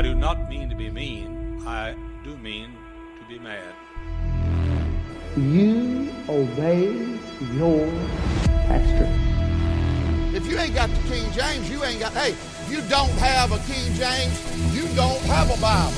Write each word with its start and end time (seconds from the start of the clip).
I 0.00 0.02
do 0.02 0.14
not 0.14 0.48
mean 0.48 0.70
to 0.70 0.74
be 0.74 0.88
mean. 0.88 1.60
I 1.66 1.94
do 2.24 2.34
mean 2.38 2.72
to 3.18 3.24
be 3.28 3.38
mad. 3.38 3.74
You 5.36 6.08
obey 6.26 6.88
your 7.52 7.84
pastor. 8.64 9.12
If 10.34 10.48
you 10.48 10.56
ain't 10.56 10.74
got 10.74 10.88
the 10.88 11.02
King 11.06 11.30
James, 11.32 11.68
you 11.68 11.84
ain't 11.84 12.00
got, 12.00 12.14
hey, 12.14 12.30
if 12.32 12.68
you 12.72 12.80
don't 12.88 13.12
have 13.20 13.52
a 13.52 13.58
King 13.68 13.92
James, 13.92 14.40
you 14.72 14.88
don't 14.96 15.20
have 15.28 15.52
a 15.52 15.60
Bible. 15.60 15.92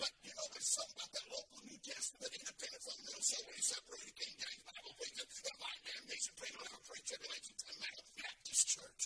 But, 0.00 0.08
you 0.24 0.32
know, 0.32 0.48
there's 0.56 0.72
something 0.72 0.96
about 0.96 1.12
that 1.12 1.28
local 1.28 1.60
New 1.68 1.76
Testament 1.84 2.32
independent 2.32 2.80
fundamental 2.80 3.20
soul 3.28 3.44
when 3.44 3.60
you 3.60 3.64
separate 3.68 4.08
the 4.08 4.16
King 4.24 4.32
James 4.40 4.64
Bible 4.64 4.96
preacher, 4.96 5.28
the 5.28 5.52
white 5.60 5.84
man 5.84 6.00
needs 6.08 6.24
to 6.24 6.32
preach 6.40 6.56
whatever 6.56 6.80
pre-tribulation 6.80 7.60
Baptist 8.16 8.72
church. 8.72 9.04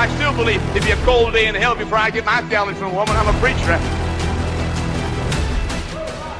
I 0.00 0.08
still 0.14 0.32
believe 0.32 0.62
if 0.74 0.88
you're 0.88 0.96
a 0.96 1.04
cold 1.04 1.34
day 1.34 1.46
in 1.46 1.54
hell 1.54 1.74
before 1.74 1.98
I 1.98 2.08
get 2.08 2.24
my 2.24 2.40
challenge 2.48 2.78
from 2.78 2.92
a 2.92 2.94
woman, 2.94 3.14
I'm 3.18 3.28
a 3.28 3.38
preacher. 3.38 3.76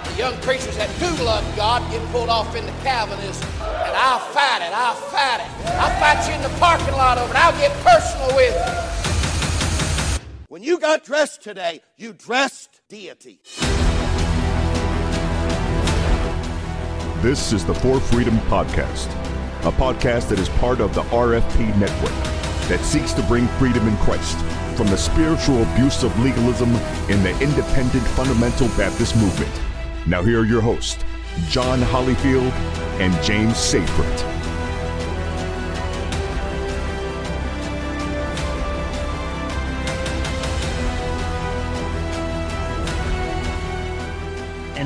The 0.08 0.16
young 0.16 0.34
preachers 0.40 0.78
that 0.78 0.88
do 0.98 1.10
love 1.22 1.44
God 1.56 1.82
get 1.92 2.00
pulled 2.10 2.30
off 2.30 2.56
into 2.56 2.72
Calvinism, 2.82 3.46
and 3.60 3.94
I'll 3.94 4.18
fight 4.18 4.62
it, 4.62 4.72
I'll 4.72 4.94
fight 4.94 5.40
it. 5.40 5.50
I'll 5.76 6.00
fight 6.00 6.26
you 6.26 6.36
in 6.36 6.40
the 6.40 6.48
parking 6.58 6.94
lot 6.94 7.18
over 7.18 7.34
it, 7.34 7.36
I'll 7.36 7.52
get 7.60 7.70
personal 7.84 8.34
with 8.34 8.54
you. 8.54 10.22
When 10.48 10.62
you 10.62 10.78
got 10.80 11.04
dressed 11.04 11.42
today, 11.42 11.82
you 11.98 12.14
dressed 12.14 12.80
deity. 12.88 13.42
This 17.20 17.52
is 17.52 17.66
the 17.66 17.74
For 17.74 18.00
Freedom 18.00 18.38
Podcast, 18.48 19.10
a 19.66 19.72
podcast 19.72 20.30
that 20.30 20.38
is 20.38 20.48
part 20.48 20.80
of 20.80 20.94
the 20.94 21.02
RFP 21.02 21.76
network 21.78 22.39
that 22.70 22.84
seeks 22.84 23.12
to 23.12 23.22
bring 23.24 23.48
freedom 23.58 23.88
in 23.88 23.96
Christ 23.96 24.38
from 24.76 24.86
the 24.86 24.96
spiritual 24.96 25.62
abuse 25.64 26.04
of 26.04 26.16
legalism 26.20 26.70
in 27.10 27.20
the 27.24 27.36
independent 27.42 28.06
fundamental 28.14 28.68
Baptist 28.68 29.16
movement. 29.16 29.50
Now, 30.06 30.22
here 30.22 30.40
are 30.40 30.44
your 30.44 30.60
hosts, 30.60 31.04
John 31.48 31.80
Hollyfield 31.80 32.52
and 33.00 33.12
James 33.24 33.56
Seyfried. 33.56 34.39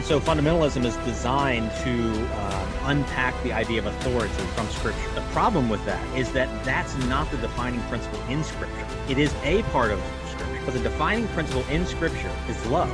So 0.05 0.21
fundamentalism 0.21 0.85
is 0.85 0.95
designed 0.99 1.71
to 1.83 2.11
um, 2.39 2.69
unpack 2.85 3.35
the 3.43 3.55
idea 3.55 3.79
of 3.79 3.87
authority 3.87 4.35
from 4.55 4.69
Scripture. 4.69 5.11
The 5.15 5.23
problem 5.33 5.71
with 5.71 5.83
that 5.87 6.19
is 6.19 6.31
that 6.33 6.49
that's 6.63 6.95
not 7.07 7.31
the 7.31 7.39
defining 7.39 7.81
principle 7.83 8.21
in 8.29 8.45
Scripture. 8.45 8.87
It 9.09 9.17
is 9.17 9.35
a 9.45 9.63
part 9.65 9.91
of 9.91 10.03
Scripture, 10.29 10.61
but 10.67 10.75
the 10.75 10.81
defining 10.81 11.27
principle 11.29 11.65
in 11.71 11.87
Scripture 11.87 12.31
is 12.49 12.67
love. 12.67 12.93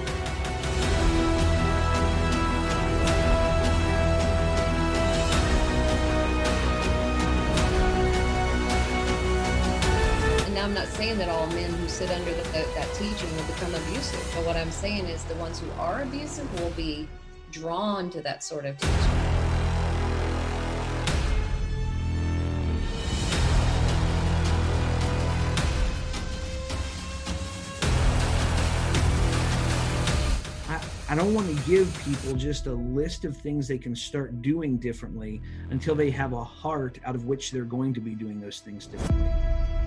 That 11.21 11.29
all 11.29 11.47
men 11.49 11.71
who 11.75 11.87
sit 11.87 12.11
under 12.11 12.33
the, 12.33 12.43
that, 12.45 12.89
teaching 12.95 13.37
will 13.37 13.45
become 13.45 13.75
abusive, 13.75 14.27
but 14.35 14.47
what 14.47 14.57
I'm 14.57 14.71
saying 14.71 15.05
is 15.05 15.23
the 15.25 15.35
ones 15.35 15.61
who 15.61 15.71
are 15.73 16.01
abusive 16.01 16.51
will 16.59 16.71
be 16.71 17.07
drawn 17.53 18.09
to 18.09 18.23
that 18.23 18.43
sort 18.43 18.65
of 18.65 18.79
teaching. 18.79 18.97
I 31.11 31.15
don't 31.17 31.35
want 31.35 31.49
to 31.49 31.69
give 31.69 31.93
people 32.05 32.35
just 32.35 32.67
a 32.67 32.73
list 32.73 33.27
of 33.27 33.37
things 33.37 33.69
they 33.69 33.77
can 33.77 33.95
start 33.95 34.41
doing 34.41 34.79
differently 34.79 35.43
until 35.69 35.95
they 35.95 36.09
have 36.13 36.33
a 36.33 36.45
heart 36.45 36.99
out 37.05 37.17
of 37.17 37.27
which 37.27 37.51
they're 37.51 37.65
going 37.65 37.93
to 37.95 38.01
be 38.01 38.15
doing 38.15 38.41
those 38.41 38.61
things 38.61 38.87
differently. 38.87 39.80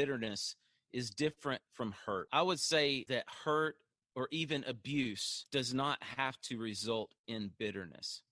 Bitterness 0.00 0.56
is 0.94 1.10
different 1.10 1.60
from 1.74 1.94
hurt. 2.06 2.26
I 2.32 2.40
would 2.40 2.58
say 2.58 3.04
that 3.10 3.24
hurt 3.44 3.76
or 4.14 4.28
even 4.30 4.64
abuse 4.66 5.44
does 5.52 5.74
not 5.74 5.98
have 6.02 6.40
to 6.44 6.58
result 6.58 7.12
in 7.28 7.50
bitterness. 7.58 8.22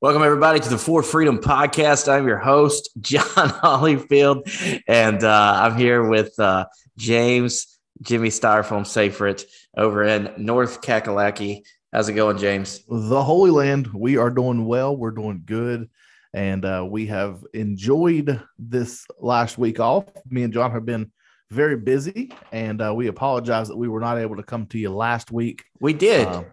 Welcome, 0.00 0.22
everybody, 0.22 0.58
to 0.60 0.68
the 0.70 0.78
For 0.78 1.02
Freedom 1.02 1.36
Podcast. 1.36 2.10
I'm 2.10 2.26
your 2.26 2.38
host, 2.38 2.88
John 3.02 3.20
Hollyfield, 3.26 4.82
and 4.88 5.22
uh, 5.22 5.60
I'm 5.64 5.76
here 5.76 6.08
with 6.08 6.32
uh, 6.38 6.64
James 6.96 7.78
Jimmy 8.00 8.30
Styrofoam 8.30 8.86
Seyfried 8.86 9.42
over 9.76 10.02
in 10.04 10.32
North 10.38 10.80
Kakalaki. 10.80 11.60
How's 11.92 12.08
it 12.08 12.14
going, 12.14 12.38
James? 12.38 12.84
The 12.88 13.22
Holy 13.22 13.50
Land. 13.50 13.88
We 13.88 14.16
are 14.16 14.30
doing 14.30 14.64
well. 14.64 14.96
We're 14.96 15.10
doing 15.10 15.42
good. 15.44 15.90
And 16.38 16.64
uh, 16.64 16.86
we 16.88 17.06
have 17.06 17.44
enjoyed 17.52 18.40
this 18.60 19.04
last 19.18 19.58
week 19.58 19.80
off. 19.80 20.04
Me 20.30 20.44
and 20.44 20.52
John 20.52 20.70
have 20.70 20.86
been 20.86 21.10
very 21.50 21.76
busy, 21.76 22.30
and 22.52 22.80
uh, 22.80 22.94
we 22.94 23.08
apologize 23.08 23.66
that 23.66 23.76
we 23.76 23.88
were 23.88 23.98
not 23.98 24.18
able 24.18 24.36
to 24.36 24.44
come 24.44 24.66
to 24.66 24.78
you 24.78 24.90
last 24.90 25.32
week. 25.32 25.64
We 25.80 25.94
did. 25.94 26.28
Uh, 26.28 26.44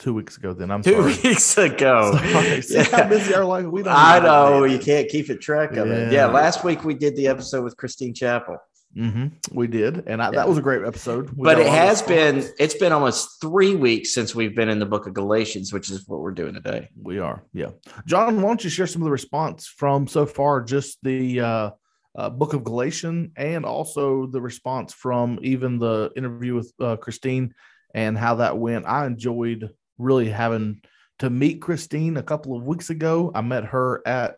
two 0.00 0.12
weeks 0.12 0.38
ago, 0.38 0.54
then 0.54 0.72
I'm 0.72 0.82
Two 0.82 0.90
sorry. 0.90 1.16
weeks 1.30 1.56
ago. 1.56 2.18
Sorry. 2.32 2.62
See 2.62 2.82
how 2.82 3.08
busy 3.08 3.32
our 3.32 3.44
life. 3.44 3.66
We 3.66 3.84
don't. 3.84 3.94
I 3.94 4.16
even 4.16 4.24
know 4.28 4.64
you 4.64 4.80
can't 4.80 5.08
keep 5.08 5.30
it 5.30 5.40
track 5.40 5.76
of 5.76 5.88
it. 5.88 6.12
Yeah. 6.12 6.26
Yeah, 6.26 6.26
last 6.26 6.64
week 6.64 6.82
we 6.82 6.94
did 6.94 7.14
the 7.14 7.28
episode 7.28 7.62
with 7.62 7.76
Christine 7.76 8.12
Chappell, 8.12 8.58
Mhm. 8.96 9.32
We 9.52 9.66
did, 9.66 10.04
and 10.06 10.22
I, 10.22 10.26
Yeah. 10.26 10.30
that 10.38 10.48
was 10.48 10.58
a 10.58 10.62
great 10.62 10.82
episode. 10.84 11.30
We 11.30 11.44
but 11.44 11.58
it 11.60 11.66
has 11.66 12.00
been 12.02 12.44
it's 12.58 12.74
been 12.74 12.90
almost 12.92 13.40
three 13.40 13.76
weeks 13.76 14.14
since 14.14 14.34
we've 14.34 14.56
been 14.56 14.68
in 14.68 14.78
the 14.78 14.86
Book 14.86 15.06
of 15.06 15.14
Galatians, 15.14 15.72
which 15.72 15.90
is 15.90 16.08
what 16.08 16.20
we're 16.20 16.32
doing 16.32 16.54
today. 16.54 16.88
We 17.00 17.18
are, 17.18 17.44
yeah. 17.52 17.70
John, 18.06 18.36
why 18.36 18.48
don't 18.48 18.64
you 18.64 18.70
share 18.70 18.86
some 18.86 19.02
of 19.02 19.06
the 19.06 19.12
response 19.12 19.66
from 19.66 20.06
so 20.08 20.24
far, 20.26 20.62
just 20.62 20.98
the 21.02 21.40
uh, 21.40 21.70
uh, 22.16 22.30
book 22.30 22.54
of 22.54 22.64
Galatian, 22.64 23.32
and 23.36 23.64
also 23.64 24.26
the 24.26 24.40
response 24.40 24.94
from 24.94 25.38
even 25.42 25.78
the 25.78 26.10
interview 26.16 26.54
with 26.54 26.72
uh, 26.80 26.96
Christine 26.96 27.54
and 27.94 28.16
how 28.16 28.36
that 28.36 28.56
went. 28.58 28.86
I 28.86 29.06
enjoyed 29.06 29.70
really 29.98 30.30
having 30.30 30.80
to 31.18 31.28
meet 31.30 31.60
Christine 31.60 32.16
a 32.16 32.22
couple 32.22 32.56
of 32.56 32.64
weeks 32.64 32.90
ago. 32.90 33.30
I 33.34 33.42
met 33.42 33.64
her 33.66 34.02
at 34.06 34.36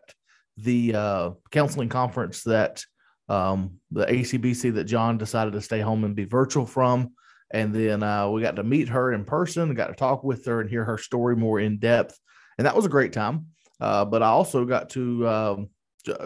the 0.57 0.93
uh, 0.95 1.29
counseling 1.51 1.89
conference 1.89 2.43
that 2.43 2.83
um, 3.31 3.79
the 3.91 4.05
ACBC 4.05 4.73
that 4.73 4.83
John 4.83 5.17
decided 5.17 5.53
to 5.53 5.61
stay 5.61 5.79
home 5.79 6.03
and 6.03 6.15
be 6.15 6.25
virtual 6.25 6.65
from. 6.65 7.13
And 7.53 7.73
then 7.73 8.03
uh, 8.03 8.29
we 8.29 8.41
got 8.41 8.57
to 8.57 8.63
meet 8.63 8.89
her 8.89 9.13
in 9.13 9.23
person, 9.23 9.73
got 9.73 9.87
to 9.87 9.93
talk 9.93 10.23
with 10.23 10.45
her 10.45 10.59
and 10.59 10.69
hear 10.69 10.83
her 10.83 10.97
story 10.97 11.37
more 11.37 11.59
in 11.59 11.79
depth. 11.79 12.19
And 12.57 12.67
that 12.67 12.75
was 12.75 12.85
a 12.85 12.89
great 12.89 13.13
time. 13.13 13.47
Uh, 13.79 14.03
but 14.03 14.21
I 14.21 14.27
also 14.27 14.65
got 14.65 14.89
to 14.91 15.27
um, 15.27 15.69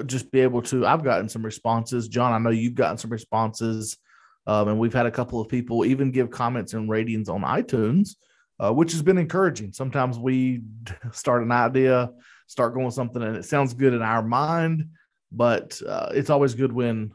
just 0.07 0.31
be 0.31 0.39
able 0.39 0.63
to, 0.63 0.85
I've 0.85 1.03
gotten 1.03 1.29
some 1.29 1.45
responses. 1.45 2.07
John, 2.07 2.33
I 2.33 2.39
know 2.39 2.49
you've 2.49 2.75
gotten 2.75 2.97
some 2.97 3.11
responses. 3.11 3.97
Um, 4.47 4.69
and 4.69 4.79
we've 4.79 4.93
had 4.93 5.05
a 5.05 5.11
couple 5.11 5.39
of 5.39 5.47
people 5.47 5.85
even 5.85 6.11
give 6.11 6.31
comments 6.31 6.73
and 6.73 6.89
ratings 6.89 7.29
on 7.29 7.41
iTunes, 7.41 8.15
uh, 8.59 8.73
which 8.73 8.93
has 8.93 9.03
been 9.03 9.17
encouraging. 9.19 9.73
Sometimes 9.73 10.17
we 10.17 10.63
start 11.11 11.43
an 11.43 11.51
idea, 11.51 12.09
start 12.47 12.73
going 12.73 12.91
something, 12.91 13.21
and 13.21 13.35
it 13.35 13.45
sounds 13.45 13.75
good 13.75 13.93
in 13.93 14.01
our 14.01 14.23
mind, 14.23 14.89
but 15.35 15.81
uh, 15.87 16.09
it's 16.13 16.29
always 16.29 16.53
good 16.55 16.71
when 16.71 17.11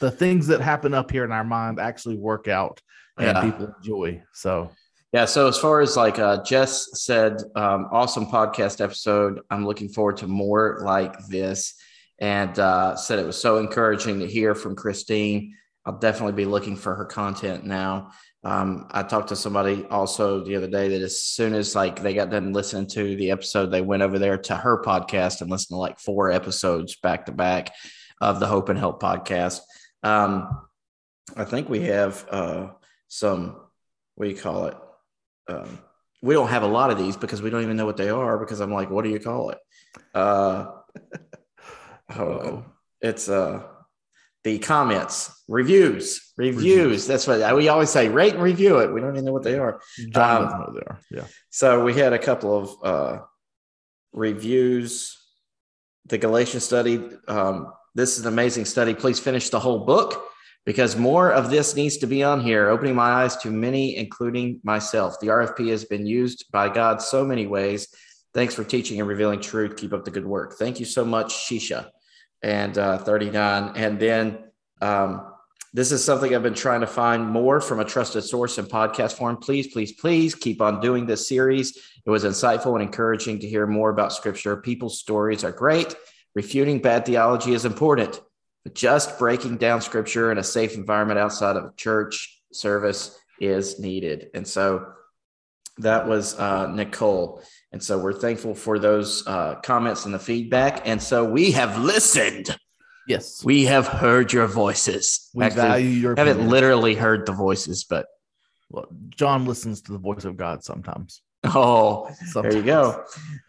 the 0.00 0.10
things 0.10 0.46
that 0.46 0.60
happen 0.60 0.94
up 0.94 1.10
here 1.10 1.24
in 1.24 1.32
our 1.32 1.44
mind 1.44 1.80
actually 1.80 2.16
work 2.16 2.46
out 2.48 2.80
and 3.16 3.26
Yeah. 3.36 3.42
people 3.42 3.74
enjoy. 3.78 4.22
So, 4.32 4.70
Yeah. 5.12 5.24
So 5.24 5.48
as 5.48 5.58
far 5.58 5.80
as 5.80 5.96
like 5.96 6.18
uh, 6.18 6.42
Jess 6.44 7.02
said, 7.04 7.42
um, 7.56 7.88
awesome 7.90 8.26
podcast 8.26 8.80
episode. 8.80 9.40
I'm 9.50 9.66
looking 9.66 9.88
forward 9.88 10.18
to 10.18 10.26
more 10.28 10.80
like 10.82 11.18
this, 11.26 11.74
and 12.20 12.56
uh, 12.58 12.94
said 12.96 13.18
it 13.18 13.26
was 13.26 13.40
so 13.40 13.58
encouraging 13.58 14.20
to 14.20 14.26
hear 14.26 14.54
from 14.54 14.76
Christine. 14.76 15.54
I'll 15.86 15.98
definitely 15.98 16.34
be 16.34 16.44
looking 16.44 16.76
for 16.76 16.94
her 16.94 17.06
content 17.06 17.64
now. 17.64 18.10
Um, 18.44 18.86
I 18.92 19.02
talked 19.02 19.30
to 19.30 19.36
somebody 19.36 19.84
also 19.90 20.44
the 20.44 20.56
other 20.56 20.68
day 20.68 20.88
that 20.88 21.02
as 21.02 21.20
soon 21.20 21.54
as 21.54 21.74
like 21.74 22.00
they 22.00 22.14
got 22.14 22.30
done 22.30 22.52
listening 22.52 22.86
to 22.88 23.16
the 23.16 23.30
episode, 23.30 23.66
they 23.66 23.80
went 23.80 24.02
over 24.02 24.18
there 24.18 24.38
to 24.38 24.54
her 24.54 24.82
podcast 24.82 25.40
and 25.40 25.50
listened 25.50 25.74
to 25.74 25.80
like 25.80 25.98
four 25.98 26.30
episodes 26.30 26.96
back 26.96 27.26
to 27.26 27.32
back 27.32 27.74
of 28.20 28.40
the 28.40 28.46
Hope 28.46 28.68
and 28.68 28.78
Help 28.78 29.02
podcast. 29.02 29.60
Um, 30.02 30.66
I 31.36 31.44
think 31.44 31.68
we 31.68 31.80
have 31.82 32.26
uh, 32.30 32.68
some, 33.08 33.60
what 34.14 34.26
do 34.26 34.30
you 34.30 34.40
call 34.40 34.66
it? 34.66 34.76
Um, 35.48 35.78
we 36.22 36.34
don't 36.34 36.48
have 36.48 36.62
a 36.62 36.68
lot 36.68 36.90
of 36.90 36.98
these 36.98 37.16
because 37.16 37.42
we 37.42 37.50
don't 37.50 37.62
even 37.62 37.76
know 37.76 37.86
what 37.86 37.96
they 37.96 38.10
are 38.10 38.38
because 38.38 38.60
I'm 38.60 38.72
like, 38.72 38.90
what 38.90 39.04
do 39.04 39.10
you 39.10 39.20
call 39.20 39.50
it? 39.50 39.58
Uh, 40.14 40.72
on. 42.16 42.64
It's 43.00 43.28
uh, 43.28 43.62
the 44.44 44.58
comments, 44.58 45.42
reviews, 45.48 46.32
reviews. 46.36 47.06
That's 47.06 47.26
what 47.26 47.56
we 47.56 47.68
always 47.68 47.90
say. 47.90 48.08
Rate 48.08 48.34
and 48.34 48.42
review 48.42 48.78
it. 48.78 48.92
We 48.92 49.00
don't 49.00 49.12
even 49.14 49.24
know 49.24 49.32
what 49.32 49.42
they 49.42 49.58
are. 49.58 49.80
John 50.10 50.36
Um, 50.36 50.44
doesn't 50.44 50.60
know 50.60 50.72
there. 50.74 51.00
Yeah. 51.10 51.24
So 51.50 51.82
we 51.84 51.94
had 51.94 52.12
a 52.12 52.18
couple 52.18 52.56
of 52.56 52.70
uh, 52.82 53.22
reviews 54.12 55.16
the 56.06 56.18
Galatian 56.18 56.60
study. 56.60 57.04
Um, 57.26 57.72
this 57.94 58.18
is 58.18 58.24
an 58.24 58.32
amazing 58.32 58.64
study. 58.64 58.94
Please 58.94 59.18
finish 59.18 59.50
the 59.50 59.60
whole 59.60 59.80
book 59.80 60.24
because 60.64 60.96
more 60.96 61.30
of 61.32 61.50
this 61.50 61.76
needs 61.76 61.98
to 61.98 62.06
be 62.06 62.22
on 62.22 62.40
here, 62.40 62.68
opening 62.68 62.94
my 62.94 63.10
eyes 63.10 63.36
to 63.38 63.50
many, 63.50 63.96
including 63.96 64.60
myself. 64.62 65.20
The 65.20 65.26
RFP 65.26 65.68
has 65.68 65.84
been 65.84 66.06
used 66.06 66.46
by 66.50 66.68
God 66.68 67.02
so 67.02 67.24
many 67.26 67.46
ways. 67.46 67.88
Thanks 68.32 68.54
for 68.54 68.64
teaching 68.64 69.00
and 69.00 69.08
revealing 69.08 69.40
truth. 69.40 69.76
Keep 69.76 69.92
up 69.92 70.04
the 70.04 70.10
good 70.10 70.26
work. 70.26 70.54
Thank 70.58 70.80
you 70.80 70.86
so 70.86 71.04
much, 71.04 71.34
Shisha 71.34 71.90
and 72.42 72.76
uh, 72.78 72.98
39. 72.98 73.72
And 73.76 73.98
then 73.98 74.38
um, 74.80 75.32
this 75.72 75.92
is 75.92 76.02
something 76.02 76.34
I've 76.34 76.42
been 76.42 76.54
trying 76.54 76.80
to 76.80 76.86
find 76.86 77.26
more 77.26 77.60
from 77.60 77.80
a 77.80 77.84
trusted 77.84 78.24
source 78.24 78.58
in 78.58 78.66
podcast 78.66 79.14
form. 79.14 79.36
Please, 79.36 79.68
please, 79.68 79.92
please 79.92 80.34
keep 80.34 80.60
on 80.62 80.80
doing 80.80 81.06
this 81.06 81.28
series. 81.28 81.76
It 82.06 82.10
was 82.10 82.24
insightful 82.24 82.72
and 82.74 82.82
encouraging 82.82 83.40
to 83.40 83.48
hear 83.48 83.66
more 83.66 83.90
about 83.90 84.12
scripture. 84.12 84.56
People's 84.56 84.98
stories 84.98 85.44
are 85.44 85.52
great. 85.52 85.94
Refuting 86.34 86.80
bad 86.80 87.04
theology 87.04 87.52
is 87.52 87.64
important, 87.64 88.20
but 88.64 88.74
just 88.74 89.18
breaking 89.18 89.56
down 89.56 89.80
scripture 89.80 90.32
in 90.32 90.38
a 90.38 90.44
safe 90.44 90.74
environment 90.74 91.18
outside 91.18 91.56
of 91.56 91.64
a 91.64 91.72
church 91.76 92.42
service 92.52 93.18
is 93.40 93.78
needed. 93.78 94.30
And 94.34 94.46
so 94.46 94.86
that 95.78 96.06
was 96.06 96.38
uh, 96.38 96.66
Nicole. 96.68 97.42
And 97.72 97.82
so 97.82 97.98
we're 97.98 98.12
thankful 98.14 98.54
for 98.54 98.78
those 98.78 99.26
uh, 99.26 99.56
comments 99.56 100.04
and 100.04 100.14
the 100.14 100.18
feedback. 100.18 100.86
And 100.88 101.02
so 101.02 101.24
we 101.24 101.52
have 101.52 101.78
listened. 101.78 102.56
Yes. 103.06 103.42
We 103.44 103.64
have 103.66 103.86
heard 103.86 104.32
your 104.32 104.46
voices. 104.46 105.30
We 105.34 105.48
value 105.48 105.88
your 105.88 106.14
haven't 106.16 106.32
opinion. 106.34 106.50
literally 106.50 106.94
heard 106.94 107.26
the 107.26 107.32
voices, 107.32 107.84
but 107.84 108.06
Well, 108.70 108.86
John 109.08 109.46
listens 109.46 109.82
to 109.82 109.92
the 109.92 109.98
voice 109.98 110.24
of 110.24 110.36
God 110.36 110.62
sometimes. 110.64 111.22
oh, 111.44 112.10
there 112.34 112.52
you 112.52 112.62
go. 112.62 113.04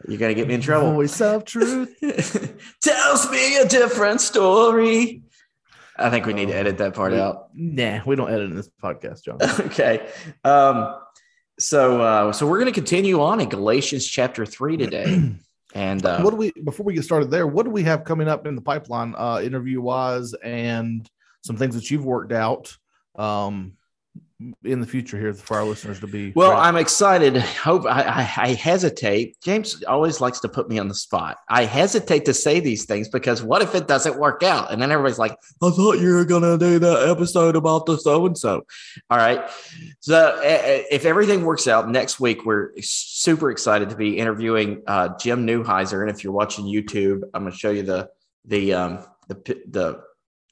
You're 0.08 0.20
gonna 0.20 0.36
get 0.36 0.48
me 0.48 0.54
in 0.54 0.62
trouble. 0.62 0.94
Voice 0.94 1.20
of 1.22 1.44
truth. 1.44 1.98
Tells 2.82 3.30
me 3.32 3.58
a 3.58 3.68
different 3.68 4.22
story. 4.22 5.24
I 5.98 6.10
think 6.10 6.26
we 6.26 6.34
need 6.34 6.48
to 6.50 6.56
edit 6.56 6.78
that 6.78 6.94
part 6.94 7.14
out. 7.14 7.50
Nah, 7.54 8.02
we 8.06 8.16
don't 8.16 8.30
edit 8.32 8.52
in 8.52 8.56
this 8.56 8.70
podcast, 8.82 9.24
John. 9.26 9.40
okay. 9.68 10.08
Um, 10.46 10.96
so 11.60 12.02
uh, 12.02 12.34
so 12.34 12.48
we're 12.48 12.60
gonna 12.60 12.72
continue 12.72 13.22
on 13.22 13.40
in 13.40 13.50
Galatians 13.50 14.06
chapter 14.06 14.46
three 14.46 14.78
today. 14.78 15.34
And 15.76 16.04
uh, 16.04 16.22
what 16.22 16.32
do 16.32 16.36
we 16.36 16.52
before 16.64 16.84
we 16.84 16.96
get 16.96 17.04
started 17.04 17.30
there? 17.30 17.46
What 17.46 17.64
do 17.64 17.70
we 17.70 17.84
have 17.84 18.04
coming 18.04 18.28
up 18.28 18.48
in 18.48 18.56
the 18.56 18.62
pipeline, 18.62 19.14
uh, 19.16 19.40
interview 19.44 19.82
wise, 19.82 20.34
and 20.34 21.08
some 21.44 21.58
things 21.58 21.76
that 21.76 21.92
you've 21.92 22.06
worked 22.06 22.32
out 22.32 22.76
um, 23.16 23.74
in 24.64 24.80
the 24.80 24.88
future 24.88 25.20
here 25.20 25.34
for 25.34 25.58
our 25.58 25.66
listeners 25.66 26.00
to 26.00 26.08
be? 26.08 26.32
Well, 26.34 26.52
ready? 26.52 26.62
I'm 26.62 26.78
excited. 26.78 27.38
Hope 27.38 27.86
I, 27.86 28.04
I, 28.04 28.34
I 28.38 28.54
hesitate. 28.54 29.36
James 29.44 29.84
always 29.84 30.22
likes 30.22 30.40
to 30.42 30.50
put 30.50 30.70
me 30.70 30.80
on 30.80 30.88
the 30.88 30.96
spot. 30.96 31.38
I 31.50 31.66
hesitate 31.66 32.26
to 32.26 32.34
say 32.34 32.60
these 32.60 32.86
things 32.86 33.10
because 33.10 33.44
what 33.44 33.62
if 33.62 33.76
it 33.76 33.88
doesn't 33.88 34.18
work 34.18 34.42
out? 34.44 34.72
And 34.72 34.82
then 34.82 34.92
everybody's 34.92 35.20
like, 35.20 35.34
"I 35.62 35.70
thought 35.72 36.00
you 36.00 36.14
were 36.14 36.26
gonna 36.26 36.58
do 36.58 36.80
the 36.80 37.10
episode 37.10 37.56
about 37.56 37.86
the 37.86 37.98
so 37.98 38.26
and 38.26 38.38
so." 38.38 38.66
All 39.10 39.18
right. 39.18 39.50
So 40.00 40.18
uh, 40.18 40.84
if 40.90 41.06
everything 41.06 41.44
works 41.44 41.68
out 41.68 41.90
next 41.90 42.20
week, 42.20 42.46
we're 42.46 42.72
super 42.80 43.52
excited 43.52 43.90
to 43.90 43.96
be 43.96 44.18
interviewing 44.18 44.84
uh, 44.88 45.10
Jim 45.18 45.46
Newheiser. 45.46 46.02
And 46.02 46.10
if 46.10 46.24
you're 46.24 46.34
watching 46.34 46.66
YouTube, 46.66 47.24
I'm 47.34 47.44
going 47.44 47.52
to 47.52 47.58
show 47.58 47.72
you 47.72 47.84
the 47.84 48.10
the 48.46 48.74
um, 48.74 49.06
the 49.28 49.36
the 49.70 50.09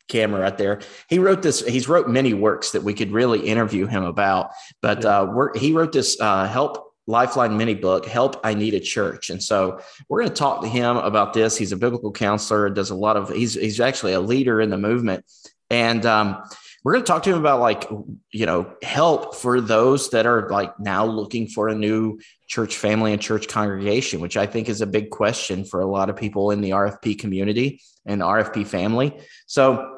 camera 0.07 0.42
right 0.42 0.57
there. 0.57 0.80
He 1.09 1.19
wrote 1.19 1.42
this. 1.42 1.65
He's 1.65 1.88
wrote 1.88 2.07
many 2.07 2.33
works 2.33 2.71
that 2.71 2.83
we 2.83 2.94
could 2.94 3.12
really 3.12 3.48
interview 3.48 3.86
him 3.86 4.04
about. 4.04 4.51
But 4.81 5.06
uh, 5.06 5.27
we're, 5.31 5.57
he 5.57 5.74
wrote 5.74 5.92
this 5.92 6.19
uh, 6.19 6.48
help 6.48 6.88
Lifeline 7.07 7.56
mini 7.57 7.74
book, 7.74 8.06
Help 8.06 8.39
I 8.44 8.54
Need 8.54 8.74
a 8.74 8.80
Church. 8.81 9.30
And 9.30 9.42
so 9.42 9.80
we're 10.09 10.19
going 10.19 10.30
to 10.30 10.36
talk 10.36 10.62
to 10.62 10.68
him 10.68 10.98
about 10.98 11.33
this. 11.33 11.57
He's 11.57 11.71
a 11.71 11.77
biblical 11.77 12.12
counselor, 12.12 12.69
does 12.69 12.89
a 12.89 12.95
lot 12.95 13.15
of, 13.15 13.30
he's, 13.30 13.54
he's 13.54 13.80
actually 13.80 14.13
a 14.13 14.19
leader 14.19 14.59
in 14.59 14.69
the 14.69 14.77
movement. 14.77 15.24
And 15.69 16.06
um, 16.06 16.44
we're 16.83 16.94
going 16.94 17.03
to 17.03 17.07
talk 17.07 17.24
to 17.24 17.31
him 17.31 17.39
about 17.39 17.62
like, 17.62 17.89
you 18.31 18.45
know, 18.45 18.74
help 18.83 19.36
for 19.36 19.62
those 19.62 20.10
that 20.10 20.25
are 20.25 20.50
like 20.50 20.77
now 20.80 21.06
looking 21.06 21.48
for 21.48 21.69
a 21.69 21.75
new 21.75 22.19
church 22.48 22.75
family 22.75 23.13
and 23.13 23.21
church 23.21 23.48
congregation, 23.48 24.19
which 24.19 24.36
I 24.38 24.45
think 24.45 24.68
is 24.68 24.81
a 24.81 24.88
big 24.88 25.10
question 25.10 25.63
for 25.63 25.80
a 25.80 25.86
lot 25.86 26.10
of 26.10 26.18
people 26.18 26.51
in 26.51 26.60
the 26.60 26.71
RFP 26.71 27.19
community 27.19 27.81
and 28.06 28.21
RFP 28.21 28.68
family. 28.68 29.18
So 29.48 29.97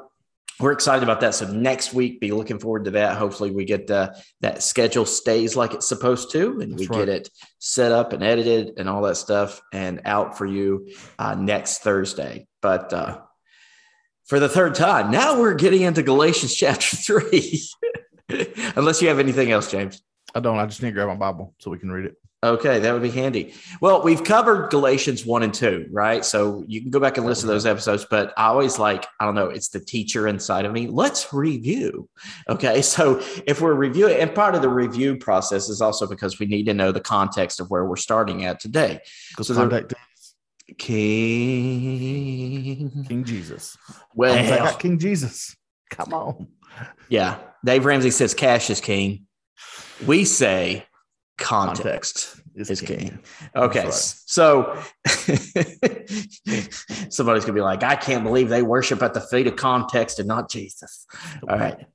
we're 0.60 0.74
excited 0.74 1.04
about 1.04 1.22
that. 1.22 1.36
So 1.36 1.48
next 1.48 1.94
week, 1.94 2.20
be 2.20 2.32
looking 2.32 2.60
forward 2.60 2.86
to 2.86 2.92
that. 2.92 3.18
Hopefully, 3.18 3.52
we 3.52 3.66
get 3.66 3.90
uh, 3.90 4.12
that 4.42 4.62
schedule 4.62 5.06
stays 5.06 5.56
like 5.56 5.74
it's 5.74 5.88
supposed 5.88 6.32
to, 6.32 6.60
and 6.60 6.78
we 6.78 6.88
right. 6.88 7.00
get 7.00 7.10
it 7.10 7.30
set 7.60 7.92
up 7.92 8.12
and 8.12 8.24
edited 8.24 8.74
and 8.78 8.90
all 8.90 9.02
that 9.04 9.16
stuff 9.16 9.62
and 9.72 10.02
out 10.06 10.38
for 10.38 10.46
you 10.46 10.90
uh, 11.18 11.36
next 11.36 11.80
Thursday. 11.80 12.48
But 12.62 12.92
uh, 12.92 13.22
for 14.26 14.40
the 14.40 14.50
third 14.50 14.76
time, 14.76 15.12
now 15.12 15.40
we're 15.40 15.56
getting 15.56 15.84
into 15.84 16.04
Galatians 16.04 16.54
chapter 16.54 16.98
three. 16.98 17.62
Unless 18.76 19.02
you 19.02 19.08
have 19.08 19.20
anything 19.20 19.52
else, 19.52 19.72
James. 19.72 20.02
I 20.36 20.42
don't. 20.42 20.58
I 20.58 20.66
just 20.66 20.84
need 20.84 20.90
to 20.90 20.94
grab 20.94 21.08
my 21.08 21.16
Bible 21.16 21.56
so 21.60 21.72
we 21.72 21.80
can 21.80 21.92
read 21.92 22.06
it. 22.06 22.16
Okay, 22.42 22.80
that 22.80 22.94
would 22.94 23.02
be 23.02 23.10
handy. 23.10 23.54
Well, 23.82 24.02
we've 24.02 24.24
covered 24.24 24.70
Galatians 24.70 25.26
1 25.26 25.44
and 25.44 25.54
2, 25.54 25.88
right? 25.92 26.24
So 26.24 26.64
you 26.68 26.80
can 26.82 26.90
go 26.90 26.98
back 27.02 27.18
and 27.18 27.26
listen 27.26 27.48
to 27.48 27.54
those 27.54 27.66
episodes, 27.66 28.06
but 28.10 28.34
I 28.38 28.46
always 28.46 28.80
like, 28.80 29.06
I 29.20 29.26
don't 29.26 29.36
know, 29.36 29.48
it's 29.50 29.68
the 29.68 29.82
teacher 29.82 30.26
inside 30.26 30.64
of 30.64 30.72
me. 30.72 30.88
Let's 30.88 31.34
review. 31.34 32.08
Okay, 32.48 32.82
so 32.96 33.22
if 33.46 33.60
we're 33.60 33.74
reviewing, 33.74 34.16
and 34.20 34.34
part 34.34 34.56
of 34.56 34.62
the 34.62 34.70
review 34.70 35.18
process 35.18 35.68
is 35.68 35.82
also 35.82 36.08
because 36.08 36.40
we 36.40 36.46
need 36.46 36.64
to 36.68 36.74
know 36.74 36.94
the 36.94 37.02
context 37.02 37.60
of 37.60 37.70
where 37.70 37.84
we're 37.84 37.98
starting 37.98 38.46
at 38.46 38.62
today. 38.62 39.02
Because 39.32 39.48
So 39.48 39.54
the- 39.56 39.60
contact 39.60 39.94
King, 41.70 43.06
King 43.08 43.24
Jesus. 43.26 43.76
well, 44.16 44.74
King 44.78 44.98
Jesus. 45.00 45.56
Come 45.90 46.14
on. 46.14 46.48
yeah, 47.10 47.38
Dave 47.66 47.84
Ramsey 47.86 48.12
says 48.12 48.34
cash 48.34 48.70
is 48.70 48.80
king. 48.80 49.26
We 50.06 50.24
say 50.26 50.86
context, 51.40 52.36
is 52.56 52.70
is 52.70 52.82
king. 52.82 53.00
king. 53.00 53.20
Okay, 53.56 53.90
so 53.92 54.82
somebody's 57.10 57.44
gonna 57.44 57.54
be 57.54 57.62
like, 57.62 57.84
I 57.84 57.96
can't 57.96 58.24
believe 58.24 58.50
they 58.50 58.62
worship 58.62 59.02
at 59.02 59.14
the 59.14 59.22
feet 59.22 59.48
of 59.48 59.56
context 59.56 60.20
and 60.20 60.28
not 60.28 60.50
Jesus. 60.50 61.06
All 61.48 61.58
right. 61.58 61.86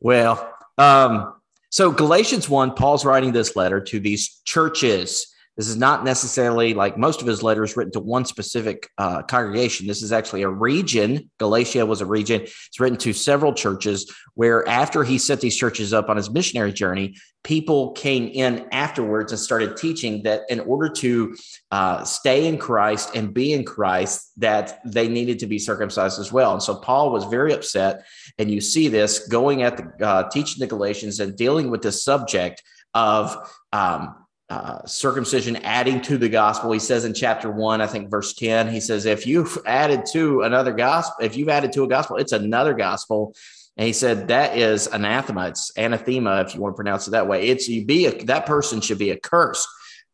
Well, 0.00 0.52
um, 0.78 1.34
so 1.70 1.92
Galatians 1.92 2.48
1, 2.48 2.74
Paul's 2.74 3.04
writing 3.04 3.32
this 3.32 3.54
letter 3.54 3.80
to 3.80 4.00
these 4.00 4.40
churches. 4.44 5.32
This 5.56 5.68
is 5.68 5.76
not 5.76 6.04
necessarily 6.04 6.72
like 6.74 6.96
most 6.96 7.20
of 7.20 7.26
his 7.26 7.42
letters 7.42 7.76
written 7.76 7.92
to 7.92 8.00
one 8.00 8.24
specific 8.24 8.88
uh, 8.96 9.22
congregation. 9.22 9.86
This 9.86 10.02
is 10.02 10.12
actually 10.12 10.42
a 10.42 10.48
region. 10.48 11.30
Galatia 11.38 11.84
was 11.84 12.00
a 12.00 12.06
region. 12.06 12.42
It's 12.42 12.80
written 12.80 12.98
to 12.98 13.12
several 13.12 13.52
churches 13.52 14.10
where, 14.34 14.66
after 14.66 15.04
he 15.04 15.18
set 15.18 15.40
these 15.40 15.56
churches 15.56 15.92
up 15.92 16.08
on 16.08 16.16
his 16.16 16.30
missionary 16.30 16.72
journey, 16.72 17.14
people 17.42 17.92
came 17.92 18.28
in 18.28 18.66
afterwards 18.72 19.32
and 19.32 19.40
started 19.40 19.76
teaching 19.76 20.22
that 20.22 20.42
in 20.48 20.60
order 20.60 20.88
to 20.88 21.36
uh, 21.70 22.04
stay 22.04 22.46
in 22.46 22.56
Christ 22.56 23.14
and 23.14 23.34
be 23.34 23.52
in 23.52 23.64
Christ, 23.64 24.32
that 24.38 24.80
they 24.84 25.08
needed 25.08 25.38
to 25.40 25.46
be 25.46 25.58
circumcised 25.58 26.20
as 26.20 26.32
well. 26.32 26.52
And 26.52 26.62
so 26.62 26.76
Paul 26.76 27.12
was 27.12 27.24
very 27.24 27.52
upset 27.52 28.06
and 28.38 28.50
you 28.50 28.60
see 28.60 28.88
this 28.88 29.28
going 29.28 29.62
at 29.62 29.76
the 29.76 30.06
uh, 30.06 30.28
teaching 30.30 30.60
the 30.60 30.66
Galatians 30.66 31.20
and 31.20 31.36
dealing 31.36 31.70
with 31.70 31.82
this 31.82 32.04
subject 32.04 32.62
of 32.94 33.36
um, 33.72 34.19
uh, 34.50 34.84
circumcision 34.84 35.56
adding 35.58 36.00
to 36.02 36.18
the 36.18 36.28
gospel. 36.28 36.72
He 36.72 36.80
says 36.80 37.04
in 37.04 37.14
chapter 37.14 37.50
one, 37.50 37.80
I 37.80 37.86
think 37.86 38.10
verse 38.10 38.34
10, 38.34 38.68
he 38.68 38.80
says, 38.80 39.06
if 39.06 39.26
you've 39.26 39.56
added 39.66 40.04
to 40.12 40.42
another 40.42 40.72
gospel, 40.72 41.24
if 41.24 41.36
you've 41.36 41.48
added 41.48 41.72
to 41.72 41.84
a 41.84 41.88
gospel, 41.88 42.16
it's 42.16 42.32
another 42.32 42.74
gospel. 42.74 43.34
And 43.76 43.86
he 43.86 43.92
said 43.92 44.28
that 44.28 44.58
is 44.58 44.88
anathema. 44.88 45.48
It's 45.48 45.70
anathema, 45.76 46.40
if 46.40 46.54
you 46.54 46.60
want 46.60 46.74
to 46.74 46.76
pronounce 46.76 47.06
it 47.06 47.12
that 47.12 47.28
way. 47.28 47.46
It's 47.46 47.68
you 47.68 47.84
be 47.86 48.06
a, 48.06 48.24
that 48.24 48.44
person 48.44 48.80
should 48.80 48.98
be 48.98 49.12
accursed, 49.12 49.68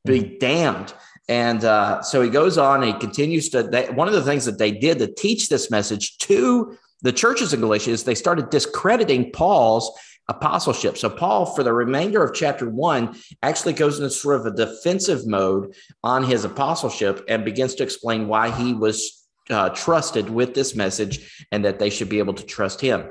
be 0.04 0.36
damned. 0.38 0.92
And 1.28 1.64
uh, 1.64 2.02
so 2.02 2.20
he 2.20 2.28
goes 2.28 2.58
on 2.58 2.82
and 2.82 2.92
he 2.92 3.00
continues 3.00 3.48
to. 3.48 3.64
They, 3.64 3.86
one 3.86 4.06
of 4.06 4.14
the 4.14 4.22
things 4.22 4.44
that 4.44 4.58
they 4.58 4.70
did 4.70 4.98
to 4.98 5.08
teach 5.08 5.48
this 5.48 5.70
message 5.70 6.18
to 6.18 6.76
the 7.02 7.12
churches 7.12 7.52
in 7.52 7.60
Galatia 7.60 7.90
is 7.90 8.04
they 8.04 8.14
started 8.14 8.50
discrediting 8.50 9.32
Paul's 9.32 9.90
apostleship. 10.28 10.98
So 10.98 11.08
Paul, 11.08 11.46
for 11.46 11.62
the 11.62 11.72
remainder 11.72 12.22
of 12.24 12.34
chapter 12.34 12.68
one, 12.68 13.16
actually 13.42 13.74
goes 13.74 13.98
into 13.98 14.10
sort 14.10 14.40
of 14.40 14.46
a 14.46 14.56
defensive 14.56 15.26
mode 15.26 15.74
on 16.02 16.24
his 16.24 16.44
apostleship 16.44 17.24
and 17.28 17.44
begins 17.44 17.74
to 17.76 17.82
explain 17.82 18.26
why 18.28 18.50
he 18.50 18.74
was 18.74 19.26
uh, 19.50 19.68
trusted 19.70 20.28
with 20.28 20.54
this 20.54 20.74
message 20.74 21.46
and 21.52 21.64
that 21.64 21.78
they 21.78 21.90
should 21.90 22.08
be 22.08 22.18
able 22.18 22.34
to 22.34 22.44
trust 22.44 22.80
him. 22.80 23.08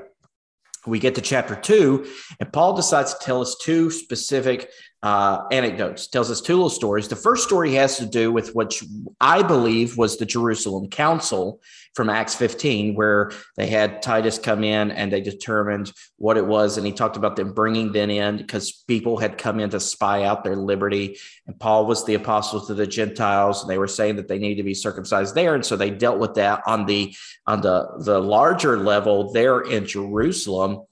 We 0.86 1.00
get 1.00 1.16
to 1.16 1.20
chapter 1.20 1.56
two, 1.56 2.06
and 2.38 2.52
Paul 2.52 2.76
decides 2.76 3.14
to 3.14 3.24
tell 3.24 3.40
us 3.40 3.56
two 3.60 3.90
specific 3.90 4.70
uh, 5.02 5.44
anecdotes. 5.52 6.06
Tells 6.08 6.30
us 6.30 6.40
two 6.40 6.54
little 6.54 6.70
stories. 6.70 7.08
The 7.08 7.16
first 7.16 7.44
story 7.44 7.74
has 7.74 7.98
to 7.98 8.06
do 8.06 8.32
with 8.32 8.54
which 8.54 8.82
I 9.20 9.42
believe 9.42 9.96
was 9.96 10.16
the 10.16 10.26
Jerusalem 10.26 10.88
Council 10.88 11.60
from 11.94 12.10
Acts 12.10 12.34
15, 12.34 12.94
where 12.94 13.32
they 13.56 13.68
had 13.68 14.02
Titus 14.02 14.38
come 14.38 14.62
in 14.62 14.90
and 14.90 15.10
they 15.10 15.22
determined 15.22 15.92
what 16.16 16.36
it 16.36 16.46
was. 16.46 16.76
And 16.76 16.86
he 16.86 16.92
talked 16.92 17.16
about 17.16 17.36
them 17.36 17.54
bringing 17.54 17.92
them 17.92 18.10
in 18.10 18.36
because 18.36 18.84
people 18.86 19.16
had 19.16 19.38
come 19.38 19.60
in 19.60 19.70
to 19.70 19.80
spy 19.80 20.24
out 20.24 20.44
their 20.44 20.56
liberty. 20.56 21.18
And 21.46 21.58
Paul 21.58 21.86
was 21.86 22.04
the 22.04 22.14
apostle 22.14 22.66
to 22.66 22.74
the 22.74 22.86
Gentiles, 22.86 23.62
and 23.62 23.70
they 23.70 23.78
were 23.78 23.88
saying 23.88 24.16
that 24.16 24.28
they 24.28 24.38
needed 24.38 24.56
to 24.56 24.62
be 24.62 24.74
circumcised 24.74 25.34
there. 25.34 25.54
And 25.54 25.64
so 25.64 25.76
they 25.76 25.90
dealt 25.90 26.18
with 26.18 26.34
that 26.34 26.62
on 26.66 26.84
the 26.84 27.16
on 27.46 27.60
the, 27.60 27.88
the 27.98 28.18
larger 28.18 28.78
level 28.78 29.32
there 29.32 29.60
in 29.60 29.86
Jerusalem. 29.86 30.82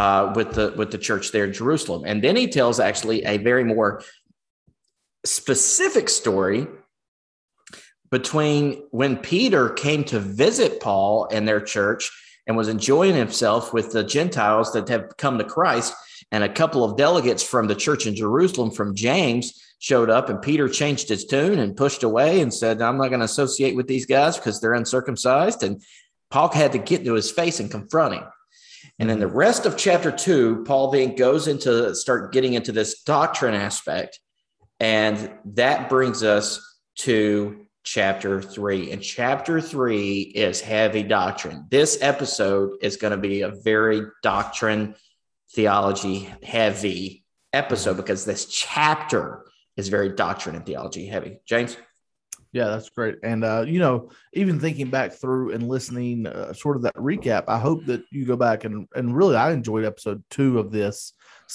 Uh, 0.00 0.32
with 0.34 0.52
the 0.52 0.72
with 0.78 0.90
the 0.90 0.96
church 0.96 1.30
there 1.30 1.44
in 1.44 1.52
Jerusalem, 1.52 2.04
and 2.06 2.24
then 2.24 2.34
he 2.34 2.46
tells 2.48 2.80
actually 2.80 3.22
a 3.24 3.36
very 3.36 3.64
more 3.64 4.02
specific 5.26 6.08
story 6.08 6.66
between 8.10 8.82
when 8.92 9.18
Peter 9.18 9.68
came 9.68 10.02
to 10.04 10.18
visit 10.18 10.80
Paul 10.80 11.28
and 11.30 11.46
their 11.46 11.60
church 11.60 12.10
and 12.46 12.56
was 12.56 12.68
enjoying 12.68 13.14
himself 13.14 13.74
with 13.74 13.92
the 13.92 14.02
Gentiles 14.02 14.72
that 14.72 14.88
have 14.88 15.18
come 15.18 15.36
to 15.36 15.44
Christ, 15.44 15.92
and 16.32 16.42
a 16.42 16.48
couple 16.60 16.82
of 16.82 16.96
delegates 16.96 17.42
from 17.42 17.66
the 17.66 17.74
church 17.74 18.06
in 18.06 18.16
Jerusalem 18.16 18.70
from 18.70 18.94
James 18.94 19.46
showed 19.80 20.08
up, 20.08 20.30
and 20.30 20.40
Peter 20.40 20.66
changed 20.66 21.10
his 21.10 21.26
tune 21.26 21.58
and 21.58 21.76
pushed 21.76 22.04
away 22.04 22.40
and 22.40 22.54
said, 22.54 22.80
I'm 22.80 22.96
not 22.96 23.08
going 23.08 23.20
to 23.20 23.32
associate 23.34 23.76
with 23.76 23.86
these 23.86 24.06
guys 24.06 24.38
because 24.38 24.62
they're 24.62 24.80
uncircumcised. 24.80 25.62
And 25.62 25.82
Paul 26.30 26.48
had 26.48 26.72
to 26.72 26.78
get 26.78 27.00
into 27.00 27.12
his 27.12 27.30
face 27.30 27.60
and 27.60 27.70
confront 27.70 28.14
him. 28.14 28.24
And 29.00 29.08
then 29.08 29.18
the 29.18 29.26
rest 29.26 29.64
of 29.64 29.78
chapter 29.78 30.12
two, 30.12 30.62
Paul 30.66 30.90
then 30.90 31.16
goes 31.16 31.48
into 31.48 31.94
start 31.94 32.32
getting 32.32 32.52
into 32.52 32.70
this 32.70 33.02
doctrine 33.02 33.54
aspect. 33.54 34.20
And 34.78 35.32
that 35.46 35.88
brings 35.88 36.22
us 36.22 36.60
to 36.96 37.66
chapter 37.82 38.42
three. 38.42 38.92
And 38.92 39.02
chapter 39.02 39.58
three 39.58 40.20
is 40.20 40.60
heavy 40.60 41.02
doctrine. 41.02 41.66
This 41.70 41.96
episode 42.02 42.72
is 42.82 42.98
going 42.98 43.12
to 43.12 43.16
be 43.16 43.40
a 43.40 43.48
very 43.64 44.02
doctrine, 44.22 44.94
theology 45.54 46.30
heavy 46.42 47.24
episode 47.54 47.92
mm-hmm. 47.92 48.02
because 48.02 48.26
this 48.26 48.44
chapter 48.46 49.46
is 49.78 49.88
very 49.88 50.10
doctrine 50.10 50.56
and 50.56 50.66
theology 50.66 51.06
heavy. 51.06 51.38
James? 51.46 51.74
Yeah, 52.52 52.66
that's 52.66 52.90
great. 52.90 53.16
And, 53.22 53.44
uh, 53.44 53.64
you 53.66 53.78
know, 53.78 54.10
even 54.32 54.58
thinking 54.58 54.90
back 54.90 55.12
through 55.12 55.52
and 55.52 55.68
listening, 55.68 56.26
uh, 56.26 56.52
sort 56.52 56.76
of 56.76 56.82
that 56.82 56.96
recap, 56.96 57.44
I 57.46 57.58
hope 57.58 57.84
that 57.86 58.02
you 58.10 58.24
go 58.24 58.36
back 58.36 58.64
and, 58.64 58.88
and 58.96 59.14
really, 59.16 59.36
I 59.36 59.52
enjoyed 59.52 59.84
episode 59.84 60.24
two 60.30 60.58
of 60.58 60.72
this, 60.72 61.12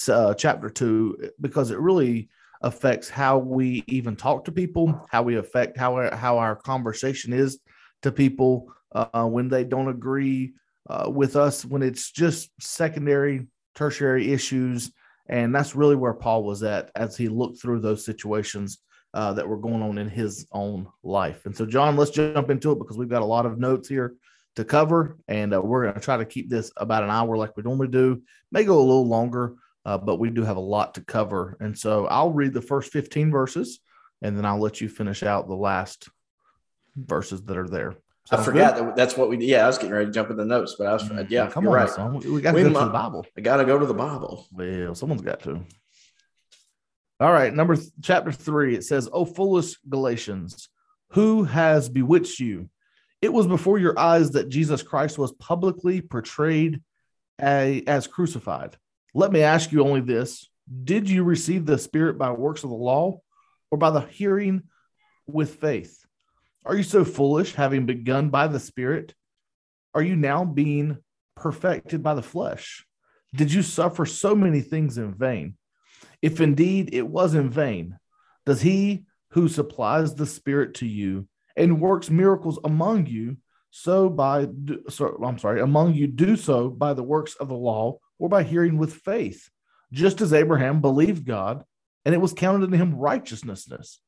uh, 0.08 0.32
chapter 0.32 0.70
two, 0.70 1.30
because 1.38 1.70
it 1.70 1.78
really 1.78 2.30
affects 2.62 3.10
how 3.10 3.36
we 3.36 3.84
even 3.88 4.16
talk 4.16 4.46
to 4.46 4.52
people, 4.52 5.06
how 5.10 5.22
we 5.22 5.36
affect 5.36 5.76
how 5.76 5.94
our, 5.96 6.16
how 6.16 6.38
our 6.38 6.56
conversation 6.56 7.34
is 7.34 7.58
to 8.00 8.10
people 8.10 8.72
uh, 8.92 9.26
when 9.26 9.48
they 9.48 9.64
don't 9.64 9.88
agree 9.88 10.54
uh, 10.88 11.10
with 11.12 11.36
us, 11.36 11.62
when 11.62 11.82
it's 11.82 12.10
just 12.10 12.50
secondary, 12.58 13.46
tertiary 13.74 14.32
issues. 14.32 14.90
And 15.28 15.54
that's 15.54 15.76
really 15.76 15.96
where 15.96 16.14
Paul 16.14 16.44
was 16.44 16.62
at 16.62 16.90
as 16.94 17.18
he 17.18 17.28
looked 17.28 17.60
through 17.60 17.80
those 17.80 18.04
situations 18.04 18.78
uh, 19.16 19.32
that 19.32 19.48
were 19.48 19.56
going 19.56 19.82
on 19.82 19.96
in 19.96 20.08
his 20.08 20.46
own 20.52 20.86
life. 21.02 21.46
And 21.46 21.56
so, 21.56 21.64
John, 21.64 21.96
let's 21.96 22.10
jump 22.10 22.50
into 22.50 22.70
it 22.72 22.78
because 22.78 22.98
we've 22.98 23.08
got 23.08 23.22
a 23.22 23.26
lot 23.26 23.46
of 23.46 23.58
notes 23.58 23.88
here 23.88 24.14
to 24.56 24.64
cover, 24.64 25.16
and 25.26 25.54
uh, 25.54 25.60
we're 25.60 25.84
going 25.84 25.94
to 25.94 26.00
try 26.00 26.18
to 26.18 26.24
keep 26.26 26.50
this 26.50 26.70
about 26.76 27.02
an 27.02 27.10
hour 27.10 27.36
like 27.36 27.56
we 27.56 27.62
normally 27.62 27.88
do. 27.88 28.22
May 28.52 28.64
go 28.64 28.78
a 28.78 28.80
little 28.80 29.08
longer, 29.08 29.54
uh, 29.86 29.96
but 29.96 30.16
we 30.16 30.28
do 30.28 30.44
have 30.44 30.58
a 30.58 30.60
lot 30.60 30.94
to 30.94 31.00
cover. 31.00 31.56
And 31.60 31.76
so 31.76 32.06
I'll 32.08 32.32
read 32.32 32.52
the 32.52 32.60
first 32.60 32.92
15 32.92 33.30
verses 33.30 33.80
and 34.20 34.36
then 34.36 34.44
I'll 34.44 34.60
let 34.60 34.80
you 34.80 34.88
finish 34.88 35.22
out 35.22 35.48
the 35.48 35.54
last 35.54 36.08
verses 36.94 37.42
that 37.44 37.56
are 37.56 37.68
there. 37.68 37.96
Sounds 38.24 38.42
I 38.42 38.44
forgot 38.44 38.76
that 38.76 38.96
that's 38.96 39.16
what 39.16 39.28
we 39.28 39.38
Yeah, 39.38 39.64
I 39.64 39.66
was 39.68 39.78
getting 39.78 39.92
ready 39.92 40.06
to 40.06 40.12
jump 40.12 40.30
in 40.30 40.36
the 40.36 40.44
notes, 40.44 40.74
but 40.76 40.88
I 40.88 40.92
was 40.94 41.04
mm, 41.04 41.30
yeah, 41.30 41.48
come 41.48 41.66
on, 41.68 41.74
right. 41.74 41.88
Son. 41.88 42.18
We 42.18 42.40
got 42.40 42.52
to 42.52 42.62
go 42.62 42.68
to 42.68 42.74
the 42.74 42.90
Bible. 42.90 43.24
I 43.36 43.40
got 43.40 43.58
to 43.58 43.64
go 43.64 43.78
to 43.78 43.86
the 43.86 43.94
Bible. 43.94 44.46
Well, 44.50 44.94
someone's 44.94 45.22
got 45.22 45.40
to. 45.40 45.64
All 47.18 47.32
right, 47.32 47.54
number 47.54 47.76
th- 47.76 47.88
chapter 48.02 48.32
three. 48.32 48.74
It 48.74 48.84
says, 48.84 49.08
"O 49.12 49.24
foolish 49.24 49.76
Galatians, 49.88 50.68
who 51.10 51.44
has 51.44 51.88
bewitched 51.88 52.40
you? 52.40 52.68
It 53.22 53.32
was 53.32 53.46
before 53.46 53.78
your 53.78 53.98
eyes 53.98 54.32
that 54.32 54.50
Jesus 54.50 54.82
Christ 54.82 55.18
was 55.18 55.32
publicly 55.32 56.00
portrayed 56.02 56.82
a, 57.40 57.82
as 57.86 58.06
crucified. 58.06 58.76
Let 59.14 59.32
me 59.32 59.42
ask 59.42 59.72
you 59.72 59.82
only 59.82 60.00
this 60.00 60.48
Did 60.84 61.08
you 61.08 61.24
receive 61.24 61.64
the 61.64 61.78
Spirit 61.78 62.18
by 62.18 62.30
works 62.32 62.64
of 62.64 62.70
the 62.70 62.76
law 62.76 63.20
or 63.70 63.78
by 63.78 63.90
the 63.90 64.00
hearing 64.00 64.64
with 65.26 65.56
faith? 65.56 66.04
Are 66.64 66.76
you 66.76 66.82
so 66.82 67.04
foolish, 67.04 67.54
having 67.54 67.86
begun 67.86 68.28
by 68.30 68.48
the 68.48 68.60
Spirit? 68.60 69.14
Are 69.94 70.02
you 70.02 70.16
now 70.16 70.44
being 70.44 70.98
perfected 71.36 72.02
by 72.02 72.14
the 72.14 72.22
flesh? 72.22 72.84
Did 73.34 73.52
you 73.52 73.62
suffer 73.62 74.04
so 74.04 74.34
many 74.34 74.60
things 74.60 74.98
in 74.98 75.14
vain? 75.14 75.56
If 76.22 76.40
indeed 76.40 76.90
it 76.92 77.06
was 77.06 77.34
in 77.34 77.50
vain, 77.50 77.98
does 78.44 78.60
he 78.60 79.04
who 79.30 79.48
supplies 79.48 80.14
the 80.14 80.26
Spirit 80.26 80.74
to 80.74 80.86
you 80.86 81.28
and 81.56 81.80
works 81.80 82.10
miracles 82.10 82.58
among 82.64 83.06
you, 83.06 83.36
so 83.70 84.08
by 84.08 84.48
so, 84.88 85.20
I'm 85.22 85.38
sorry, 85.38 85.60
among 85.60 85.94
you 85.94 86.06
do 86.06 86.36
so 86.36 86.70
by 86.70 86.94
the 86.94 87.02
works 87.02 87.34
of 87.34 87.48
the 87.48 87.54
law 87.54 87.98
or 88.18 88.28
by 88.28 88.42
hearing 88.42 88.78
with 88.78 88.94
faith, 88.94 89.50
just 89.92 90.20
as 90.20 90.32
Abraham 90.32 90.80
believed 90.80 91.26
God 91.26 91.64
and 92.06 92.14
it 92.14 92.18
was 92.18 92.32
counted 92.32 92.70
to 92.70 92.76
him 92.76 92.94
righteousness. 92.94 94.00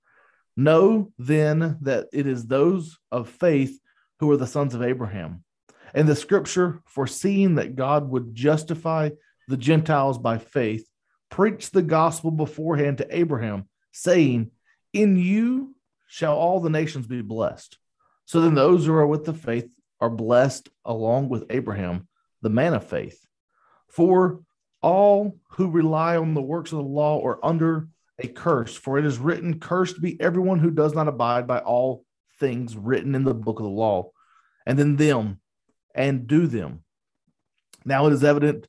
Know 0.57 1.13
then 1.19 1.79
that 1.83 2.07
it 2.13 2.27
is 2.27 2.47
those 2.47 2.97
of 3.11 3.29
faith 3.29 3.79
who 4.21 4.31
are 4.31 4.37
the 4.37 4.47
sons 4.47 4.75
of 4.75 4.83
Abraham. 4.83 5.45
And 5.95 6.09
the 6.09 6.17
scripture, 6.17 6.81
foreseeing 6.87 7.57
that 7.57 7.77
God 7.77 8.09
would 8.09 8.35
justify 8.35 9.11
the 9.49 9.57
Gentiles 9.57 10.17
by 10.17 10.39
faith, 10.39 10.88
preached 11.31 11.73
the 11.73 11.83
gospel 11.83 12.31
beforehand 12.31 12.99
to 12.99 13.17
Abraham, 13.17 13.69
saying, 13.93 14.51
In 14.93 15.17
you 15.17 15.75
shall 16.07 16.37
all 16.37 16.61
the 16.61 16.71
nations 16.71 17.07
be 17.07 17.23
blessed. 17.23 17.79
So 18.25 18.41
then 18.41 18.55
those 18.55 18.87
who 18.87 18.95
are 18.95 19.07
with 19.07 19.25
the 19.25 19.35
faith 19.35 19.69
are 20.01 20.11
blessed 20.11 20.69
along 20.85 21.29
with 21.29 21.47
Abraham, 21.51 22.09
the 22.43 22.51
man 22.51 22.75
of 22.75 22.87
faith. 22.87 23.25
For 23.89 24.41
all 24.83 25.39
who 25.51 25.71
rely 25.71 26.17
on 26.17 26.35
the 26.35 26.43
works 26.43 26.73
of 26.73 26.79
the 26.79 26.85
law 26.85 27.23
are 27.25 27.45
under 27.45 27.89
a 28.19 28.27
curse, 28.27 28.77
for 28.77 28.99
it 28.99 29.05
is 29.05 29.19
written, 29.19 29.61
Cursed 29.61 30.01
be 30.01 30.21
everyone 30.21 30.59
who 30.59 30.71
does 30.71 30.95
not 30.95 31.09
abide 31.09 31.47
by 31.47 31.61
all 31.61 32.05
things 32.39 32.77
written 32.77 33.15
in 33.15 33.25
the 33.25 33.35
book 33.35 33.59
of 33.59 33.65
the 33.65 33.71
law, 33.71 34.11
and 34.67 34.79
then 34.79 34.97
them 34.97 35.41
and 35.95 36.27
do 36.27 36.47
them. 36.47 36.85
Now 37.85 38.07
it 38.07 38.13
is 38.13 38.25
evident 38.25 38.69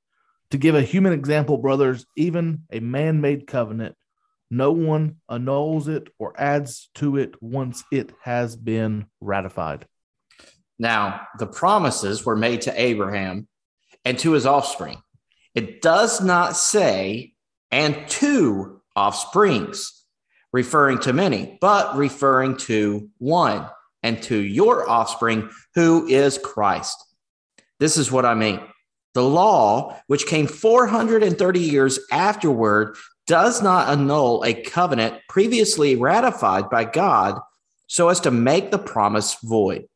To 0.51 0.57
give 0.57 0.75
a 0.75 0.81
human 0.81 1.13
example, 1.13 1.57
brothers, 1.57 2.05
even 2.15 2.63
a 2.71 2.79
man 2.81 3.21
made 3.21 3.47
covenant, 3.47 3.95
no 4.49 4.73
one 4.73 5.15
annuls 5.29 5.87
it 5.87 6.09
or 6.19 6.33
adds 6.39 6.89
to 6.95 7.15
it 7.17 7.41
once 7.41 7.83
it 7.91 8.11
has 8.23 8.57
been 8.57 9.05
ratified. 9.21 9.85
Now, 10.77 11.21
the 11.39 11.47
promises 11.47 12.25
were 12.25 12.35
made 12.35 12.61
to 12.61 12.81
Abraham 12.81 13.47
and 14.03 14.19
to 14.19 14.33
his 14.33 14.45
offspring. 14.45 15.01
It 15.55 15.81
does 15.81 16.21
not 16.21 16.57
say, 16.57 17.33
and 17.71 18.07
two 18.09 18.81
offsprings, 18.95 20.03
referring 20.51 20.99
to 20.99 21.13
many, 21.13 21.57
but 21.61 21.95
referring 21.95 22.57
to 22.57 23.09
one 23.19 23.67
and 24.03 24.21
to 24.23 24.35
your 24.35 24.89
offspring, 24.89 25.49
who 25.75 26.07
is 26.07 26.37
Christ. 26.37 26.97
This 27.79 27.95
is 27.95 28.11
what 28.11 28.25
I 28.25 28.33
mean. 28.33 28.59
The 29.13 29.23
law, 29.23 29.99
which 30.07 30.25
came 30.25 30.47
430 30.47 31.59
years 31.59 31.99
afterward, 32.11 32.95
does 33.27 33.61
not 33.61 33.89
annul 33.89 34.43
a 34.43 34.53
covenant 34.53 35.15
previously 35.27 35.95
ratified 35.95 36.69
by 36.69 36.85
God 36.85 37.39
so 37.87 38.09
as 38.09 38.21
to 38.21 38.31
make 38.31 38.71
the 38.71 38.79
promise 38.79 39.35
void. 39.43 39.87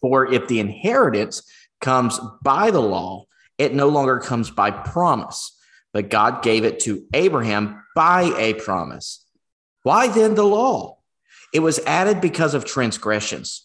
For 0.00 0.32
if 0.32 0.46
the 0.48 0.60
inheritance 0.60 1.42
comes 1.80 2.20
by 2.42 2.70
the 2.70 2.80
law, 2.80 3.24
it 3.58 3.74
no 3.74 3.88
longer 3.88 4.18
comes 4.18 4.50
by 4.50 4.70
promise, 4.70 5.56
but 5.92 6.08
God 6.08 6.42
gave 6.42 6.64
it 6.64 6.80
to 6.80 7.04
Abraham 7.12 7.82
by 7.94 8.32
a 8.38 8.54
promise. 8.54 9.24
Why 9.82 10.08
then 10.08 10.34
the 10.34 10.44
law? 10.44 10.98
It 11.52 11.60
was 11.60 11.78
added 11.80 12.20
because 12.20 12.54
of 12.54 12.64
transgressions 12.64 13.64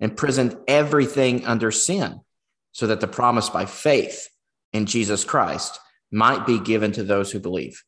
imprisoned 0.00 0.56
everything 0.66 1.44
under 1.46 1.70
sin, 1.70 2.20
so 2.72 2.86
that 2.86 3.00
the 3.00 3.06
promise 3.06 3.48
by 3.48 3.66
faith 3.66 4.28
in 4.72 4.86
Jesus 4.86 5.24
Christ 5.24 5.78
might 6.10 6.46
be 6.46 6.58
given 6.58 6.92
to 6.92 7.02
those 7.02 7.30
who 7.30 7.38
believe. 7.38 7.82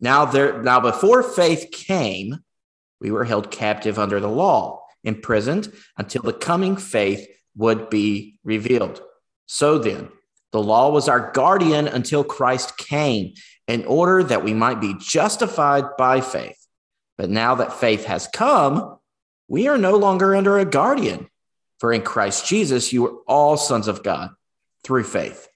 Now 0.00 0.24
there 0.24 0.62
now 0.62 0.80
before 0.80 1.22
faith 1.22 1.68
came, 1.72 2.38
we 3.00 3.10
were 3.10 3.24
held 3.24 3.50
captive 3.50 3.98
under 3.98 4.20
the 4.20 4.28
law, 4.28 4.82
imprisoned 5.04 5.72
until 5.96 6.22
the 6.22 6.32
coming 6.32 6.76
faith 6.76 7.26
would 7.56 7.90
be 7.90 8.38
revealed. 8.44 9.00
So 9.46 9.78
then, 9.78 10.08
the 10.52 10.62
law 10.62 10.90
was 10.90 11.08
our 11.08 11.32
guardian 11.32 11.88
until 11.88 12.24
Christ 12.24 12.76
came 12.78 13.34
in 13.66 13.84
order 13.84 14.22
that 14.22 14.44
we 14.44 14.54
might 14.54 14.80
be 14.80 14.94
justified 14.98 15.84
by 15.98 16.20
faith. 16.20 16.56
But 17.18 17.30
now 17.30 17.56
that 17.56 17.72
faith 17.72 18.04
has 18.04 18.28
come, 18.28 18.95
we 19.48 19.68
are 19.68 19.78
no 19.78 19.96
longer 19.96 20.34
under 20.34 20.58
a 20.58 20.64
guardian. 20.64 21.28
For 21.78 21.92
in 21.92 22.02
Christ 22.02 22.46
Jesus, 22.46 22.92
you 22.92 23.06
are 23.06 23.16
all 23.26 23.56
sons 23.56 23.88
of 23.88 24.02
God 24.02 24.30
through 24.82 25.04
faith. 25.04 25.48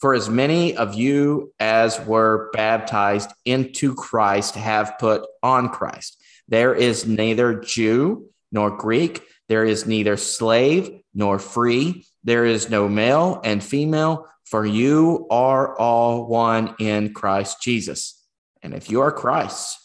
For 0.00 0.14
as 0.14 0.28
many 0.28 0.76
of 0.76 0.94
you 0.94 1.52
as 1.58 2.00
were 2.00 2.50
baptized 2.52 3.30
into 3.44 3.94
Christ 3.94 4.54
have 4.54 4.98
put 4.98 5.26
on 5.42 5.68
Christ. 5.70 6.20
There 6.46 6.74
is 6.74 7.06
neither 7.06 7.60
Jew 7.60 8.30
nor 8.52 8.76
Greek, 8.76 9.22
there 9.48 9.64
is 9.64 9.86
neither 9.86 10.16
slave 10.16 11.00
nor 11.14 11.38
free, 11.38 12.06
there 12.24 12.46
is 12.46 12.70
no 12.70 12.88
male 12.88 13.40
and 13.44 13.62
female, 13.62 14.26
for 14.44 14.64
you 14.64 15.26
are 15.30 15.76
all 15.78 16.26
one 16.26 16.74
in 16.78 17.12
Christ 17.12 17.60
Jesus. 17.60 18.22
And 18.62 18.72
if 18.72 18.90
you 18.90 19.00
are 19.00 19.12
Christ, 19.12 19.78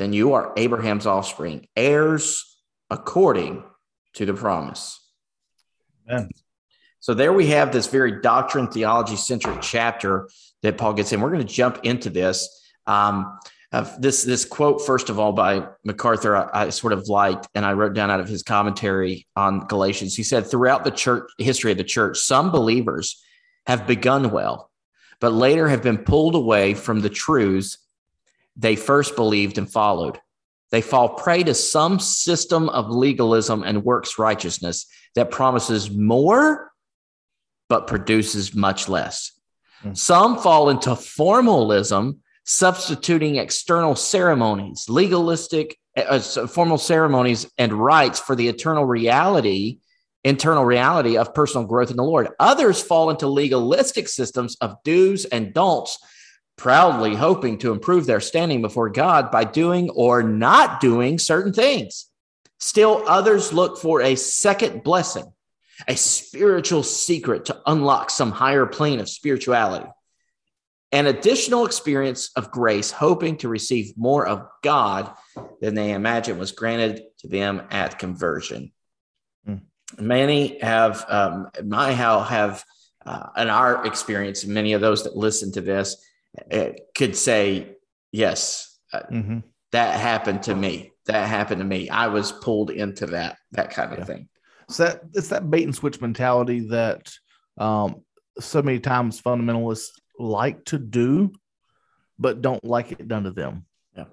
then 0.00 0.14
you 0.14 0.32
are 0.32 0.52
Abraham's 0.56 1.06
offspring, 1.06 1.68
heirs 1.76 2.56
according 2.88 3.62
to 4.14 4.24
the 4.24 4.32
promise. 4.32 4.98
Amen. 6.08 6.30
So 7.00 7.12
there 7.12 7.34
we 7.34 7.48
have 7.48 7.70
this 7.70 7.86
very 7.86 8.20
doctrine 8.22 8.68
theology 8.68 9.16
centric 9.16 9.60
chapter 9.60 10.28
that 10.62 10.78
Paul 10.78 10.94
gets 10.94 11.12
in. 11.12 11.20
We're 11.20 11.30
going 11.30 11.46
to 11.46 11.54
jump 11.54 11.80
into 11.82 12.08
this. 12.08 12.62
Um, 12.86 13.38
uh, 13.72 13.88
this 14.00 14.24
this 14.24 14.44
quote 14.44 14.84
first 14.84 15.10
of 15.10 15.20
all 15.20 15.32
by 15.32 15.64
MacArthur 15.84 16.34
I, 16.34 16.48
I, 16.52 16.70
sort 16.70 16.92
of 16.92 17.08
liked, 17.08 17.46
and 17.54 17.64
I 17.64 17.74
wrote 17.74 17.92
down 17.92 18.10
out 18.10 18.20
of 18.20 18.28
his 18.28 18.42
commentary 18.42 19.28
on 19.36 19.66
Galatians. 19.66 20.16
He 20.16 20.24
said, 20.24 20.46
throughout 20.46 20.82
the 20.82 20.90
church 20.90 21.30
history 21.38 21.72
of 21.72 21.78
the 21.78 21.84
church, 21.84 22.18
some 22.18 22.50
believers 22.50 23.22
have 23.66 23.86
begun 23.86 24.30
well, 24.30 24.70
but 25.20 25.32
later 25.32 25.68
have 25.68 25.82
been 25.82 25.98
pulled 25.98 26.34
away 26.34 26.74
from 26.74 27.00
the 27.00 27.10
truths 27.10 27.78
they 28.56 28.76
first 28.76 29.16
believed 29.16 29.58
and 29.58 29.70
followed. 29.70 30.20
They 30.70 30.82
fall 30.82 31.08
prey 31.10 31.42
to 31.44 31.54
some 31.54 31.98
system 31.98 32.68
of 32.68 32.90
legalism 32.90 33.64
and 33.64 33.84
works 33.84 34.18
righteousness 34.18 34.86
that 35.14 35.30
promises 35.30 35.90
more, 35.90 36.70
but 37.68 37.86
produces 37.86 38.54
much 38.54 38.88
less. 38.88 39.32
Mm. 39.84 39.96
Some 39.96 40.38
fall 40.38 40.70
into 40.70 40.94
formalism, 40.94 42.20
substituting 42.44 43.36
external 43.36 43.96
ceremonies, 43.96 44.86
legalistic 44.88 45.76
uh, 45.96 46.20
formal 46.20 46.78
ceremonies 46.78 47.50
and 47.58 47.72
rites 47.72 48.20
for 48.20 48.36
the 48.36 48.48
eternal 48.48 48.84
reality, 48.84 49.80
internal 50.22 50.64
reality 50.64 51.16
of 51.16 51.34
personal 51.34 51.66
growth 51.66 51.90
in 51.90 51.96
the 51.96 52.04
Lord. 52.04 52.28
Others 52.38 52.80
fall 52.80 53.10
into 53.10 53.26
legalistic 53.26 54.08
systems 54.08 54.56
of 54.60 54.76
do's 54.84 55.24
and 55.24 55.52
don'ts 55.52 55.98
proudly 56.60 57.14
hoping 57.14 57.56
to 57.56 57.72
improve 57.72 58.04
their 58.04 58.20
standing 58.20 58.60
before 58.60 58.90
God 58.90 59.30
by 59.30 59.44
doing 59.44 59.88
or 59.88 60.22
not 60.22 60.78
doing 60.78 61.18
certain 61.18 61.54
things. 61.54 62.10
Still, 62.58 63.02
others 63.08 63.50
look 63.50 63.78
for 63.78 64.02
a 64.02 64.14
second 64.14 64.82
blessing, 64.82 65.24
a 65.88 65.96
spiritual 65.96 66.82
secret 66.82 67.46
to 67.46 67.62
unlock 67.64 68.10
some 68.10 68.30
higher 68.30 68.66
plane 68.66 69.00
of 69.00 69.08
spirituality, 69.08 69.86
an 70.92 71.06
additional 71.06 71.64
experience 71.64 72.30
of 72.36 72.50
grace, 72.50 72.90
hoping 72.90 73.38
to 73.38 73.48
receive 73.48 73.96
more 73.96 74.26
of 74.26 74.46
God 74.62 75.10
than 75.62 75.74
they 75.74 75.92
imagine 75.92 76.38
was 76.38 76.52
granted 76.52 77.04
to 77.20 77.28
them 77.28 77.62
at 77.70 77.98
conversion. 77.98 78.70
Mm. 79.48 79.62
Many 79.98 80.58
have, 80.58 81.06
um, 81.08 81.48
my 81.64 81.94
how 81.94 82.20
have, 82.20 82.62
uh, 83.06 83.28
in 83.38 83.48
our 83.48 83.86
experience, 83.86 84.44
many 84.44 84.74
of 84.74 84.82
those 84.82 85.04
that 85.04 85.16
listen 85.16 85.52
to 85.52 85.62
this, 85.62 85.96
could 86.94 87.16
say, 87.16 87.76
yes, 88.12 88.78
uh, 88.92 89.02
mm-hmm. 89.10 89.38
that 89.72 89.98
happened 89.98 90.44
to 90.44 90.54
me. 90.54 90.92
That 91.06 91.28
happened 91.28 91.60
to 91.60 91.64
me. 91.64 91.88
I 91.88 92.06
was 92.08 92.30
pulled 92.32 92.70
into 92.70 93.06
that, 93.06 93.36
that 93.52 93.70
kind 93.70 93.92
of 93.92 94.00
yeah. 94.00 94.04
thing. 94.04 94.28
So 94.68 94.84
that 94.84 95.02
it's 95.14 95.28
that 95.28 95.50
bait 95.50 95.64
and 95.64 95.74
switch 95.74 96.00
mentality 96.00 96.68
that 96.68 97.12
um, 97.58 98.02
so 98.38 98.62
many 98.62 98.78
times 98.78 99.20
fundamentalists 99.20 99.88
like 100.18 100.64
to 100.66 100.78
do, 100.78 101.32
but 102.18 102.42
don't 102.42 102.64
like 102.64 102.92
it 102.92 103.08
done 103.08 103.24
to 103.24 103.32
them. 103.32 103.66
Yeah. 103.96 104.04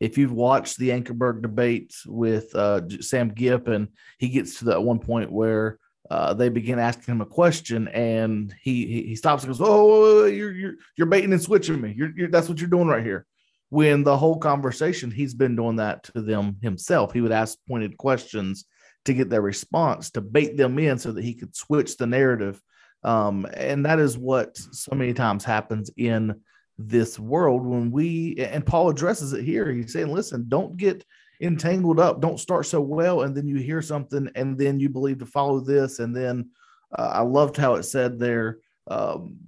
If 0.00 0.18
you've 0.18 0.32
watched 0.32 0.78
the 0.78 0.88
Ankerberg 0.88 1.42
debate 1.42 1.94
with 2.06 2.54
uh, 2.56 2.88
Sam 3.00 3.30
Gipp, 3.30 3.68
and 3.68 3.88
he 4.18 4.28
gets 4.30 4.58
to 4.58 4.64
that 4.66 4.82
one 4.82 4.98
point 4.98 5.30
where 5.30 5.78
uh, 6.10 6.34
they 6.34 6.48
begin 6.48 6.80
asking 6.80 7.14
him 7.14 7.20
a 7.20 7.26
question, 7.26 7.86
and 7.88 8.52
he 8.60 8.84
he, 8.86 9.02
he 9.02 9.16
stops 9.16 9.44
and 9.44 9.50
goes, 9.50 9.60
"Oh, 9.62 10.24
you're 10.24 10.52
you're 10.52 10.74
you're 10.96 11.06
baiting 11.06 11.32
and 11.32 11.40
switching 11.40 11.80
me. 11.80 11.94
You're, 11.96 12.10
you're 12.16 12.28
that's 12.28 12.48
what 12.48 12.58
you're 12.60 12.68
doing 12.68 12.88
right 12.88 13.04
here." 13.04 13.26
When 13.68 14.02
the 14.02 14.16
whole 14.16 14.38
conversation, 14.38 15.12
he's 15.12 15.34
been 15.34 15.54
doing 15.54 15.76
that 15.76 16.02
to 16.04 16.20
them 16.20 16.56
himself. 16.60 17.12
He 17.12 17.20
would 17.20 17.30
ask 17.30 17.56
pointed 17.68 17.96
questions 17.96 18.64
to 19.04 19.14
get 19.14 19.30
their 19.30 19.40
response, 19.40 20.10
to 20.10 20.20
bait 20.20 20.56
them 20.56 20.80
in, 20.80 20.98
so 20.98 21.12
that 21.12 21.22
he 21.22 21.34
could 21.34 21.54
switch 21.54 21.96
the 21.96 22.06
narrative. 22.06 22.60
Um, 23.04 23.46
and 23.54 23.86
that 23.86 24.00
is 24.00 24.18
what 24.18 24.56
so 24.56 24.96
many 24.96 25.14
times 25.14 25.44
happens 25.44 25.90
in 25.96 26.40
this 26.76 27.20
world 27.20 27.64
when 27.64 27.92
we 27.92 28.34
and 28.38 28.66
Paul 28.66 28.88
addresses 28.88 29.32
it 29.32 29.44
here. 29.44 29.70
He's 29.70 29.92
saying, 29.92 30.12
"Listen, 30.12 30.46
don't 30.48 30.76
get." 30.76 31.04
Entangled 31.40 31.98
up. 31.98 32.20
Don't 32.20 32.40
start 32.40 32.66
so 32.66 32.80
well, 32.80 33.22
and 33.22 33.36
then 33.36 33.48
you 33.48 33.56
hear 33.56 33.82
something, 33.82 34.30
and 34.34 34.58
then 34.58 34.78
you 34.78 34.88
believe 34.88 35.18
to 35.18 35.26
follow 35.26 35.60
this, 35.60 35.98
and 35.98 36.14
then 36.14 36.50
uh, 36.96 37.10
I 37.14 37.20
loved 37.22 37.56
how 37.56 37.74
it 37.74 37.84
said 37.84 38.18
there 38.18 38.58
um, 38.88 39.38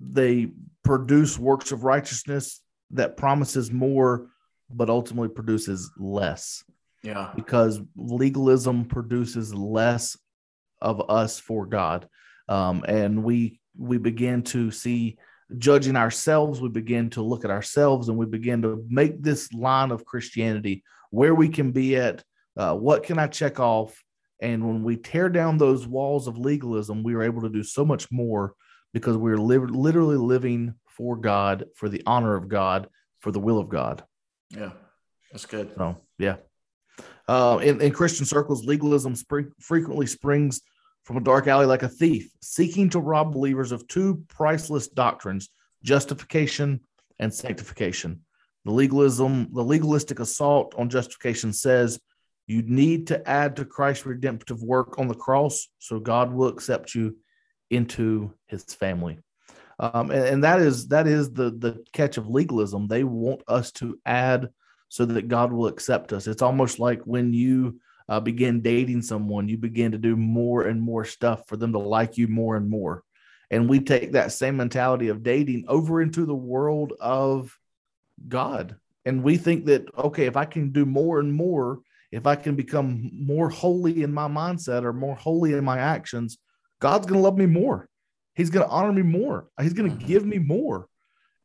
they 0.00 0.48
produce 0.84 1.38
works 1.38 1.72
of 1.72 1.84
righteousness 1.84 2.60
that 2.92 3.16
promises 3.16 3.72
more, 3.72 4.28
but 4.70 4.90
ultimately 4.90 5.28
produces 5.28 5.90
less. 5.98 6.64
Yeah, 7.02 7.32
because 7.36 7.80
legalism 7.96 8.86
produces 8.86 9.54
less 9.54 10.16
of 10.80 11.08
us 11.10 11.38
for 11.38 11.66
God, 11.66 12.08
um, 12.48 12.84
and 12.88 13.22
we 13.22 13.60
we 13.76 13.98
begin 13.98 14.42
to 14.42 14.70
see 14.70 15.18
judging 15.58 15.94
ourselves 15.94 16.60
we 16.60 16.68
begin 16.68 17.08
to 17.08 17.22
look 17.22 17.44
at 17.44 17.52
ourselves 17.52 18.08
and 18.08 18.18
we 18.18 18.26
begin 18.26 18.62
to 18.62 18.84
make 18.88 19.22
this 19.22 19.52
line 19.52 19.92
of 19.92 20.04
christianity 20.04 20.82
where 21.16 21.34
we 21.34 21.48
can 21.48 21.72
be 21.72 21.96
at, 21.96 22.22
uh, 22.58 22.74
what 22.74 23.02
can 23.02 23.18
I 23.18 23.26
check 23.26 23.58
off. 23.58 24.04
And 24.42 24.66
when 24.66 24.82
we 24.82 24.98
tear 24.98 25.30
down 25.30 25.56
those 25.56 25.86
walls 25.86 26.28
of 26.28 26.36
legalism, 26.36 27.02
we 27.02 27.14
are 27.14 27.22
able 27.22 27.40
to 27.40 27.48
do 27.48 27.62
so 27.62 27.86
much 27.86 28.12
more 28.12 28.52
because 28.92 29.16
we're 29.16 29.38
li- 29.38 29.56
literally 29.56 30.18
living 30.18 30.74
for 30.88 31.16
God, 31.16 31.64
for 31.74 31.88
the 31.88 32.02
honor 32.06 32.36
of 32.36 32.48
God, 32.48 32.88
for 33.20 33.32
the 33.32 33.40
will 33.40 33.58
of 33.58 33.70
God. 33.70 34.04
Yeah, 34.50 34.72
that's 35.32 35.46
good. 35.46 35.72
So, 35.78 35.96
yeah. 36.18 36.36
Uh, 37.26 37.60
in, 37.62 37.80
in 37.80 37.92
Christian 37.92 38.26
circles, 38.26 38.66
legalism 38.66 39.16
spring, 39.16 39.52
frequently 39.58 40.06
springs 40.06 40.60
from 41.04 41.16
a 41.16 41.22
dark 41.22 41.46
alley 41.46 41.64
like 41.64 41.82
a 41.82 41.88
thief, 41.88 42.30
seeking 42.42 42.90
to 42.90 43.00
rob 43.00 43.32
believers 43.32 43.72
of 43.72 43.88
two 43.88 44.22
priceless 44.28 44.86
doctrines 44.86 45.48
justification 45.82 46.80
and 47.18 47.32
sanctification. 47.32 48.20
The 48.66 48.72
legalism, 48.72 49.48
the 49.52 49.62
legalistic 49.62 50.18
assault 50.18 50.74
on 50.76 50.90
justification 50.90 51.52
says 51.52 52.00
you 52.48 52.62
need 52.62 53.06
to 53.06 53.28
add 53.28 53.54
to 53.56 53.64
Christ's 53.64 54.06
redemptive 54.06 54.60
work 54.60 54.98
on 54.98 55.06
the 55.06 55.14
cross 55.14 55.68
so 55.78 56.00
God 56.00 56.32
will 56.32 56.48
accept 56.48 56.92
you 56.92 57.16
into 57.70 58.32
his 58.48 58.64
family. 58.64 59.20
Um, 59.78 60.10
and, 60.10 60.24
and 60.24 60.44
that 60.44 60.58
is 60.60 60.88
that 60.88 61.06
is 61.06 61.32
the 61.32 61.50
the 61.50 61.84
catch 61.92 62.16
of 62.16 62.28
legalism. 62.28 62.88
They 62.88 63.04
want 63.04 63.42
us 63.46 63.70
to 63.72 64.00
add 64.04 64.48
so 64.88 65.04
that 65.04 65.28
God 65.28 65.52
will 65.52 65.68
accept 65.68 66.12
us. 66.12 66.26
It's 66.26 66.42
almost 66.42 66.80
like 66.80 67.02
when 67.02 67.32
you 67.32 67.78
uh, 68.08 68.18
begin 68.18 68.62
dating 68.62 69.02
someone, 69.02 69.48
you 69.48 69.58
begin 69.58 69.92
to 69.92 69.98
do 69.98 70.16
more 70.16 70.62
and 70.62 70.82
more 70.82 71.04
stuff 71.04 71.46
for 71.46 71.56
them 71.56 71.72
to 71.72 71.78
like 71.78 72.18
you 72.18 72.26
more 72.26 72.56
and 72.56 72.68
more. 72.68 73.04
And 73.48 73.68
we 73.68 73.78
take 73.78 74.12
that 74.12 74.32
same 74.32 74.56
mentality 74.56 75.06
of 75.06 75.22
dating 75.22 75.66
over 75.68 76.02
into 76.02 76.26
the 76.26 76.34
world 76.34 76.94
of 76.98 77.56
God. 78.28 78.76
And 79.04 79.22
we 79.22 79.36
think 79.36 79.66
that, 79.66 79.86
okay, 79.96 80.26
if 80.26 80.36
I 80.36 80.44
can 80.44 80.72
do 80.72 80.84
more 80.84 81.20
and 81.20 81.32
more, 81.32 81.80
if 82.12 82.26
I 82.26 82.36
can 82.36 82.56
become 82.56 83.10
more 83.12 83.48
holy 83.48 84.02
in 84.02 84.12
my 84.12 84.28
mindset 84.28 84.84
or 84.84 84.92
more 84.92 85.14
holy 85.14 85.52
in 85.52 85.64
my 85.64 85.78
actions, 85.78 86.38
God's 86.80 87.06
going 87.06 87.18
to 87.18 87.24
love 87.24 87.38
me 87.38 87.46
more. 87.46 87.88
He's 88.34 88.50
going 88.50 88.66
to 88.66 88.72
honor 88.72 88.92
me 88.92 89.02
more. 89.02 89.48
He's 89.60 89.72
going 89.72 89.90
to 89.90 89.96
mm-hmm. 89.96 90.06
give 90.06 90.24
me 90.26 90.38
more. 90.38 90.88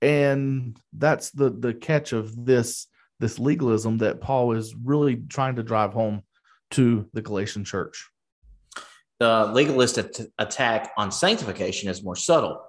And 0.02 0.78
that's 0.94 1.30
the 1.30 1.52
the 1.52 1.74
catch 1.74 2.12
of 2.12 2.46
this 2.46 2.88
this 3.20 3.38
legalism 3.38 4.00
that 4.00 4.20
Paul 4.20 4.54
is 4.54 4.76
really 4.76 5.18
trying 5.30 5.56
to 5.58 5.64
drive 5.64 5.94
home 5.94 6.24
to 6.72 7.08
the 7.14 7.22
Galatian 7.22 7.64
church. 7.64 8.10
The 9.20 9.52
legalist 9.54 10.00
at- 10.00 10.20
attack 10.40 10.92
on 10.98 11.12
sanctification 11.12 11.90
is 11.90 12.04
more 12.04 12.16
subtle. 12.16 12.64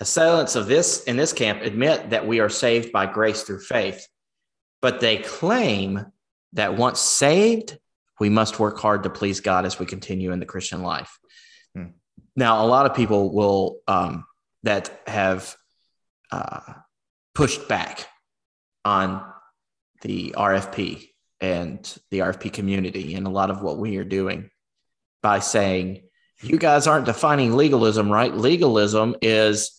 Assailants 0.00 0.54
of 0.54 0.66
this 0.66 1.04
in 1.04 1.16
this 1.16 1.32
camp 1.32 1.62
admit 1.62 2.10
that 2.10 2.26
we 2.26 2.40
are 2.40 2.48
saved 2.48 2.92
by 2.92 3.06
grace 3.06 3.42
through 3.42 3.60
faith, 3.60 4.06
but 4.80 5.00
they 5.00 5.18
claim 5.18 6.06
that 6.52 6.76
once 6.76 7.00
saved, 7.00 7.78
we 8.20 8.28
must 8.28 8.60
work 8.60 8.78
hard 8.78 9.02
to 9.02 9.10
please 9.10 9.40
God 9.40 9.64
as 9.64 9.78
we 9.78 9.86
continue 9.86 10.32
in 10.32 10.40
the 10.40 10.46
Christian 10.46 10.82
life. 10.82 11.18
Hmm. 11.74 11.88
Now, 12.36 12.64
a 12.64 12.66
lot 12.66 12.86
of 12.86 12.94
people 12.94 13.32
will 13.32 13.80
um, 13.88 14.24
that 14.62 15.02
have 15.06 15.56
uh, 16.30 16.74
pushed 17.34 17.68
back 17.68 18.06
on 18.84 19.24
the 20.02 20.34
RFP 20.36 21.08
and 21.40 21.98
the 22.10 22.20
RFP 22.20 22.52
community 22.52 23.14
and 23.14 23.26
a 23.26 23.30
lot 23.30 23.50
of 23.50 23.62
what 23.62 23.78
we 23.78 23.96
are 23.96 24.04
doing 24.04 24.50
by 25.22 25.40
saying, 25.40 26.02
you 26.40 26.56
guys 26.56 26.86
aren't 26.86 27.06
defining 27.06 27.56
legalism 27.56 28.10
right. 28.10 28.32
Legalism 28.32 29.16
is 29.20 29.77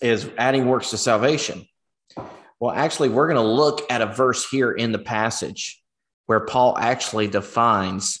is 0.00 0.30
adding 0.38 0.66
works 0.66 0.90
to 0.90 0.98
salvation. 0.98 1.66
Well, 2.60 2.72
actually, 2.74 3.10
we're 3.10 3.28
going 3.28 3.42
to 3.42 3.52
look 3.52 3.90
at 3.90 4.02
a 4.02 4.06
verse 4.06 4.48
here 4.48 4.72
in 4.72 4.92
the 4.92 4.98
passage 4.98 5.82
where 6.26 6.40
Paul 6.40 6.76
actually 6.76 7.28
defines 7.28 8.20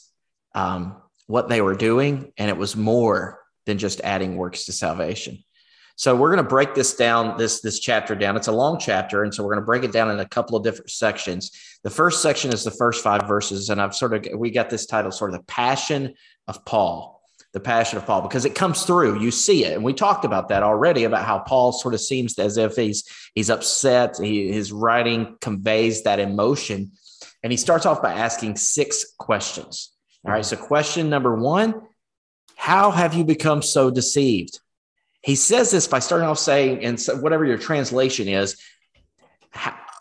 um, 0.54 0.96
what 1.26 1.48
they 1.48 1.60
were 1.60 1.74
doing, 1.74 2.32
and 2.38 2.48
it 2.48 2.56
was 2.56 2.76
more 2.76 3.40
than 3.66 3.78
just 3.78 4.00
adding 4.00 4.36
works 4.36 4.64
to 4.64 4.72
salvation. 4.72 5.44
So 5.96 6.14
we're 6.14 6.30
going 6.30 6.44
to 6.44 6.48
break 6.48 6.76
this 6.76 6.94
down, 6.94 7.36
this 7.36 7.60
this 7.60 7.80
chapter 7.80 8.14
down. 8.14 8.36
It's 8.36 8.46
a 8.46 8.52
long 8.52 8.78
chapter, 8.78 9.24
and 9.24 9.34
so 9.34 9.42
we're 9.42 9.54
going 9.54 9.62
to 9.62 9.66
break 9.66 9.82
it 9.82 9.92
down 9.92 10.12
in 10.12 10.20
a 10.20 10.28
couple 10.28 10.56
of 10.56 10.62
different 10.62 10.90
sections. 10.90 11.50
The 11.82 11.90
first 11.90 12.22
section 12.22 12.52
is 12.52 12.62
the 12.62 12.70
first 12.70 13.02
five 13.02 13.26
verses, 13.26 13.68
and 13.68 13.82
I've 13.82 13.96
sort 13.96 14.14
of 14.14 14.38
we 14.38 14.52
got 14.52 14.70
this 14.70 14.86
title, 14.86 15.10
sort 15.10 15.34
of 15.34 15.40
the 15.40 15.44
passion 15.46 16.14
of 16.46 16.64
Paul, 16.64 17.17
the 17.52 17.60
passion 17.60 17.98
of 17.98 18.06
Paul, 18.06 18.22
because 18.22 18.44
it 18.44 18.54
comes 18.54 18.84
through. 18.84 19.20
You 19.20 19.30
see 19.30 19.64
it, 19.64 19.74
and 19.74 19.84
we 19.84 19.94
talked 19.94 20.24
about 20.24 20.48
that 20.48 20.62
already 20.62 21.04
about 21.04 21.24
how 21.24 21.38
Paul 21.38 21.72
sort 21.72 21.94
of 21.94 22.00
seems 22.00 22.38
as 22.38 22.56
if 22.56 22.76
he's 22.76 23.04
he's 23.34 23.50
upset. 23.50 24.16
He, 24.20 24.52
his 24.52 24.72
writing 24.72 25.36
conveys 25.40 26.02
that 26.02 26.18
emotion, 26.18 26.92
and 27.42 27.52
he 27.52 27.56
starts 27.56 27.86
off 27.86 28.02
by 28.02 28.12
asking 28.12 28.56
six 28.56 29.14
questions. 29.18 29.92
All 30.24 30.32
right, 30.32 30.44
so 30.44 30.56
question 30.56 31.08
number 31.08 31.34
one: 31.34 31.82
How 32.56 32.90
have 32.90 33.14
you 33.14 33.24
become 33.24 33.62
so 33.62 33.90
deceived? 33.90 34.60
He 35.22 35.34
says 35.34 35.70
this 35.70 35.88
by 35.88 35.98
starting 35.98 36.28
off 36.28 36.38
saying, 36.38 36.84
and 36.84 37.00
so 37.00 37.16
whatever 37.16 37.44
your 37.44 37.58
translation 37.58 38.28
is, 38.28 38.56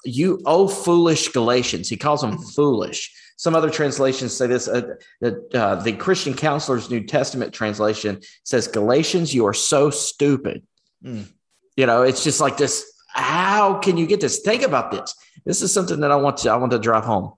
you, 0.04 0.42
oh, 0.46 0.68
foolish 0.68 1.30
Galatians. 1.30 1.90
He 1.90 1.98
calls 1.98 2.22
them 2.22 2.38
foolish. 2.38 3.14
Some 3.38 3.56
other 3.56 3.70
translations 3.70 4.36
say 4.36 4.48
this. 4.48 4.68
Uh, 4.68 4.96
the, 5.22 5.48
uh, 5.54 5.76
the 5.76 5.94
Christian 5.94 6.34
Counselor's 6.34 6.90
New 6.90 7.04
Testament 7.04 7.54
translation 7.54 8.22
says, 8.44 8.68
Galatians, 8.68 9.34
you 9.34 9.46
are 9.46 9.54
so 9.54 9.90
stupid. 9.90 10.64
Mm. 11.04 11.28
You 11.76 11.86
know, 11.86 12.02
it's 12.02 12.24
just 12.24 12.42
like 12.42 12.58
this. 12.58 12.92
How 13.10 13.76
can 13.76 13.98
you 13.98 14.08
get 14.08 14.20
this? 14.20 14.40
Think 14.40 14.64
about 14.64 14.92
this. 14.92 15.16
This 15.46 15.62
is 15.62 15.72
something 15.72 16.02
that 16.02 16.12
I 16.12 16.16
want 16.18 16.38
to 16.38 16.52
I 16.52 16.58
want 16.58 16.72
to 16.72 16.80
drive 16.80 17.06
home. 17.06 17.34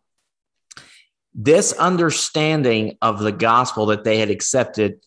This 1.34 1.74
understanding 1.74 2.98
of 3.02 3.20
the 3.20 3.32
gospel 3.32 3.88
that 3.88 4.04
they 4.04 4.18
had 4.18 4.30
accepted 4.30 5.02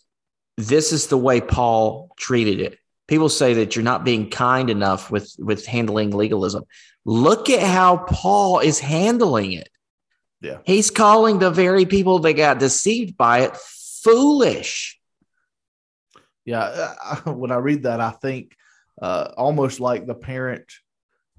this 0.56 0.92
is 0.92 1.06
the 1.06 1.18
way 1.18 1.40
Paul 1.40 2.10
treated 2.18 2.60
it. 2.60 2.78
People 3.08 3.28
say 3.28 3.54
that 3.54 3.74
you're 3.74 3.84
not 3.84 4.04
being 4.04 4.30
kind 4.30 4.70
enough 4.70 5.10
with, 5.10 5.34
with 5.38 5.66
handling 5.66 6.10
legalism. 6.10 6.64
Look 7.04 7.50
at 7.50 7.60
how 7.60 7.98
Paul 7.98 8.60
is 8.60 8.78
handling 8.78 9.52
it. 9.52 9.68
Yeah. 10.42 10.58
He's 10.64 10.90
calling 10.90 11.38
the 11.38 11.50
very 11.50 11.86
people 11.86 12.18
that 12.20 12.32
got 12.34 12.58
deceived 12.58 13.16
by 13.16 13.40
it 13.40 13.56
foolish. 13.56 14.98
Yeah. 16.44 16.94
When 17.24 17.52
I 17.52 17.56
read 17.56 17.84
that, 17.84 18.00
I 18.00 18.10
think 18.10 18.56
uh, 19.00 19.32
almost 19.36 19.80
like 19.80 20.06
the 20.06 20.14
parent 20.14 20.64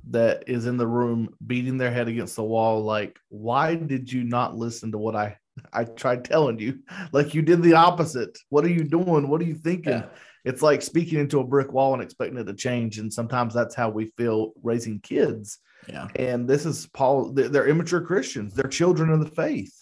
that 0.09 0.45
is 0.47 0.65
in 0.65 0.77
the 0.77 0.87
room 0.87 1.35
beating 1.45 1.77
their 1.77 1.91
head 1.91 2.07
against 2.07 2.35
the 2.35 2.43
wall, 2.43 2.83
like, 2.83 3.19
why 3.29 3.75
did 3.75 4.11
you 4.11 4.23
not 4.23 4.55
listen 4.55 4.91
to 4.93 4.97
what 4.97 5.15
I 5.15 5.37
I 5.71 5.83
tried 5.83 6.25
telling 6.25 6.59
you, 6.59 6.79
like 7.11 7.33
you 7.33 7.41
did 7.41 7.61
the 7.61 7.73
opposite. 7.73 8.37
What 8.49 8.65
are 8.65 8.69
you 8.69 8.83
doing? 8.83 9.27
What 9.27 9.41
are 9.41 9.45
you 9.45 9.55
thinking? 9.55 9.93
Yeah. 9.93 10.05
It's 10.45 10.61
like 10.61 10.81
speaking 10.81 11.19
into 11.19 11.39
a 11.39 11.45
brick 11.45 11.71
wall 11.71 11.93
and 11.93 12.03
expecting 12.03 12.37
it 12.37 12.45
to 12.45 12.53
change. 12.53 12.99
And 12.99 13.13
sometimes 13.13 13.53
that's 13.53 13.75
how 13.75 13.89
we 13.89 14.11
feel 14.17 14.53
raising 14.61 14.99
kids. 14.99 15.59
Yeah. 15.87 16.07
And 16.15 16.47
this 16.47 16.65
is 16.65 16.87
Paul, 16.87 17.31
they're 17.33 17.67
immature 17.67 18.01
Christians, 18.01 18.53
they're 18.53 18.69
children 18.69 19.09
of 19.09 19.19
the 19.19 19.31
faith. 19.31 19.73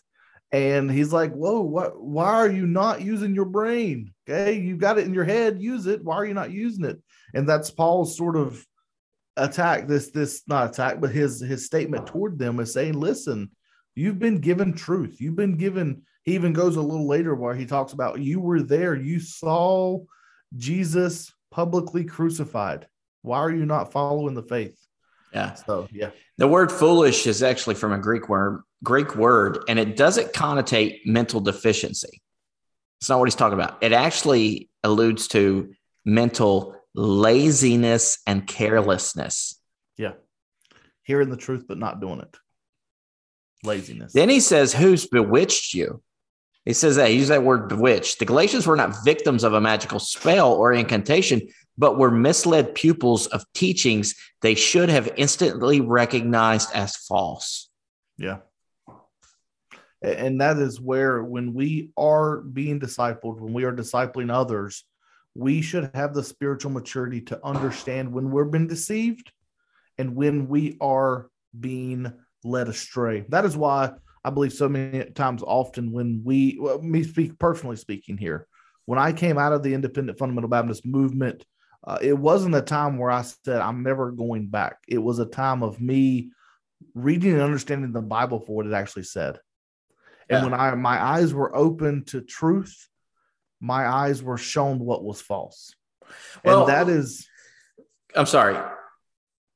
And 0.52 0.92
he's 0.92 1.14
like, 1.14 1.34
Whoa, 1.34 1.62
what 1.62 2.02
why 2.02 2.34
are 2.34 2.50
you 2.50 2.66
not 2.66 3.02
using 3.02 3.34
your 3.34 3.46
brain? 3.46 4.14
Okay, 4.30 4.60
you've 4.60 4.80
got 4.80 4.98
it 4.98 5.06
in 5.06 5.14
your 5.14 5.24
head, 5.24 5.62
use 5.62 5.88
it. 5.88 6.04
Why 6.04 6.16
are 6.16 6.26
you 6.26 6.34
not 6.34 6.52
using 6.52 6.86
it? 6.86 7.02
And 7.34 7.48
that's 7.48 7.72
Paul's 7.72 8.18
sort 8.18 8.36
of 8.36 8.66
attack, 9.38 9.88
this, 9.88 10.12
this 10.12 10.44
not 10.48 10.70
attack, 10.70 11.00
but 11.00 11.12
his 11.12 11.40
his 11.40 11.66
statement 11.66 12.08
toward 12.08 12.38
them 12.38 12.60
is 12.60 12.74
saying, 12.74 13.00
Listen, 13.00 13.50
You've 13.96 14.20
been 14.20 14.40
given 14.40 14.74
truth. 14.74 15.20
You've 15.20 15.36
been 15.36 15.58
given, 15.58 16.04
he 16.24 16.36
even 16.36 16.54
goes 16.54 16.76
a 16.76 16.82
little 16.82 17.08
later 17.08 17.36
where 17.36 17.56
he 17.56 17.66
talks 17.66 17.94
about 17.94 18.22
you 18.22 18.40
were 18.40 18.62
there. 18.62 18.96
You 18.96 19.20
saw 19.20 20.00
Jesus 20.56 21.34
publicly 21.50 22.06
crucified. 22.06 22.88
Why 23.22 23.40
are 23.40 23.52
you 23.52 23.66
not 23.66 23.92
following 23.92 24.34
the 24.34 24.44
faith? 24.44 24.78
Yeah. 25.34 25.54
So, 25.54 25.88
yeah. 25.92 26.10
The 26.38 26.48
word 26.48 26.72
foolish 26.72 27.28
is 27.28 27.44
actually 27.44 27.76
from 27.76 27.94
a 27.94 28.00
Greek 28.00 28.28
word, 28.28 28.64
Greek 28.84 29.16
word, 29.16 29.60
and 29.68 29.80
it 29.80 29.96
doesn't 29.96 30.34
connotate 30.34 31.00
mental 31.06 31.40
deficiency. 31.40 32.22
It's 33.00 33.10
not 33.10 33.20
what 33.20 33.28
he's 33.28 33.36
talking 33.36 33.60
about. 33.60 33.82
It 33.82 33.94
actually 33.94 34.70
alludes 34.84 35.28
to 35.30 35.74
mental 36.06 36.76
laziness 36.94 38.20
and 38.28 38.46
carelessness. 38.46 39.60
Yeah. 39.98 40.14
Hearing 41.04 41.30
the 41.30 41.38
truth, 41.38 41.66
but 41.68 41.78
not 41.78 42.02
doing 42.02 42.20
it 42.20 42.38
laziness. 43.64 44.14
Then 44.14 44.30
he 44.30 44.40
says, 44.40 44.74
Who's 44.74 45.08
bewitched 45.08 45.74
you? 45.74 46.02
He 46.66 46.74
says 46.74 46.98
that 46.98 47.10
he 47.10 47.16
used 47.16 47.32
that 47.32 47.44
word 47.44 47.70
bewitched. 47.70 48.20
The 48.20 48.26
Galatians 48.26 48.68
were 48.68 48.76
not 48.76 49.04
victims 49.04 49.44
of 49.44 49.54
a 49.54 49.62
magical 49.62 50.00
spell 50.00 50.54
or 50.54 50.74
incantation, 50.74 51.42
but 51.82 51.98
were 51.98 52.12
misled 52.12 52.76
pupils 52.76 53.26
of 53.26 53.44
teachings 53.56 54.14
they 54.44 54.54
should 54.54 54.88
have 54.88 55.12
instantly 55.18 55.82
recognized 55.82 56.70
as 56.76 56.96
false. 56.96 57.72
Yeah. 58.20 58.38
And 60.04 60.40
that 60.42 60.60
is 60.60 60.80
where, 60.80 61.24
when 61.24 61.56
we 61.56 61.90
are 61.98 62.42
being 62.42 62.80
discipled, 62.80 63.40
when 63.40 63.52
we 63.52 63.64
are 63.64 63.74
discipling 63.74 64.32
others, 64.32 64.84
we 65.34 65.64
should 65.64 65.90
have 65.96 66.14
the 66.14 66.24
spiritual 66.24 66.70
maturity 66.70 67.20
to 67.22 67.44
understand 67.44 68.14
when 68.14 68.30
we're 68.30 68.46
being 68.46 68.68
deceived 68.68 69.32
and 69.98 70.16
when 70.16 70.48
we 70.48 70.78
are 70.82 71.32
being 71.60 72.14
led 72.44 72.68
astray. 72.68 73.26
That 73.30 73.46
is 73.46 73.58
why 73.58 73.94
I 74.24 74.30
believe 74.30 74.54
so 74.54 74.70
many 74.70 75.06
times 75.06 75.42
often 75.42 75.92
when 75.92 76.22
we, 76.24 76.60
well, 76.62 76.80
me 76.80 77.02
speak 77.02 77.40
personally 77.40 77.76
speaking 77.76 78.20
here, 78.20 78.46
when 78.86 79.00
I 79.00 79.14
came 79.14 79.40
out 79.40 79.54
of 79.54 79.64
the 79.64 79.74
independent 79.74 80.20
fundamental 80.20 80.50
Baptist 80.50 80.86
movement, 80.86 81.44
uh, 81.84 81.98
it 82.02 82.18
wasn't 82.18 82.56
a 82.56 82.62
time 82.62 82.98
where 82.98 83.12
I 83.12 83.24
said, 83.24 83.62
I'm 83.62 83.84
never 83.84 84.12
going 84.12 84.48
back. 84.48 84.78
It 84.88 85.00
was 85.00 85.20
a 85.20 85.26
time 85.26 85.64
of 85.64 85.82
me 85.82 86.32
reading 86.94 87.34
and 87.34 87.42
understanding 87.42 87.92
the 87.92 88.02
Bible 88.02 88.40
for 88.40 88.56
what 88.56 88.68
it 88.68 88.74
actually 88.74 89.04
said. 89.04 89.40
And 90.30 90.40
yeah. 90.40 90.44
when 90.44 90.54
I 90.54 90.76
my 90.76 91.04
eyes 91.04 91.34
were 91.34 91.56
open 91.56 92.06
to 92.06 92.22
truth, 92.22 92.88
my 93.60 93.88
eyes 93.88 94.24
were 94.24 94.38
shown 94.38 94.80
what 94.80 95.04
was 95.04 95.22
false. 95.22 95.76
Well, 96.46 96.62
and 96.62 96.70
that 96.70 96.90
is 96.90 97.28
I'm 98.16 98.26
sorry. 98.26 98.58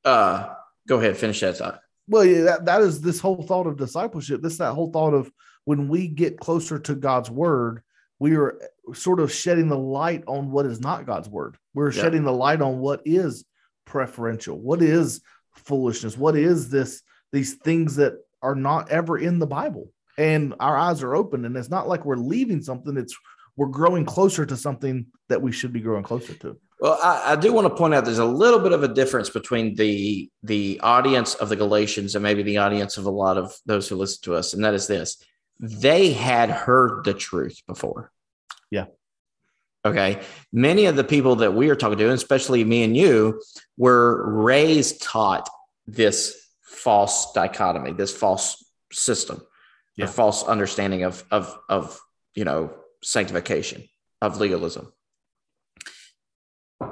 Uh 0.03 0.53
go 0.87 0.99
ahead, 0.99 1.17
finish 1.17 1.39
that 1.39 1.57
thought 1.57 1.79
well 2.07 2.25
yeah, 2.25 2.41
that, 2.41 2.65
that 2.65 2.81
is 2.81 3.01
this 3.01 3.19
whole 3.19 3.41
thought 3.43 3.67
of 3.67 3.77
discipleship 3.77 4.41
this 4.41 4.57
that 4.57 4.73
whole 4.73 4.91
thought 4.91 5.13
of 5.13 5.31
when 5.65 5.87
we 5.87 6.07
get 6.07 6.39
closer 6.39 6.79
to 6.79 6.95
god's 6.95 7.29
word 7.29 7.81
we 8.25 8.35
are 8.35 8.59
uh, 8.89 8.93
sort 8.93 9.19
of 9.19 9.31
shedding 9.31 9.69
the 9.69 9.77
light 9.77 10.23
on 10.27 10.51
what 10.51 10.65
is 10.65 10.79
not 10.79 11.05
god's 11.05 11.29
word 11.29 11.57
we're 11.73 11.91
yeah. 11.91 12.01
shedding 12.01 12.23
the 12.23 12.31
light 12.31 12.61
on 12.61 12.79
what 12.79 13.01
is 13.05 13.45
preferential 13.85 14.59
what 14.59 14.81
is 14.81 15.21
foolishness 15.53 16.17
what 16.17 16.35
is 16.35 16.69
this 16.69 17.01
these 17.31 17.53
things 17.55 17.95
that 17.95 18.13
are 18.41 18.55
not 18.55 18.89
ever 18.89 19.17
in 19.17 19.39
the 19.39 19.47
bible 19.47 19.91
and 20.17 20.53
our 20.59 20.77
eyes 20.77 21.03
are 21.03 21.15
open. 21.15 21.45
And 21.45 21.55
it's 21.57 21.69
not 21.69 21.87
like 21.87 22.05
we're 22.05 22.15
leaving 22.15 22.61
something, 22.61 22.97
it's 22.97 23.15
we're 23.57 23.67
growing 23.67 24.05
closer 24.05 24.45
to 24.45 24.57
something 24.57 25.07
that 25.29 25.41
we 25.41 25.51
should 25.51 25.73
be 25.73 25.79
growing 25.79 26.03
closer 26.03 26.33
to. 26.35 26.57
Well, 26.79 26.99
I, 27.01 27.33
I, 27.33 27.35
do 27.37 27.53
want 27.53 27.67
to 27.67 27.73
point 27.73 27.93
out 27.93 28.03
there's 28.03 28.17
a 28.17 28.25
little 28.25 28.59
bit 28.59 28.73
of 28.73 28.83
a 28.83 28.87
difference 28.89 29.29
between 29.29 29.75
the 29.75 30.29
the 30.43 30.79
audience 30.83 31.33
of 31.35 31.47
the 31.47 31.55
Galatians 31.55 32.15
and 32.15 32.23
maybe 32.23 32.43
the 32.43 32.57
audience 32.57 32.97
of 32.97 33.05
a 33.05 33.11
lot 33.11 33.37
of 33.37 33.55
those 33.65 33.87
who 33.87 33.95
listen 33.95 34.21
to 34.23 34.35
us, 34.35 34.53
and 34.53 34.63
that 34.65 34.73
is 34.73 34.85
this: 34.85 35.17
they 35.57 36.11
had 36.11 36.49
heard 36.49 37.05
the 37.05 37.13
truth 37.13 37.61
before. 37.65 38.11
Yeah. 38.71 38.85
Okay. 39.83 40.21
Many 40.51 40.85
of 40.85 40.95
the 40.95 41.03
people 41.03 41.37
that 41.37 41.53
we 41.53 41.69
are 41.69 41.75
talking 41.75 41.97
to, 41.97 42.05
and 42.05 42.13
especially 42.13 42.63
me 42.63 42.83
and 42.83 42.97
you, 42.97 43.41
were 43.77 44.43
raised 44.43 45.01
taught 45.01 45.49
this 45.85 46.35
false 46.61 47.33
dichotomy, 47.33 47.93
this 47.93 48.15
false 48.15 48.63
system, 48.91 49.41
yeah. 49.95 50.05
a 50.05 50.07
false 50.07 50.43
understanding 50.43 51.03
of 51.03 51.23
of 51.29 51.55
of 51.69 51.99
you 52.33 52.45
know 52.45 52.73
sanctification, 53.01 53.83
of 54.21 54.39
legalism 54.39 54.91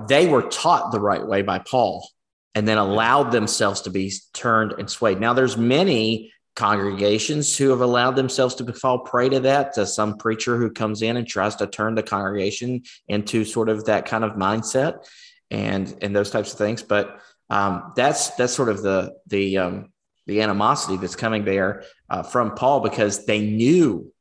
they 0.07 0.27
were 0.27 0.43
taught 0.43 0.91
the 0.91 0.99
right 0.99 1.25
way 1.25 1.41
by 1.41 1.59
Paul 1.59 2.07
and 2.55 2.67
then 2.67 2.77
allowed 2.77 3.31
themselves 3.31 3.81
to 3.81 3.89
be 3.89 4.11
turned 4.33 4.73
and 4.73 4.89
swayed. 4.89 5.19
Now, 5.19 5.33
there's 5.33 5.57
many 5.57 6.31
congregations 6.55 7.57
who 7.57 7.69
have 7.69 7.81
allowed 7.81 8.15
themselves 8.15 8.55
to 8.55 8.73
fall 8.73 8.99
prey 8.99 9.29
to 9.29 9.39
that 9.39 9.73
to 9.73 9.85
some 9.85 10.17
preacher 10.17 10.57
who 10.57 10.69
comes 10.69 11.01
in 11.01 11.17
and 11.17 11.27
tries 11.27 11.55
to 11.55 11.65
turn 11.65 11.95
the 11.95 12.03
congregation 12.03 12.83
into 13.07 13.43
sort 13.43 13.69
of 13.69 13.85
that 13.85 14.05
kind 14.05 14.23
of 14.23 14.33
mindset 14.33 15.07
and 15.49 15.97
and 16.01 16.15
those 16.15 16.29
types 16.29 16.51
of 16.51 16.57
things 16.57 16.83
but 16.83 17.19
um, 17.49 17.91
that's 17.95 18.31
that's 18.31 18.53
sort 18.53 18.69
of 18.69 18.81
the 18.81 19.13
the 19.27 19.57
um, 19.57 19.91
the 20.27 20.41
animosity 20.41 20.95
that's 20.97 21.15
coming 21.15 21.43
there 21.43 21.83
uh, 22.09 22.21
from 22.21 22.53
paul 22.55 22.79
because 22.81 23.25
they 23.25 23.39
knew 23.39 24.13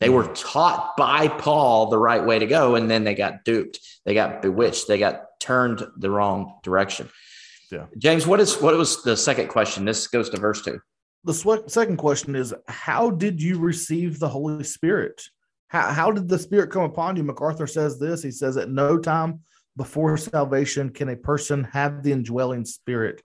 they 0.00 0.10
were 0.10 0.26
taught 0.28 0.96
by 0.96 1.26
Paul 1.26 1.90
the 1.90 1.98
right 1.98 2.24
way 2.24 2.38
to 2.38 2.46
go, 2.46 2.76
and 2.76 2.88
then 2.88 3.02
they 3.02 3.14
got 3.14 3.44
duped. 3.44 3.80
They 4.04 4.14
got 4.14 4.42
bewitched. 4.42 4.86
They 4.86 4.98
got 4.98 5.40
turned 5.40 5.84
the 5.96 6.10
wrong 6.10 6.58
direction. 6.62 7.08
Yeah. 7.72 7.86
James, 7.98 8.26
what 8.26 8.40
is 8.40 8.60
what 8.60 8.76
was 8.76 9.02
the 9.02 9.16
second 9.16 9.48
question? 9.48 9.84
This 9.84 10.06
goes 10.06 10.30
to 10.30 10.38
verse 10.38 10.62
two. 10.62 10.80
The 11.24 11.34
sw- 11.34 11.70
second 11.70 11.96
question 11.96 12.34
is 12.34 12.54
How 12.66 13.10
did 13.10 13.42
you 13.42 13.58
receive 13.58 14.18
the 14.18 14.28
Holy 14.28 14.64
Spirit? 14.64 15.22
How, 15.68 15.92
how 15.92 16.10
did 16.10 16.28
the 16.28 16.38
Spirit 16.38 16.70
come 16.70 16.84
upon 16.84 17.16
you? 17.16 17.22
MacArthur 17.22 17.66
says 17.66 17.98
this. 17.98 18.22
He 18.22 18.30
says, 18.30 18.56
At 18.56 18.70
no 18.70 18.98
time 18.98 19.40
before 19.76 20.16
salvation 20.16 20.90
can 20.90 21.08
a 21.08 21.16
person 21.16 21.64
have 21.64 22.02
the 22.02 22.12
indwelling 22.12 22.64
Spirit. 22.64 23.22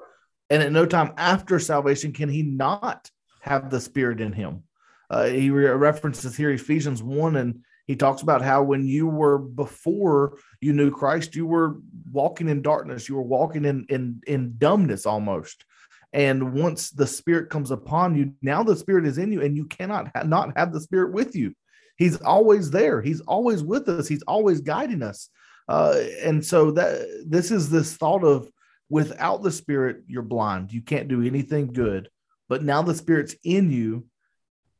And 0.50 0.62
at 0.62 0.72
no 0.72 0.86
time 0.86 1.14
after 1.18 1.60
salvation 1.60 2.12
can 2.12 2.30
he 2.30 2.44
not 2.44 3.10
have 3.42 3.70
the 3.70 3.82
Spirit 3.82 4.22
in 4.22 4.34
him. 4.34 4.64
Uh, 5.10 5.26
he 5.26 5.50
re- 5.50 5.70
references 5.70 6.36
here 6.36 6.52
Ephesians 6.52 7.02
1 7.02 7.36
and 7.36 7.64
he 7.86 7.96
talks 7.96 8.22
about 8.22 8.42
how 8.42 8.64
when 8.64 8.86
you 8.86 9.08
were 9.08 9.38
before 9.38 10.38
you 10.62 10.74
knew 10.74 10.90
Christ, 10.90 11.36
you 11.36 11.46
were 11.46 11.78
walking 12.12 12.48
in 12.48 12.62
darkness, 12.62 13.10
you 13.10 13.16
were 13.16 13.22
walking 13.22 13.66
in 13.66 13.86
in 13.90 14.22
in 14.26 14.56
dumbness 14.58 15.06
almost. 15.06 15.66
And 16.14 16.54
once 16.54 16.92
the 16.92 17.08
Spirit 17.08 17.50
comes 17.50 17.72
upon 17.72 18.16
you, 18.16 18.34
now 18.42 18.64
the 18.64 18.76
Spirit 18.76 19.06
is 19.06 19.18
in 19.18 19.32
you, 19.32 19.42
and 19.42 19.58
you 19.58 19.66
cannot 19.66 20.12
ha- 20.16 20.24
not 20.24 20.58
have 20.58 20.72
the 20.72 20.82
Spirit 20.82 21.12
with 21.12 21.36
you. 21.36 21.54
He's 21.98 22.22
always 22.22 22.72
there. 22.72 23.02
He's 23.02 23.22
always 23.22 23.64
with 23.64 23.90
us. 23.90 24.08
He's 24.08 24.24
always 24.24 24.62
guiding 24.62 25.02
us. 25.02 25.30
Uh, 25.68 26.02
and 26.22 26.46
so 26.46 26.72
that 26.72 27.26
this 27.26 27.52
is 27.52 27.70
this 27.70 27.96
thought 27.96 28.24
of 28.24 28.50
without 28.90 29.42
the 29.42 29.52
Spirit, 29.52 30.04
you're 30.08 30.22
blind. 30.22 30.72
You 30.72 30.82
can't 30.82 31.08
do 31.08 31.24
anything 31.24 31.74
good. 31.74 32.10
But 32.48 32.64
now 32.64 32.82
the 32.82 32.96
Spirit's 32.96 33.36
in 33.44 33.72
you 33.72 34.06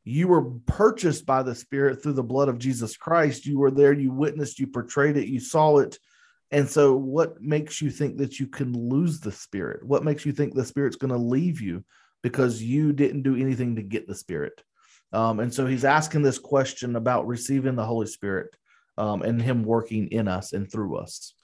you 0.04 0.28
were 0.28 0.50
purchased 0.66 1.24
by 1.24 1.42
the 1.42 1.54
spirit 1.54 2.02
through 2.02 2.12
the 2.12 2.22
blood 2.22 2.48
of 2.48 2.58
jesus 2.58 2.96
christ 2.96 3.46
you 3.46 3.58
were 3.58 3.70
there 3.70 3.92
you 3.92 4.12
witnessed 4.12 4.58
you 4.58 4.66
portrayed 4.66 5.16
it 5.16 5.28
you 5.28 5.40
saw 5.40 5.78
it 5.78 5.98
and 6.50 6.68
so 6.68 6.94
what 6.94 7.40
makes 7.40 7.80
you 7.80 7.90
think 7.90 8.18
that 8.18 8.38
you 8.38 8.46
can 8.46 8.72
lose 8.72 9.20
the 9.20 9.32
spirit? 9.32 9.84
What 9.84 10.04
makes 10.04 10.24
you 10.24 10.32
think 10.32 10.54
the 10.54 10.64
spirit's 10.64 10.96
going 10.96 11.12
to 11.12 11.18
leave 11.18 11.60
you 11.60 11.84
because 12.22 12.62
you 12.62 12.92
didn't 12.92 13.22
do 13.22 13.36
anything 13.36 13.76
to 13.76 13.82
get 13.82 14.06
the 14.06 14.14
spirit? 14.14 14.62
Um, 15.12 15.40
and 15.40 15.52
so 15.52 15.66
he's 15.66 15.84
asking 15.84 16.22
this 16.22 16.38
question 16.38 16.96
about 16.96 17.26
receiving 17.26 17.76
the 17.76 17.84
holy 17.84 18.06
spirit 18.06 18.54
um, 18.98 19.22
and 19.22 19.40
him 19.40 19.64
working 19.64 20.08
in 20.08 20.28
us 20.28 20.52
and 20.52 20.70
through 20.70 20.96
us. 20.98 21.34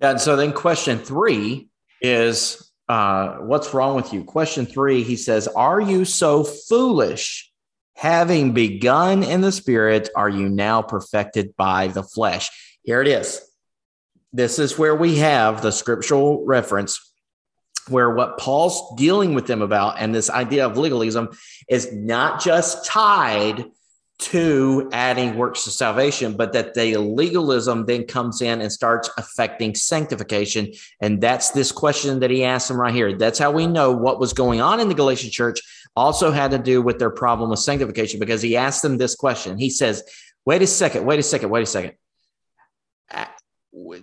And 0.00 0.20
so 0.20 0.36
then 0.36 0.52
question 0.52 0.98
three 0.98 1.68
is 2.00 2.70
uh, 2.88 3.36
what's 3.36 3.72
wrong 3.72 3.96
with 3.96 4.12
you? 4.12 4.24
Question 4.24 4.66
three 4.66 5.02
he 5.02 5.16
says 5.16 5.48
are 5.48 5.80
you 5.80 6.04
so 6.04 6.44
foolish? 6.44 7.50
Having 7.96 8.52
begun 8.54 9.22
in 9.22 9.40
the 9.40 9.52
spirit, 9.52 10.08
are 10.16 10.28
you 10.28 10.48
now 10.48 10.82
perfected 10.82 11.54
by 11.56 11.86
the 11.86 12.02
flesh? 12.02 12.50
Here 12.82 13.00
it 13.00 13.06
is. 13.06 13.40
This 14.34 14.58
is 14.58 14.76
where 14.76 14.96
we 14.96 15.18
have 15.18 15.62
the 15.62 15.70
scriptural 15.70 16.44
reference 16.44 17.12
where 17.88 18.10
what 18.10 18.36
Paul's 18.36 18.96
dealing 18.96 19.32
with 19.34 19.46
them 19.46 19.62
about 19.62 19.96
and 20.00 20.12
this 20.12 20.28
idea 20.28 20.66
of 20.66 20.76
legalism 20.76 21.28
is 21.68 21.92
not 21.92 22.42
just 22.42 22.84
tied 22.84 23.64
to 24.18 24.88
adding 24.92 25.36
works 25.36 25.62
to 25.64 25.70
salvation, 25.70 26.36
but 26.36 26.52
that 26.52 26.74
the 26.74 26.96
legalism 26.96 27.86
then 27.86 28.06
comes 28.06 28.42
in 28.42 28.60
and 28.60 28.72
starts 28.72 29.08
affecting 29.18 29.74
sanctification. 29.74 30.72
And 31.00 31.20
that's 31.20 31.50
this 31.50 31.70
question 31.70 32.18
that 32.20 32.30
he 32.30 32.42
asked 32.42 32.68
them 32.68 32.80
right 32.80 32.94
here. 32.94 33.16
That's 33.16 33.38
how 33.38 33.52
we 33.52 33.68
know 33.68 33.92
what 33.92 34.18
was 34.18 34.32
going 34.32 34.60
on 34.60 34.80
in 34.80 34.88
the 34.88 34.94
Galatian 34.94 35.30
church 35.30 35.60
also 35.94 36.32
had 36.32 36.50
to 36.50 36.58
do 36.58 36.82
with 36.82 36.98
their 36.98 37.10
problem 37.10 37.50
with 37.50 37.60
sanctification 37.60 38.18
because 38.18 38.42
he 38.42 38.56
asked 38.56 38.82
them 38.82 38.98
this 38.98 39.14
question. 39.14 39.58
He 39.58 39.70
says, 39.70 40.02
Wait 40.44 40.60
a 40.60 40.66
second, 40.66 41.06
wait 41.06 41.18
a 41.18 41.22
second, 41.22 41.50
wait 41.50 41.62
a 41.62 41.66
second. 41.66 41.92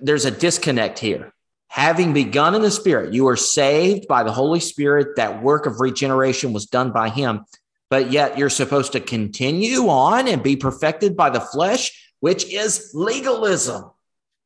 There's 0.02 0.26
a 0.26 0.32
disconnect 0.32 1.00
here. 1.00 1.34
Having 1.68 2.14
begun 2.14 2.54
in 2.54 2.62
the 2.62 2.72
Spirit, 2.72 3.14
you 3.14 3.28
are 3.30 3.38
saved 3.38 4.08
by 4.08 4.24
the 4.24 4.32
Holy 4.32 4.60
Spirit. 4.60 5.16
That 5.16 5.42
work 5.42 5.66
of 5.66 5.80
regeneration 5.80 6.52
was 6.52 6.66
done 6.66 6.92
by 6.92 7.10
Him, 7.10 7.46
but 7.90 8.12
yet 8.12 8.38
you're 8.38 8.50
supposed 8.50 8.92
to 8.92 9.00
continue 9.00 9.88
on 9.88 10.28
and 10.28 10.44
be 10.44 10.58
perfected 10.58 11.16
by 11.16 11.30
the 11.30 11.40
flesh, 11.40 12.14
which 12.20 12.52
is 12.52 12.92
legalism. 12.94 13.90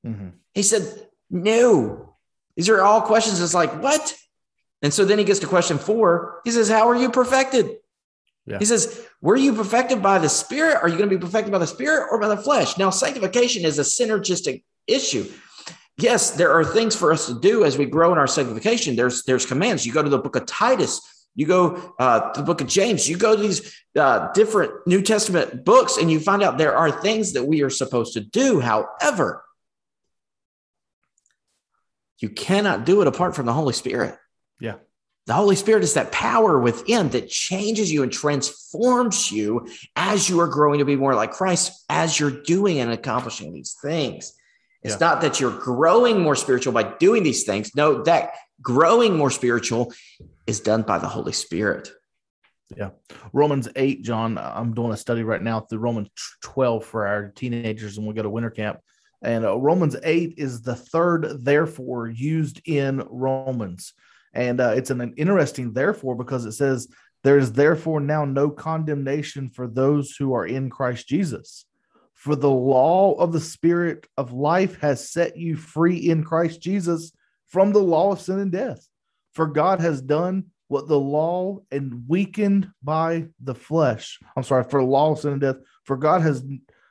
Mm-hmm. 0.06 0.30
He 0.54 0.62
said, 0.62 1.08
No. 1.32 2.16
These 2.56 2.70
are 2.70 2.82
all 2.82 3.02
questions. 3.02 3.42
It's 3.42 3.56
like, 3.56 3.82
what? 3.82 4.16
And 4.82 4.94
so 4.94 5.04
then 5.04 5.18
he 5.18 5.26
gets 5.26 5.40
to 5.40 5.48
question 5.48 5.80
four. 5.80 6.42
He 6.46 6.52
says, 6.52 6.70
How 6.70 6.88
are 6.90 6.96
you 6.96 7.10
perfected? 7.10 7.78
Yeah. 8.46 8.60
He 8.60 8.66
says, 8.66 9.04
Were 9.20 9.36
you 9.36 9.56
perfected 9.56 10.04
by 10.04 10.20
the 10.20 10.30
Spirit? 10.30 10.78
Are 10.80 10.88
you 10.88 10.98
going 10.98 11.10
to 11.10 11.16
be 11.18 11.22
perfected 11.22 11.52
by 11.52 11.58
the 11.58 11.66
Spirit 11.66 12.10
or 12.12 12.20
by 12.20 12.28
the 12.28 12.38
flesh? 12.38 12.78
Now, 12.78 12.92
sanctification 12.92 13.66
is 13.66 13.80
a 13.80 13.82
synergistic 13.82 14.64
issue. 14.88 15.32
Yes, 15.98 16.32
there 16.32 16.52
are 16.52 16.66
things 16.66 16.96
for 16.96 17.12
us 17.12 17.28
to 17.28 17.40
do 17.40 17.64
as 17.64 17.78
we 17.78 17.86
grow 17.86 18.12
in 18.12 18.18
our 18.18 18.28
sanctification. 18.28 18.96
There's 18.96 19.24
there's 19.24 19.46
commands. 19.46 19.86
You 19.86 19.94
go 19.94 20.04
to 20.04 20.10
the 20.10 20.18
book 20.18 20.36
of 20.36 20.46
Titus, 20.46 21.02
you 21.36 21.46
go 21.46 21.94
uh, 22.00 22.32
to 22.34 22.42
the 22.42 22.46
book 22.46 22.62
of 22.62 22.68
James, 22.68 23.08
you 23.08 23.18
go 23.18 23.36
to 23.36 23.42
these 23.42 23.76
uh, 23.98 24.32
different 24.34 24.72
New 24.86 25.02
Testament 25.02 25.64
books, 25.64 25.98
and 25.98 26.12
you 26.12 26.20
find 26.20 26.44
out 26.44 26.58
there 26.58 26.76
are 26.76 26.92
things 26.92 27.34
that 27.34 27.46
we 27.46 27.62
are 27.62 27.70
supposed 27.70 28.14
to 28.14 28.22
do. 28.22 28.60
However, 28.60 29.46
you 32.20 32.30
cannot 32.30 32.86
do 32.86 33.02
it 33.02 33.08
apart 33.08 33.36
from 33.36 33.46
the 33.46 33.54
Holy 33.54 33.74
Spirit. 33.74 34.18
Yeah. 34.60 34.76
The 35.28 35.34
Holy 35.34 35.56
Spirit 35.56 35.84
is 35.84 35.96
that 35.96 36.12
power 36.12 36.60
within 36.60 37.10
that 37.10 37.30
changes 37.30 37.92
you 37.92 38.04
and 38.04 38.12
transforms 38.12 39.32
you 39.32 39.68
as 39.96 40.30
you 40.30 40.40
are 40.40 40.48
growing 40.48 40.80
to 40.80 40.86
be 40.86 40.96
more 40.96 41.16
like 41.16 41.32
Christ 41.32 41.84
as 41.90 42.20
you're 42.20 42.44
doing 42.44 42.80
and 42.80 42.92
accomplishing 42.92 43.52
these 43.52 43.76
things. 43.82 44.34
It's 44.86 44.94
yeah. 44.94 45.08
not 45.08 45.22
that 45.22 45.40
you're 45.40 45.58
growing 45.58 46.22
more 46.22 46.36
spiritual 46.36 46.72
by 46.72 46.84
doing 46.84 47.24
these 47.24 47.44
things. 47.44 47.76
No, 47.76 48.04
that 48.04 48.36
growing 48.62 49.18
more 49.18 49.32
spiritual 49.32 49.92
is 50.46 50.60
done 50.60 50.84
by 50.84 51.00
the 51.00 51.08
Holy 51.08 51.32
Spirit. 51.32 51.90
Yeah. 52.78 52.92
Romans 53.34 53.68
8, 53.76 54.04
John, 54.04 54.38
I'm 54.38 54.76
doing 54.76 54.92
a 54.92 54.98
study 54.98 55.24
right 55.24 55.42
now 55.42 55.62
through 55.62 55.80
Romans 55.80 56.12
12 56.44 56.86
for 56.86 57.08
our 57.08 57.30
teenagers, 57.30 57.98
and 57.98 58.06
we'll 58.06 58.16
go 58.16 58.22
to 58.22 58.30
winter 58.30 58.52
camp. 58.52 58.78
And 59.24 59.44
uh, 59.44 59.58
Romans 59.58 59.96
8 60.04 60.36
is 60.38 60.62
the 60.62 60.76
third, 60.76 61.44
therefore, 61.44 62.08
used 62.08 62.62
in 62.66 63.04
Romans. 63.10 63.92
And 64.36 64.62
uh, 64.62 64.74
it's 64.76 64.92
an, 64.92 65.16
interesting, 65.18 65.74
therefore, 65.74 66.14
because 66.14 66.46
it 66.46 66.52
says, 66.52 66.90
There 67.24 67.40
is 67.40 67.54
therefore 67.54 68.02
now 68.02 68.24
no 68.26 68.52
condemnation 68.52 69.50
for 69.50 69.66
those 69.68 70.16
who 70.16 70.36
are 70.36 70.46
in 70.46 70.70
Christ 70.70 71.08
Jesus. 71.08 71.66
For 72.26 72.36
the 72.36 72.50
law 72.50 73.14
of 73.20 73.34
the 73.34 73.40
Spirit 73.40 74.08
of 74.18 74.34
life 74.34 74.80
has 74.80 75.12
set 75.12 75.38
you 75.38 75.56
free 75.56 75.98
in 75.98 76.24
Christ 76.24 76.60
Jesus 76.60 77.12
from 77.46 77.72
the 77.72 77.78
law 77.78 78.14
of 78.14 78.20
sin 78.20 78.40
and 78.40 78.52
death. 78.52 78.90
For 79.34 79.46
God 79.46 79.80
has 79.80 80.02
done 80.02 80.46
what 80.68 80.88
the 80.88 81.00
law 81.00 81.60
and 81.70 82.06
weakened 82.08 82.72
by 82.82 83.28
the 83.40 83.54
flesh. 83.54 84.18
I'm 84.36 84.42
sorry, 84.42 84.64
for 84.64 84.82
the 84.82 84.88
law 84.88 85.12
of 85.12 85.20
sin 85.20 85.34
and 85.34 85.42
death. 85.42 85.58
For 85.84 85.98
God 85.98 86.24
has 86.24 86.44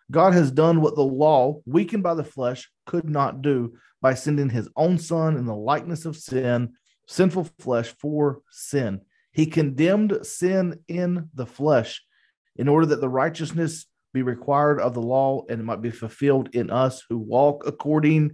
God 0.08 0.34
has 0.34 0.52
done 0.52 0.80
what 0.80 0.94
the 0.94 1.02
law, 1.02 1.60
weakened 1.66 2.04
by 2.04 2.14
the 2.14 2.22
flesh, 2.22 2.70
could 2.86 3.10
not 3.10 3.42
do 3.42 3.74
by 4.00 4.14
sending 4.14 4.50
his 4.50 4.68
own 4.76 4.98
son 4.98 5.36
in 5.36 5.46
the 5.46 5.56
likeness 5.56 6.04
of 6.04 6.16
sin 6.16 6.74
sinful 7.08 7.48
flesh 7.58 7.92
for 7.98 8.40
sin. 8.52 9.00
He 9.32 9.46
condemned 9.46 10.16
sin 10.24 10.78
in 10.86 11.28
the 11.34 11.46
flesh 11.46 12.04
in 12.54 12.68
order 12.68 12.86
that 12.86 13.00
the 13.00 13.08
righteousness 13.08 13.86
be 14.14 14.22
required 14.22 14.80
of 14.80 14.94
the 14.94 15.02
law 15.02 15.42
and 15.50 15.60
it 15.60 15.64
might 15.64 15.82
be 15.82 15.90
fulfilled 15.90 16.48
in 16.54 16.70
us 16.70 17.02
who 17.10 17.18
walk 17.18 17.64
according 17.66 18.30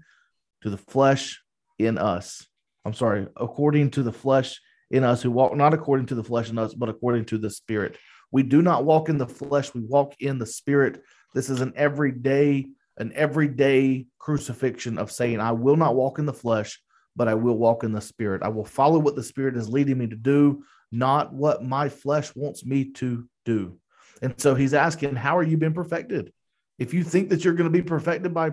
to 0.63 0.71
the 0.71 0.77
flesh 0.77 1.43
in 1.79 1.99
us. 1.99 2.47
I'm 2.85 2.95
sorry, 2.95 3.27
according 3.37 3.91
to 3.93 4.03
the 4.03 4.13
flesh 4.13 4.61
in 4.91 5.03
us 5.03 5.23
who 5.23 5.31
walk 5.31 5.57
not 5.57 5.75
according 5.75 6.07
to 6.07 6.15
the 6.15 6.23
flesh 6.23 6.51
in 6.51 6.59
us, 6.59 6.75
but 6.75 6.91
according 6.91 7.25
to 7.27 7.39
the 7.39 7.51
spirit. 7.51 7.97
We 8.31 8.43
do 8.43 8.63
not 8.63 8.85
walk 8.85 9.09
in 9.09 9.19
the 9.19 9.27
flesh, 9.27 9.75
we 9.75 9.81
walk 9.81 10.15
in 10.21 10.39
the 10.39 10.47
spirit. 10.47 11.03
This 11.35 11.49
is 11.49 11.63
an 11.63 11.73
everyday, 11.75 12.67
an 12.99 13.13
everyday 13.15 14.07
crucifixion 14.19 14.99
of 14.99 15.11
saying, 15.11 15.41
I 15.41 15.53
will 15.53 15.77
not 15.77 15.97
walk 15.97 16.19
in 16.19 16.27
the 16.27 16.33
flesh, 16.33 16.79
but 17.17 17.27
I 17.27 17.35
will 17.35 17.57
walk 17.57 17.85
in 17.85 17.93
the 17.93 18.01
spirit. 18.01 18.43
I 18.43 18.49
will 18.49 18.65
follow 18.65 18.99
what 18.99 19.17
the 19.17 19.23
spirit 19.23 19.57
is 19.57 19.69
leading 19.69 19.99
me 19.99 20.09
to 20.09 20.17
do, 20.17 20.63
not 20.93 21.33
what 21.33 21.65
my 21.65 21.89
flesh 21.89 22.35
wants 22.37 22.65
me 22.67 22.93
to 22.93 23.27
do. 23.47 23.79
And 24.23 24.35
so 24.39 24.55
he's 24.55 24.75
asking, 24.75 25.17
How 25.17 25.37
are 25.37 25.43
you 25.43 25.57
being 25.57 25.75
perfected? 25.75 26.33
If 26.79 26.95
you 26.95 27.05
think 27.05 27.29
that 27.29 27.45
you're 27.45 27.55
going 27.55 27.71
to 27.71 27.79
be 27.79 27.87
perfected 27.87 28.35
by 28.35 28.53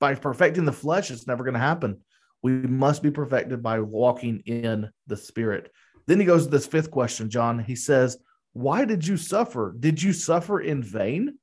by 0.00 0.14
perfecting 0.14 0.64
the 0.64 0.72
flesh, 0.72 1.10
it's 1.10 1.26
never 1.26 1.44
going 1.44 1.54
to 1.54 1.60
happen. 1.60 2.00
We 2.42 2.52
must 2.52 3.02
be 3.02 3.10
perfected 3.10 3.62
by 3.62 3.80
walking 3.80 4.40
in 4.46 4.90
the 5.06 5.16
spirit. 5.16 5.72
Then 6.06 6.20
he 6.20 6.26
goes 6.26 6.44
to 6.44 6.50
this 6.50 6.66
fifth 6.66 6.90
question, 6.90 7.28
John. 7.30 7.58
He 7.58 7.74
says, 7.74 8.16
Why 8.52 8.84
did 8.84 9.06
you 9.06 9.16
suffer? 9.16 9.74
Did 9.78 10.02
you 10.02 10.12
suffer 10.12 10.60
in 10.60 10.82
vain? 10.82 11.38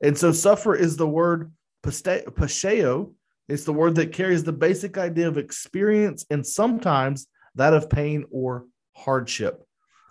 And 0.00 0.16
so, 0.16 0.32
suffer 0.32 0.74
is 0.74 0.96
the 0.96 1.06
word 1.06 1.52
pascho. 1.82 3.12
It's 3.48 3.64
the 3.64 3.72
word 3.72 3.96
that 3.96 4.12
carries 4.12 4.44
the 4.44 4.52
basic 4.52 4.96
idea 4.96 5.26
of 5.26 5.36
experience 5.36 6.24
and 6.30 6.46
sometimes 6.46 7.26
that 7.56 7.74
of 7.74 7.90
pain 7.90 8.24
or 8.30 8.66
hardship. 8.96 9.64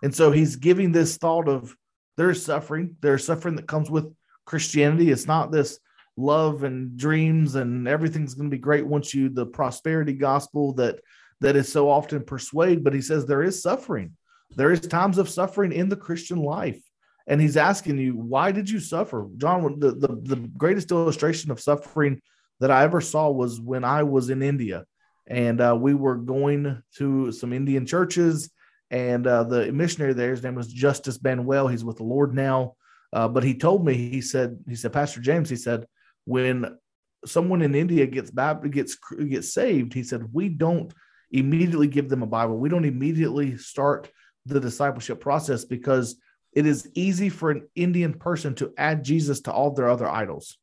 And 0.03 0.13
so, 0.13 0.31
he's 0.31 0.57
giving 0.57 0.91
this 0.91 1.17
thought 1.17 1.47
of 1.47 1.75
there's 2.19 2.43
suffering. 2.45 2.97
There's 2.99 3.25
suffering 3.25 3.55
that 3.55 3.67
comes 3.67 3.89
with 3.89 4.13
Christianity. 4.45 5.09
It's 5.09 5.25
not 5.25 5.53
this 5.53 5.79
love 6.17 6.63
and 6.63 6.97
dreams 6.97 7.55
and 7.55 7.87
everything's 7.87 8.33
going 8.33 8.49
to 8.49 8.53
be 8.53 8.59
great 8.61 8.85
once 8.85 9.13
you 9.13 9.29
the 9.29 9.45
prosperity 9.45 10.11
gospel 10.11 10.73
that 10.73 10.99
that 11.39 11.55
is 11.55 11.71
so 11.71 11.89
often 11.89 12.21
persuade 12.21 12.83
but 12.83 12.93
he 12.93 12.99
says 12.99 13.25
there 13.25 13.41
is 13.41 13.61
suffering 13.61 14.11
there 14.57 14.69
is 14.69 14.81
times 14.81 15.17
of 15.17 15.29
suffering 15.29 15.71
in 15.71 15.87
the 15.87 15.95
christian 15.95 16.37
life 16.37 16.81
and 17.27 17.39
he's 17.39 17.55
asking 17.55 17.97
you 17.97 18.17
why 18.17 18.51
did 18.51 18.69
you 18.69 18.81
suffer 18.81 19.29
john 19.37 19.79
the, 19.79 19.91
the, 19.91 20.07
the 20.23 20.35
greatest 20.57 20.91
illustration 20.91 21.51
of 21.51 21.61
suffering 21.61 22.21
that 22.59 22.69
i 22.69 22.83
ever 22.83 22.99
saw 22.99 23.29
was 23.29 23.61
when 23.61 23.85
i 23.85 24.03
was 24.03 24.29
in 24.29 24.41
india 24.43 24.83
and 25.27 25.61
uh, 25.61 25.73
we 25.73 25.93
were 25.93 26.17
going 26.17 26.83
to 26.97 27.31
some 27.31 27.53
indian 27.53 27.85
churches 27.85 28.49
and 28.91 29.27
uh, 29.27 29.43
the 29.43 29.71
missionary 29.71 30.13
there 30.13 30.31
his 30.31 30.43
name 30.43 30.55
was 30.55 30.71
justice 30.71 31.17
benwell 31.17 31.67
he's 31.67 31.83
with 31.83 31.97
the 31.97 32.03
lord 32.03 32.33
now 32.33 32.73
uh, 33.13 33.27
but 33.27 33.43
he 33.43 33.53
told 33.53 33.85
me 33.85 33.93
he 33.93 34.21
said 34.21 34.57
he 34.67 34.75
said 34.75 34.93
pastor 34.93 35.21
james 35.21 35.49
he 35.49 35.55
said 35.55 35.85
when 36.25 36.77
someone 37.25 37.61
in 37.61 37.75
India 37.75 38.05
gets 38.05 38.31
gets 38.69 38.95
gets 39.27 39.53
saved, 39.53 39.93
he 39.93 40.03
said, 40.03 40.33
we 40.33 40.49
don't 40.49 40.93
immediately 41.31 41.87
give 41.87 42.09
them 42.09 42.23
a 42.23 42.27
Bible. 42.27 42.57
We 42.57 42.69
don't 42.69 42.85
immediately 42.85 43.57
start 43.57 44.09
the 44.45 44.59
discipleship 44.59 45.19
process 45.19 45.65
because 45.65 46.15
it 46.53 46.65
is 46.65 46.89
easy 46.95 47.29
for 47.29 47.51
an 47.51 47.67
Indian 47.75 48.13
person 48.13 48.55
to 48.55 48.73
add 48.77 49.03
Jesus 49.03 49.41
to 49.41 49.51
all 49.51 49.71
their 49.71 49.89
other 49.89 50.07
idols 50.07 50.57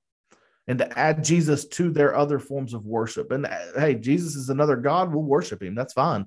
and 0.66 0.78
to 0.78 0.98
add 0.98 1.22
Jesus 1.22 1.66
to 1.68 1.90
their 1.90 2.16
other 2.16 2.40
forms 2.40 2.74
of 2.74 2.84
worship. 2.84 3.30
And 3.30 3.46
hey, 3.76 3.94
Jesus 3.94 4.34
is 4.34 4.48
another 4.48 4.76
God, 4.76 5.12
we'll 5.12 5.22
worship 5.22 5.62
him. 5.62 5.76
That's 5.76 5.92
fine. 5.92 6.26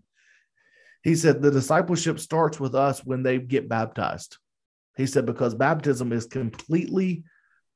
He 1.03 1.15
said 1.15 1.41
the 1.41 1.51
discipleship 1.51 2.19
starts 2.19 2.59
with 2.59 2.75
us 2.75 3.03
when 3.05 3.23
they 3.23 3.39
get 3.39 3.69
baptized. 3.69 4.37
He 4.97 5.05
said 5.05 5.25
because 5.25 5.55
baptism 5.55 6.11
is 6.11 6.25
completely 6.25 7.23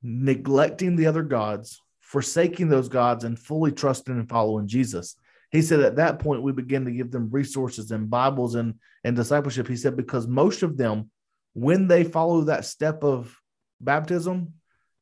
neglecting 0.01 0.95
the 0.95 1.07
other 1.07 1.23
gods, 1.23 1.81
forsaking 2.01 2.67
those 2.67 2.89
gods, 2.89 3.23
and 3.23 3.39
fully 3.39 3.71
trusting 3.71 4.13
and 4.13 4.27
following 4.27 4.67
Jesus. 4.67 5.15
He 5.51 5.62
said 5.62 5.79
at 5.79 5.95
that 5.97 6.19
point 6.19 6.41
we 6.41 6.51
begin 6.51 6.83
to 6.86 6.91
give 6.91 7.12
them 7.12 7.29
resources 7.31 7.91
and 7.91 8.09
Bibles 8.09 8.55
and, 8.55 8.75
and 9.03 9.15
discipleship. 9.15 9.67
He 9.67 9.77
said, 9.77 9.95
because 9.95 10.27
most 10.27 10.63
of 10.63 10.77
them, 10.77 11.12
when 11.53 11.88
they 11.88 12.03
follow 12.03 12.41
that 12.41 12.65
step 12.65 13.03
of 13.03 13.39
baptism, 13.79 14.53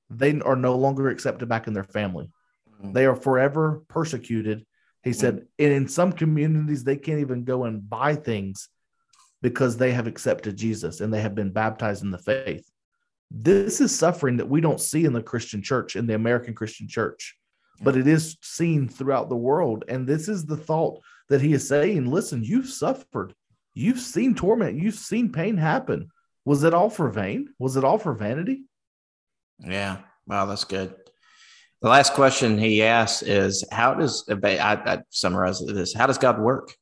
they 0.09 0.39
are 0.41 0.57
no 0.57 0.75
longer 0.75 1.07
accepted 1.09 1.47
back 1.47 1.67
in 1.67 1.73
their 1.73 1.85
family. 1.85 2.29
Mm-hmm. 2.69 2.91
They 2.91 3.05
are 3.05 3.15
forever 3.15 3.81
persecuted. 3.87 4.65
He 5.03 5.13
said, 5.13 5.47
and 5.57 5.73
in 5.73 5.87
some 5.87 6.13
communities, 6.13 6.83
they 6.83 6.95
can't 6.95 7.21
even 7.21 7.43
go 7.43 7.63
and 7.63 7.89
buy 7.89 8.15
things 8.15 8.69
because 9.41 9.77
they 9.77 9.91
have 9.91 10.07
accepted 10.07 10.55
Jesus 10.55 11.01
and 11.01 11.11
they 11.11 11.21
have 11.21 11.33
been 11.33 11.51
baptized 11.51 12.03
in 12.03 12.11
the 12.11 12.19
faith. 12.19 12.69
This 13.31 13.81
is 13.81 13.97
suffering 13.97 14.37
that 14.37 14.49
we 14.49 14.61
don't 14.61 14.79
see 14.79 15.05
in 15.05 15.13
the 15.13 15.23
Christian 15.23 15.63
church, 15.63 15.95
in 15.95 16.05
the 16.05 16.15
American 16.15 16.53
Christian 16.53 16.87
church, 16.87 17.35
but 17.81 17.97
it 17.97 18.05
is 18.05 18.37
seen 18.41 18.87
throughout 18.87 19.29
the 19.29 19.35
world. 19.35 19.85
And 19.87 20.05
this 20.05 20.27
is 20.27 20.45
the 20.45 20.57
thought 20.57 20.99
that 21.29 21.41
he 21.41 21.53
is 21.53 21.67
saying 21.67 22.05
listen, 22.05 22.43
you've 22.43 22.69
suffered, 22.69 23.33
you've 23.73 23.99
seen 23.99 24.35
torment, 24.35 24.77
you've 24.77 24.95
seen 24.95 25.31
pain 25.31 25.57
happen. 25.57 26.09
Was 26.45 26.63
it 26.63 26.73
all 26.73 26.89
for 26.89 27.09
vain? 27.09 27.49
Was 27.57 27.77
it 27.77 27.83
all 27.83 27.97
for 27.97 28.13
vanity? 28.13 28.63
Yeah. 29.59 29.99
Wow, 30.27 30.45
that's 30.45 30.65
good. 30.65 30.93
The 31.81 31.89
last 31.89 32.13
question 32.13 32.57
he 32.57 32.83
asks 32.83 33.23
is 33.23 33.63
How 33.71 33.93
does, 33.93 34.27
I, 34.29 34.75
I 34.85 34.99
summarize 35.09 35.59
this, 35.65 35.93
how 35.93 36.07
does 36.07 36.17
God 36.17 36.39
work? 36.39 36.75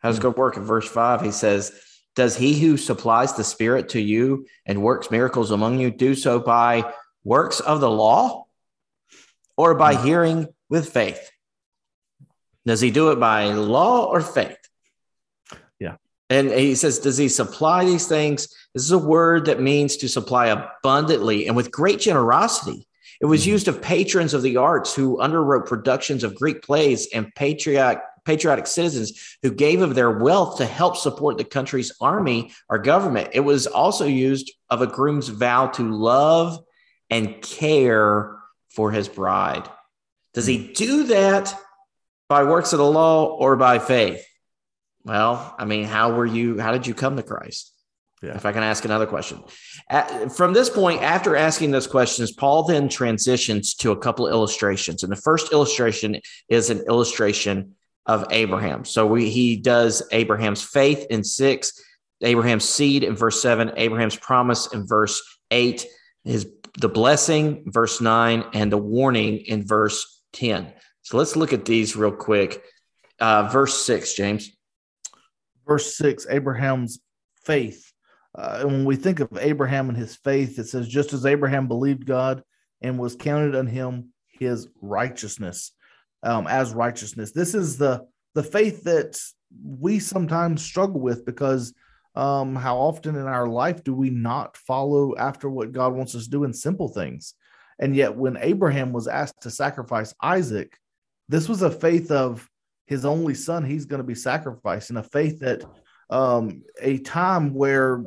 How 0.00 0.08
does 0.08 0.18
hmm. 0.18 0.24
God 0.24 0.36
work? 0.36 0.56
In 0.56 0.64
verse 0.64 0.88
five, 0.88 1.22
he 1.22 1.30
says, 1.30 1.72
does 2.14 2.36
he 2.36 2.58
who 2.60 2.76
supplies 2.76 3.34
the 3.34 3.44
Spirit 3.44 3.90
to 3.90 4.00
you 4.00 4.46
and 4.66 4.82
works 4.82 5.10
miracles 5.10 5.50
among 5.50 5.80
you 5.80 5.90
do 5.90 6.14
so 6.14 6.38
by 6.38 6.92
works 7.24 7.60
of 7.60 7.80
the 7.80 7.90
law 7.90 8.46
or 9.56 9.74
by 9.74 9.94
hearing 9.94 10.48
with 10.68 10.92
faith? 10.92 11.30
Does 12.66 12.80
he 12.80 12.90
do 12.90 13.10
it 13.10 13.16
by 13.18 13.46
law 13.46 14.04
or 14.04 14.20
faith? 14.20 14.58
Yeah. 15.80 15.96
And 16.28 16.50
he 16.50 16.74
says, 16.74 16.98
Does 16.98 17.16
he 17.16 17.28
supply 17.28 17.84
these 17.84 18.06
things? 18.06 18.48
This 18.74 18.84
is 18.84 18.92
a 18.92 18.98
word 18.98 19.46
that 19.46 19.60
means 19.60 19.96
to 19.98 20.08
supply 20.08 20.48
abundantly 20.48 21.46
and 21.46 21.56
with 21.56 21.70
great 21.70 21.98
generosity. 21.98 22.86
It 23.22 23.26
was 23.26 23.42
mm-hmm. 23.42 23.50
used 23.50 23.68
of 23.68 23.80
patrons 23.80 24.34
of 24.34 24.42
the 24.42 24.56
arts 24.58 24.94
who 24.94 25.18
underwrote 25.18 25.66
productions 25.66 26.24
of 26.24 26.34
Greek 26.34 26.62
plays 26.62 27.08
and 27.14 27.32
patriotic 27.34 28.00
patriotic 28.24 28.68
citizens 28.68 29.36
who 29.42 29.50
gave 29.50 29.82
of 29.82 29.96
their 29.96 30.10
wealth 30.10 30.58
to 30.58 30.64
help 30.64 30.96
support 30.96 31.38
the 31.38 31.44
country's 31.44 31.92
army 32.00 32.52
or 32.68 32.78
government. 32.78 33.30
It 33.32 33.40
was 33.40 33.66
also 33.66 34.06
used 34.06 34.52
of 34.70 34.80
a 34.80 34.86
groom's 34.86 35.28
vow 35.28 35.66
to 35.68 35.90
love 35.90 36.60
and 37.10 37.42
care 37.42 38.38
for 38.70 38.92
his 38.92 39.08
bride. 39.08 39.68
Does 40.34 40.46
he 40.46 40.72
do 40.72 41.04
that 41.04 41.52
by 42.28 42.44
works 42.44 42.72
of 42.72 42.78
the 42.78 42.88
law 42.88 43.26
or 43.26 43.56
by 43.56 43.80
faith? 43.80 44.24
Well, 45.04 45.56
I 45.58 45.64
mean, 45.64 45.84
how 45.84 46.14
were 46.14 46.26
you? 46.26 46.60
How 46.60 46.70
did 46.70 46.86
you 46.86 46.94
come 46.94 47.16
to 47.16 47.24
Christ? 47.24 47.71
Yeah. 48.22 48.36
If 48.36 48.46
I 48.46 48.52
can 48.52 48.62
ask 48.62 48.84
another 48.84 49.06
question. 49.06 49.42
At, 49.90 50.30
from 50.30 50.52
this 50.52 50.70
point, 50.70 51.02
after 51.02 51.34
asking 51.34 51.72
those 51.72 51.88
questions, 51.88 52.30
Paul 52.30 52.62
then 52.62 52.88
transitions 52.88 53.74
to 53.76 53.90
a 53.90 53.96
couple 53.96 54.28
of 54.28 54.32
illustrations. 54.32 55.02
And 55.02 55.10
the 55.10 55.16
first 55.16 55.52
illustration 55.52 56.20
is 56.48 56.70
an 56.70 56.84
illustration 56.86 57.74
of 58.06 58.26
Abraham. 58.30 58.84
So 58.84 59.06
we, 59.06 59.28
he 59.28 59.56
does 59.56 60.04
Abraham's 60.12 60.62
faith 60.62 61.04
in 61.10 61.24
six, 61.24 61.72
Abraham's 62.20 62.68
seed 62.68 63.02
in 63.02 63.16
verse 63.16 63.42
seven, 63.42 63.72
Abraham's 63.76 64.16
promise 64.16 64.72
in 64.72 64.86
verse 64.86 65.20
eight, 65.50 65.86
his 66.22 66.46
the 66.78 66.88
blessing, 66.88 67.64
verse 67.66 68.00
nine, 68.00 68.44
and 68.54 68.72
the 68.72 68.78
warning 68.78 69.38
in 69.38 69.66
verse 69.66 70.22
10. 70.32 70.72
So 71.02 71.16
let's 71.16 71.36
look 71.36 71.52
at 71.52 71.64
these 71.64 71.96
real 71.96 72.12
quick. 72.12 72.62
Uh, 73.20 73.48
verse 73.48 73.84
six, 73.84 74.14
James. 74.14 74.50
Verse 75.66 75.96
six, 75.96 76.26
Abraham's 76.28 77.00
faith. 77.44 77.91
Uh, 78.34 78.58
and 78.60 78.70
when 78.70 78.84
we 78.84 78.96
think 78.96 79.20
of 79.20 79.28
Abraham 79.38 79.88
and 79.88 79.98
his 79.98 80.16
faith, 80.16 80.58
it 80.58 80.66
says, 80.66 80.88
just 80.88 81.12
as 81.12 81.26
Abraham 81.26 81.68
believed 81.68 82.06
God 82.06 82.42
and 82.80 82.98
was 82.98 83.14
counted 83.14 83.54
on 83.54 83.66
him 83.66 84.10
his 84.26 84.68
righteousness 84.80 85.72
um, 86.22 86.46
as 86.46 86.72
righteousness. 86.72 87.32
This 87.32 87.54
is 87.54 87.78
the 87.78 88.06
the 88.34 88.42
faith 88.42 88.84
that 88.84 89.20
we 89.62 89.98
sometimes 89.98 90.64
struggle 90.64 91.00
with 91.00 91.26
because 91.26 91.74
um, 92.14 92.54
how 92.54 92.78
often 92.78 93.16
in 93.16 93.26
our 93.26 93.46
life 93.46 93.84
do 93.84 93.94
we 93.94 94.10
not 94.10 94.56
follow 94.56 95.14
after 95.16 95.50
what 95.50 95.72
God 95.72 95.94
wants 95.94 96.14
us 96.14 96.24
to 96.24 96.30
do 96.30 96.44
in 96.44 96.52
simple 96.52 96.88
things? 96.88 97.34
And 97.78 97.96
yet, 97.96 98.16
when 98.16 98.38
Abraham 98.40 98.92
was 98.92 99.08
asked 99.08 99.42
to 99.42 99.50
sacrifice 99.50 100.14
Isaac, 100.22 100.78
this 101.28 101.48
was 101.48 101.62
a 101.62 101.70
faith 101.70 102.10
of 102.10 102.48
his 102.86 103.04
only 103.04 103.34
son, 103.34 103.64
he's 103.64 103.86
going 103.86 104.00
to 104.00 104.06
be 104.06 104.14
sacrificed, 104.14 104.90
and 104.90 104.98
a 104.98 105.02
faith 105.02 105.40
that 105.40 105.62
um, 106.12 106.62
a 106.80 106.98
time 106.98 107.54
where 107.54 108.04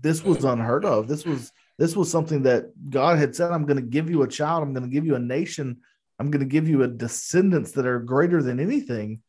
this 0.00 0.22
was 0.22 0.44
unheard 0.44 0.84
of. 0.84 1.08
This 1.08 1.24
was 1.24 1.52
this 1.78 1.94
was 1.94 2.10
something 2.10 2.42
that 2.44 2.72
God 2.90 3.18
had 3.18 3.36
said, 3.36 3.52
I'm 3.52 3.66
going 3.66 3.76
to 3.76 3.82
give 3.82 4.10
you 4.10 4.22
a 4.22 4.28
child, 4.28 4.62
I'm 4.62 4.72
going 4.72 4.88
to 4.88 4.92
give 4.92 5.06
you 5.06 5.14
a 5.14 5.20
nation 5.20 5.78
I'm 6.18 6.30
going 6.30 6.40
to 6.40 6.46
give 6.46 6.68
you 6.68 6.82
a 6.82 6.88
descendants 6.88 7.72
that 7.72 7.86
are 7.86 8.00
greater 8.00 8.42
than 8.42 8.58
anything. 8.58 9.22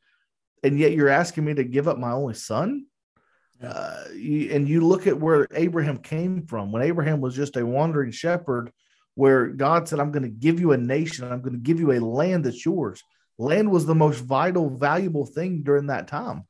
And 0.64 0.80
yet 0.80 0.94
you're 0.94 1.10
asking 1.10 1.46
me 1.46 1.54
to 1.54 1.64
give 1.64 1.88
up 1.88 1.98
my 1.98 2.12
only 2.12 2.34
son. 2.34 2.86
Uh, 3.64 4.06
you, 4.16 4.52
and 4.52 4.68
you 4.68 4.82
look 4.82 5.06
at 5.06 5.20
where 5.20 5.48
Abraham 5.54 5.98
came 5.98 6.48
from 6.48 6.72
when 6.72 6.82
Abraham 6.82 7.22
was 7.22 7.36
just 7.36 7.58
a 7.58 7.66
wandering 7.66 8.12
shepherd, 8.12 8.72
where 9.16 9.48
God 9.48 9.88
said, 9.88 10.00
I'm 10.00 10.12
going 10.12 10.24
to 10.24 10.30
give 10.30 10.60
you 10.60 10.72
a 10.72 10.78
nation, 10.78 11.30
I'm 11.30 11.42
going 11.42 11.54
to 11.54 11.60
give 11.60 11.80
you 11.80 11.92
a 11.92 12.00
land 12.00 12.46
that's 12.46 12.66
yours. 12.66 13.04
Land 13.38 13.70
was 13.70 13.86
the 13.86 13.96
most 13.96 14.20
vital, 14.20 14.70
valuable 14.70 15.26
thing 15.26 15.64
during 15.64 15.88
that 15.88 16.08
time. 16.08 16.46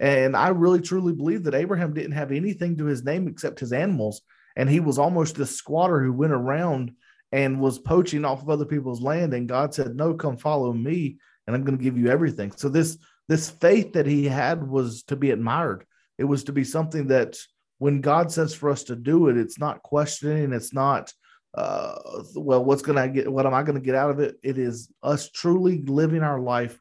And 0.00 0.36
I 0.36 0.48
really 0.48 0.80
truly 0.80 1.12
believe 1.12 1.44
that 1.44 1.54
Abraham 1.54 1.92
didn't 1.92 2.12
have 2.12 2.30
anything 2.30 2.76
to 2.76 2.84
his 2.84 3.04
name 3.04 3.26
except 3.26 3.60
his 3.60 3.72
animals. 3.72 4.22
And 4.56 4.68
he 4.68 4.80
was 4.80 4.98
almost 4.98 5.36
this 5.36 5.56
squatter 5.56 6.02
who 6.02 6.12
went 6.12 6.32
around 6.32 6.92
and 7.32 7.60
was 7.60 7.78
poaching 7.78 8.24
off 8.24 8.42
of 8.42 8.50
other 8.50 8.64
people's 8.64 9.02
land. 9.02 9.34
And 9.34 9.48
God 9.48 9.74
said, 9.74 9.96
No, 9.96 10.14
come 10.14 10.36
follow 10.36 10.72
me, 10.72 11.18
and 11.46 11.54
I'm 11.54 11.64
going 11.64 11.78
to 11.78 11.84
give 11.84 11.98
you 11.98 12.10
everything. 12.10 12.52
So 12.52 12.68
this 12.68 12.98
this 13.28 13.50
faith 13.50 13.92
that 13.92 14.06
he 14.06 14.24
had 14.24 14.66
was 14.66 15.02
to 15.04 15.16
be 15.16 15.30
admired. 15.30 15.84
It 16.16 16.24
was 16.24 16.44
to 16.44 16.52
be 16.52 16.64
something 16.64 17.08
that 17.08 17.36
when 17.78 18.00
God 18.00 18.32
says 18.32 18.54
for 18.54 18.70
us 18.70 18.84
to 18.84 18.96
do 18.96 19.28
it, 19.28 19.36
it's 19.36 19.58
not 19.58 19.82
questioning, 19.82 20.52
it's 20.52 20.72
not 20.72 21.12
uh 21.54 21.94
well, 22.34 22.64
what's 22.64 22.82
gonna 22.82 23.08
get 23.08 23.30
what 23.30 23.46
am 23.46 23.54
I 23.54 23.62
gonna 23.62 23.80
get 23.80 23.94
out 23.94 24.10
of 24.10 24.20
it? 24.20 24.36
It 24.42 24.58
is 24.58 24.90
us 25.02 25.30
truly 25.30 25.82
living 25.82 26.22
our 26.22 26.40
life 26.40 26.78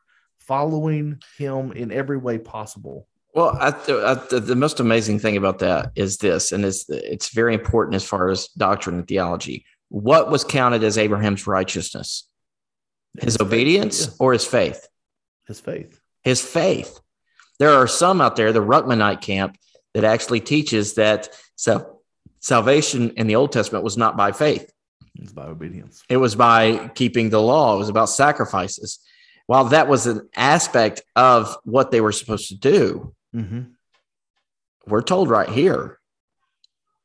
following 0.48 1.22
him 1.38 1.74
in 1.74 1.92
every 1.92 2.18
way 2.18 2.38
possible. 2.38 3.08
Well, 3.34 3.56
I, 3.60 3.68
I, 3.68 4.40
the 4.40 4.56
most 4.56 4.80
amazing 4.80 5.20
thing 5.20 5.38
about 5.38 5.60
that 5.60 5.92
is 5.96 6.18
this, 6.18 6.52
and 6.52 6.66
it's 6.66 6.90
it's 6.90 7.30
very 7.30 7.54
important 7.54 7.96
as 7.96 8.04
far 8.04 8.30
as 8.30 8.48
doctrine 8.48 8.98
and 8.98 9.08
theology. 9.08 9.66
What 9.90 10.32
was 10.32 10.44
counted 10.44 10.84
as 10.84 10.98
Abraham's 10.98 11.46
righteousness? 11.46 12.28
His, 13.14 13.34
his 13.34 13.42
obedience 13.42 14.06
faith, 14.06 14.16
yeah. 14.20 14.26
or 14.26 14.34
his 14.34 14.46
faith? 14.46 14.88
His 15.48 15.60
faith. 15.60 16.02
His 16.24 16.42
faith. 16.42 17.00
There 17.60 17.74
are 17.74 17.88
some 17.88 18.22
out 18.22 18.36
there, 18.36 18.52
the 18.52 18.60
Ruckmanite 18.60 19.22
camp, 19.22 19.58
that 19.94 20.04
actually 20.04 20.40
teaches 20.40 20.96
that 20.96 21.30
so 21.56 22.00
salvation 22.40 23.12
in 23.18 23.28
the 23.28 23.36
Old 23.36 23.52
Testament 23.52 23.84
was 23.84 23.98
not 23.98 24.18
by 24.18 24.32
faith. 24.32 24.72
It's 25.16 25.34
by 25.34 25.46
obedience. 25.46 26.04
It 26.10 26.18
was 26.18 26.36
by 26.36 26.90
keeping 26.96 27.30
the 27.30 27.42
law. 27.42 27.76
It 27.76 27.80
was 27.80 27.90
about 27.90 28.10
sacrifices 28.10 29.00
while 29.48 29.66
that 29.66 29.88
was 29.88 30.08
an 30.08 30.30
aspect 30.36 31.02
of 31.16 31.58
what 31.64 31.90
they 31.92 32.02
were 32.02 32.12
supposed 32.12 32.50
to 32.50 32.56
do, 32.56 33.14
mm-hmm. 33.36 33.62
we're 34.86 35.02
told 35.02 35.30
right 35.30 35.50
here 35.50 36.00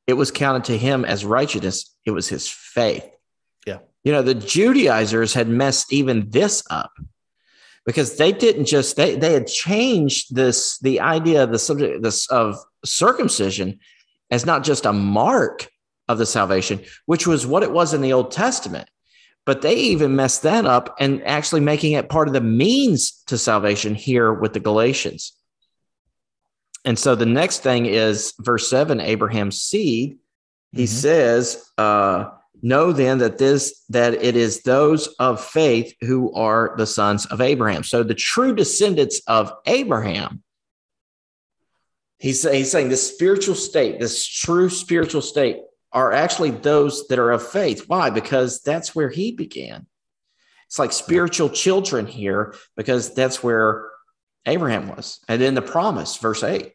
it 0.06 0.14
was 0.14 0.30
counted 0.30 0.64
to 0.64 0.76
him 0.76 1.04
as 1.04 1.24
righteousness. 1.24 1.94
It 2.04 2.10
was 2.10 2.28
his 2.28 2.48
faith. 2.48 3.08
Yeah. 3.66 3.78
You 4.04 4.12
know, 4.12 4.22
the 4.22 4.34
Judaizers 4.34 5.32
had 5.32 5.48
messed 5.48 5.92
even 5.92 6.28
this 6.30 6.64
up 6.68 6.92
because 7.86 8.16
they 8.16 8.32
didn't 8.32 8.66
just 8.66 8.96
they 8.96 9.14
they 9.16 9.32
had 9.32 9.46
changed 9.46 10.34
this 10.34 10.78
the 10.78 11.00
idea 11.00 11.44
of 11.44 11.50
the 11.50 11.58
subject 11.58 12.02
this 12.02 12.26
of 12.28 12.58
circumcision 12.84 13.78
as 14.30 14.46
not 14.46 14.64
just 14.64 14.86
a 14.86 14.92
mark 14.92 15.68
of 16.08 16.18
the 16.18 16.26
salvation, 16.26 16.80
which 17.06 17.26
was 17.26 17.46
what 17.46 17.62
it 17.62 17.72
was 17.72 17.94
in 17.94 18.02
the 18.02 18.12
Old 18.12 18.32
Testament. 18.32 18.88
But 19.44 19.62
they 19.62 19.74
even 19.74 20.14
messed 20.14 20.42
that 20.42 20.66
up 20.66 20.94
and 21.00 21.22
actually 21.24 21.62
making 21.62 21.92
it 21.92 22.08
part 22.08 22.28
of 22.28 22.34
the 22.34 22.40
means 22.40 23.22
to 23.26 23.36
salvation 23.36 23.94
here 23.94 24.32
with 24.32 24.52
the 24.52 24.60
Galatians. 24.60 25.32
And 26.84 26.98
so 26.98 27.14
the 27.14 27.26
next 27.26 27.60
thing 27.60 27.86
is 27.86 28.34
verse 28.38 28.68
7 28.70 29.00
Abraham's 29.00 29.60
seed. 29.60 30.18
He 30.72 30.84
mm-hmm. 30.84 30.86
says, 30.86 31.70
uh, 31.78 32.30
Know 32.64 32.92
then 32.92 33.18
that 33.18 33.38
this 33.38 33.84
that 33.88 34.14
it 34.14 34.36
is 34.36 34.62
those 34.62 35.08
of 35.18 35.44
faith 35.44 35.96
who 36.00 36.32
are 36.32 36.74
the 36.76 36.86
sons 36.86 37.26
of 37.26 37.40
Abraham. 37.40 37.82
So 37.82 38.04
the 38.04 38.14
true 38.14 38.54
descendants 38.54 39.20
of 39.26 39.52
Abraham. 39.66 40.44
He's, 42.20 42.48
he's 42.48 42.70
saying 42.70 42.88
this 42.88 43.14
spiritual 43.14 43.56
state, 43.56 43.98
this 43.98 44.24
true 44.24 44.70
spiritual 44.70 45.22
state 45.22 45.56
are 45.92 46.12
actually 46.12 46.50
those 46.50 47.06
that 47.08 47.18
are 47.18 47.30
of 47.30 47.46
faith. 47.46 47.84
Why? 47.88 48.10
Because 48.10 48.62
that's 48.62 48.94
where 48.94 49.10
he 49.10 49.32
began. 49.32 49.86
It's 50.66 50.78
like 50.78 50.92
spiritual 50.92 51.50
children 51.50 52.06
here 52.06 52.54
because 52.76 53.14
that's 53.14 53.42
where 53.42 53.90
Abraham 54.46 54.88
was. 54.88 55.20
And 55.28 55.40
then 55.40 55.54
the 55.54 55.62
promise, 55.62 56.16
verse 56.16 56.42
8. 56.42 56.72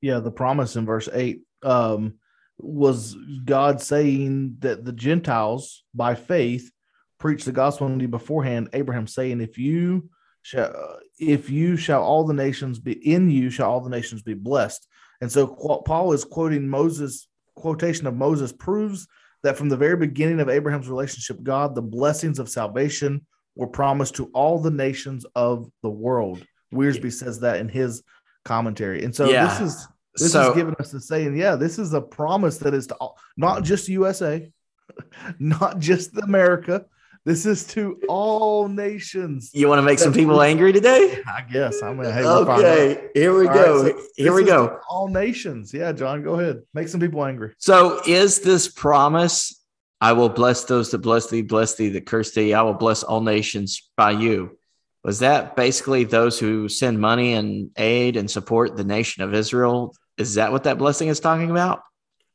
Yeah, 0.00 0.20
the 0.20 0.30
promise 0.30 0.74
in 0.74 0.86
verse 0.86 1.08
8 1.12 1.42
um, 1.62 2.14
was 2.58 3.14
God 3.44 3.80
saying 3.80 4.56
that 4.60 4.84
the 4.84 4.92
Gentiles, 4.92 5.84
by 5.94 6.14
faith, 6.14 6.72
preach 7.18 7.44
the 7.44 7.52
gospel 7.52 7.86
unto 7.86 8.02
you 8.02 8.08
beforehand. 8.08 8.70
Abraham 8.72 9.06
saying, 9.06 9.40
If 9.40 9.58
you 9.58 10.10
shall, 10.42 10.98
if 11.18 11.50
you 11.50 11.76
shall 11.76 12.02
all 12.02 12.24
the 12.24 12.34
nations 12.34 12.78
be 12.78 12.92
in 12.92 13.30
you, 13.30 13.50
shall 13.50 13.70
all 13.70 13.80
the 13.80 13.90
nations 13.90 14.22
be 14.22 14.34
blessed. 14.34 14.88
And 15.22 15.30
so 15.30 15.46
Paul 15.46 16.12
is 16.12 16.24
quoting 16.24 16.68
Moses, 16.68 17.28
quotation 17.54 18.08
of 18.08 18.16
Moses 18.16 18.52
proves 18.52 19.06
that 19.44 19.56
from 19.56 19.68
the 19.68 19.76
very 19.76 19.96
beginning 19.96 20.40
of 20.40 20.48
Abraham's 20.48 20.88
relationship, 20.88 21.40
God, 21.44 21.76
the 21.76 21.80
blessings 21.80 22.40
of 22.40 22.48
salvation 22.48 23.24
were 23.54 23.68
promised 23.68 24.16
to 24.16 24.30
all 24.34 24.58
the 24.58 24.72
nations 24.72 25.24
of 25.36 25.70
the 25.82 25.88
world. 25.88 26.44
Wiersbe 26.74 27.12
says 27.12 27.38
that 27.38 27.60
in 27.60 27.68
his 27.68 28.02
commentary. 28.44 29.04
And 29.04 29.14
so 29.14 29.30
yeah. 29.30 29.46
this 29.46 29.60
is 29.60 29.88
this 30.16 30.32
so, 30.32 30.50
is 30.50 30.56
giving 30.56 30.74
us 30.80 30.90
the 30.90 31.00
saying, 31.00 31.36
yeah, 31.36 31.54
this 31.54 31.78
is 31.78 31.94
a 31.94 32.00
promise 32.00 32.58
that 32.58 32.74
is 32.74 32.88
to 32.88 32.94
all, 32.96 33.16
not 33.36 33.62
just 33.62 33.88
USA, 33.88 34.50
not 35.38 35.78
just 35.78 36.18
America, 36.18 36.84
this 37.24 37.46
is 37.46 37.64
to 37.68 38.00
all 38.08 38.66
nations. 38.68 39.50
You 39.54 39.68
want 39.68 39.78
to 39.78 39.82
make 39.82 40.00
some 40.00 40.12
people 40.12 40.42
angry 40.42 40.72
today? 40.72 41.22
I 41.26 41.42
guess. 41.42 41.80
I'm 41.82 41.96
gonna. 41.96 42.12
Hey, 42.12 42.24
okay, 42.24 43.08
here 43.14 43.36
we 43.38 43.46
all 43.46 43.54
go. 43.54 43.82
Right, 43.84 43.94
so 43.94 44.06
here 44.16 44.32
we 44.32 44.44
go. 44.44 44.80
All 44.88 45.08
nations. 45.08 45.72
Yeah, 45.72 45.92
John, 45.92 46.22
go 46.22 46.40
ahead. 46.40 46.62
Make 46.74 46.88
some 46.88 47.00
people 47.00 47.24
angry. 47.24 47.54
So, 47.58 48.00
is 48.06 48.40
this 48.40 48.66
promise? 48.68 49.60
I 50.00 50.14
will 50.14 50.30
bless 50.30 50.64
those 50.64 50.90
that 50.90 50.98
bless 50.98 51.30
thee, 51.30 51.42
bless 51.42 51.76
thee 51.76 51.90
that 51.90 52.06
curse 52.06 52.32
thee. 52.32 52.54
I 52.54 52.62
will 52.62 52.74
bless 52.74 53.04
all 53.04 53.20
nations 53.20 53.88
by 53.96 54.10
you. 54.10 54.58
Was 55.04 55.20
that 55.20 55.54
basically 55.54 56.02
those 56.02 56.40
who 56.40 56.68
send 56.68 56.98
money 56.98 57.34
and 57.34 57.70
aid 57.76 58.16
and 58.16 58.28
support 58.28 58.76
the 58.76 58.82
nation 58.82 59.22
of 59.22 59.32
Israel? 59.32 59.94
Is 60.18 60.34
that 60.34 60.50
what 60.50 60.64
that 60.64 60.78
blessing 60.78 61.06
is 61.06 61.20
talking 61.20 61.52
about? 61.52 61.82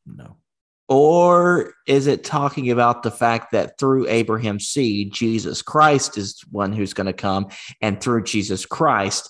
No. 0.06 0.37
Or 0.90 1.74
is 1.86 2.08
it 2.08 2.24
talking 2.24 2.72
about 2.72 3.04
the 3.04 3.12
fact 3.12 3.52
that 3.52 3.78
through 3.78 4.08
Abraham's 4.08 4.68
seed, 4.70 5.12
Jesus 5.12 5.62
Christ 5.62 6.18
is 6.18 6.42
one 6.52 6.72
who's 6.72 6.94
going 6.94 7.08
to 7.08 7.14
come, 7.14 7.48
and 7.82 8.00
through 8.00 8.24
Jesus 8.24 8.66
Christ, 8.66 9.30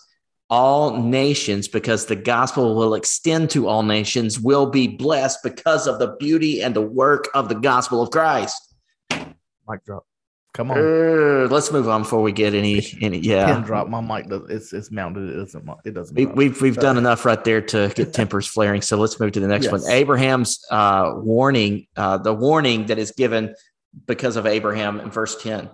all 0.50 1.02
nations, 1.02 1.68
because 1.68 2.06
the 2.06 2.16
gospel 2.16 2.76
will 2.76 2.94
extend 2.94 3.50
to 3.52 3.68
all 3.68 3.84
nations, 3.84 4.40
will 4.40 4.68
be 4.68 4.88
blessed 4.88 5.40
because 5.44 5.88
of 5.88 6.00
the 6.00 6.16
beauty 6.20 6.62
and 6.62 6.76
the 6.76 6.82
work 6.82 7.28
of 7.34 7.50
the 7.50 7.56
gospel 7.56 8.02
of 8.02 8.12
Christ? 8.12 8.76
Mic 9.10 9.84
drop. 9.86 10.06
Come 10.54 10.72
on. 10.72 10.78
Uh, 10.78 11.48
let's 11.52 11.72
move 11.72 11.88
on 11.88 12.02
before 12.02 12.22
we 12.22 12.32
get 12.32 12.54
any 12.54 12.82
any. 13.02 13.20
Yeah, 13.20 13.54
Pin 13.54 13.64
drop. 13.64 13.88
My 13.90 14.02
mic 14.02 14.28
does. 14.28 14.50
It's 14.50 14.74
it's 14.74 14.92
mounted. 14.92 15.30
It 15.30 15.36
doesn't. 15.38 15.70
It 15.86 15.94
doesn't. 15.94 16.16
We, 16.16 16.26
have 16.26 16.36
we've, 16.36 16.62
we've 16.62 16.76
done 16.76 16.98
enough 16.98 17.26
right 17.26 17.44
there 17.44 17.62
to 17.62 17.92
get 17.96 18.14
tempers 18.14 18.48
flaring. 18.48 18.82
So 18.82 18.98
let's 18.98 19.20
move 19.20 19.34
to 19.34 19.40
the 19.40 19.48
next 19.48 19.66
yes. 19.66 19.72
one. 19.72 19.92
Abraham's 19.92 20.66
uh, 20.72 21.14
warning. 21.16 21.88
Uh, 21.96 22.18
the 22.18 22.34
warning 22.34 22.88
that 22.88 22.98
is 22.98 23.12
given 23.12 23.56
because 24.06 24.36
of 24.36 24.46
Abraham 24.46 25.00
in 25.00 25.12
verse 25.12 25.42
ten. 25.42 25.70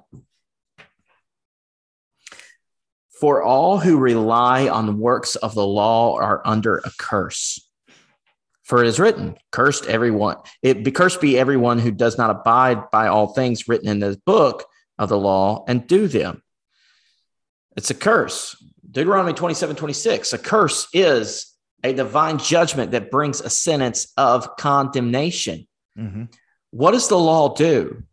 For 3.21 3.41
all 3.41 3.79
who 3.79 3.97
rely 3.97 4.67
on 4.67 4.85
the 4.85 4.91
works 4.91 5.37
of 5.37 5.55
the 5.55 5.65
law 5.65 6.17
are 6.17 6.41
under 6.43 6.79
a 6.79 6.91
curse. 6.97 7.65
For 8.63 8.81
it 8.81 8.87
is 8.87 8.99
written, 8.99 9.35
cursed 9.51 9.85
everyone. 9.87 10.37
It 10.61 10.83
be 10.83 10.91
cursed 10.91 11.19
be 11.19 11.37
everyone 11.37 11.79
who 11.79 11.91
does 11.91 12.17
not 12.17 12.29
abide 12.29 12.89
by 12.91 13.07
all 13.07 13.33
things 13.33 13.67
written 13.67 13.89
in 13.89 13.99
this 13.99 14.15
book 14.15 14.65
of 14.97 15.09
the 15.09 15.17
law 15.17 15.65
and 15.67 15.85
do 15.85 16.07
them. 16.07 16.41
It's 17.75 17.89
a 17.89 17.95
curse. 17.95 18.55
Deuteronomy 18.89 19.33
27 19.33 19.75
26. 19.75 20.33
A 20.33 20.37
curse 20.37 20.87
is 20.93 21.53
a 21.83 21.93
divine 21.93 22.37
judgment 22.37 22.91
that 22.91 23.11
brings 23.11 23.41
a 23.41 23.49
sentence 23.49 24.13
of 24.15 24.55
condemnation. 24.55 25.67
Mm-hmm. 25.97 26.25
What 26.71 26.91
does 26.91 27.09
the 27.09 27.19
law 27.19 27.53
do? 27.53 28.03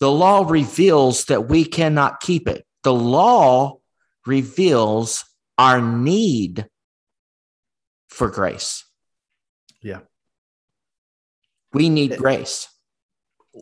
The 0.00 0.10
law 0.10 0.46
reveals 0.46 1.26
that 1.26 1.48
we 1.48 1.64
cannot 1.64 2.20
keep 2.20 2.48
it. 2.48 2.66
The 2.82 2.92
law 2.92 3.78
reveals 4.26 5.24
our 5.58 5.80
need 5.80 6.66
for 8.08 8.28
grace. 8.28 8.84
We 11.72 11.88
need 11.88 12.16
grace. 12.16 12.68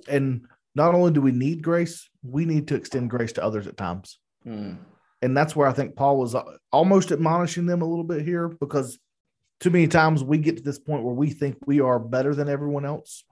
And 0.09 0.47
not 0.75 0.95
only 0.95 1.13
do 1.13 1.21
we 1.21 1.33
need 1.33 1.63
grace, 1.63 2.09
we 2.23 2.45
need 2.45 2.69
to 2.69 2.75
extend 2.75 3.11
grace 3.11 3.33
to 3.33 3.45
others 3.45 3.67
at 3.67 3.77
times. 3.77 4.19
Hmm. 4.45 4.75
And 5.21 5.37
that's 5.37 5.57
where 5.57 5.67
I 5.67 5.73
think 5.73 5.97
Paul 5.97 6.19
was 6.19 6.37
almost 6.71 7.11
admonishing 7.11 7.67
them 7.67 7.83
a 7.83 7.89
little 7.89 8.05
bit 8.05 8.25
here 8.25 8.49
because 8.49 8.99
too 9.61 9.71
many 9.71 9.89
times 9.89 10.23
we 10.23 10.39
get 10.39 10.59
to 10.59 10.63
this 10.63 10.79
point 10.79 11.03
where 11.03 11.15
we 11.15 11.31
think 11.31 11.57
we 11.67 11.81
are 11.81 11.99
better 11.99 12.35
than 12.35 12.49
everyone 12.49 12.85
else. 12.85 13.25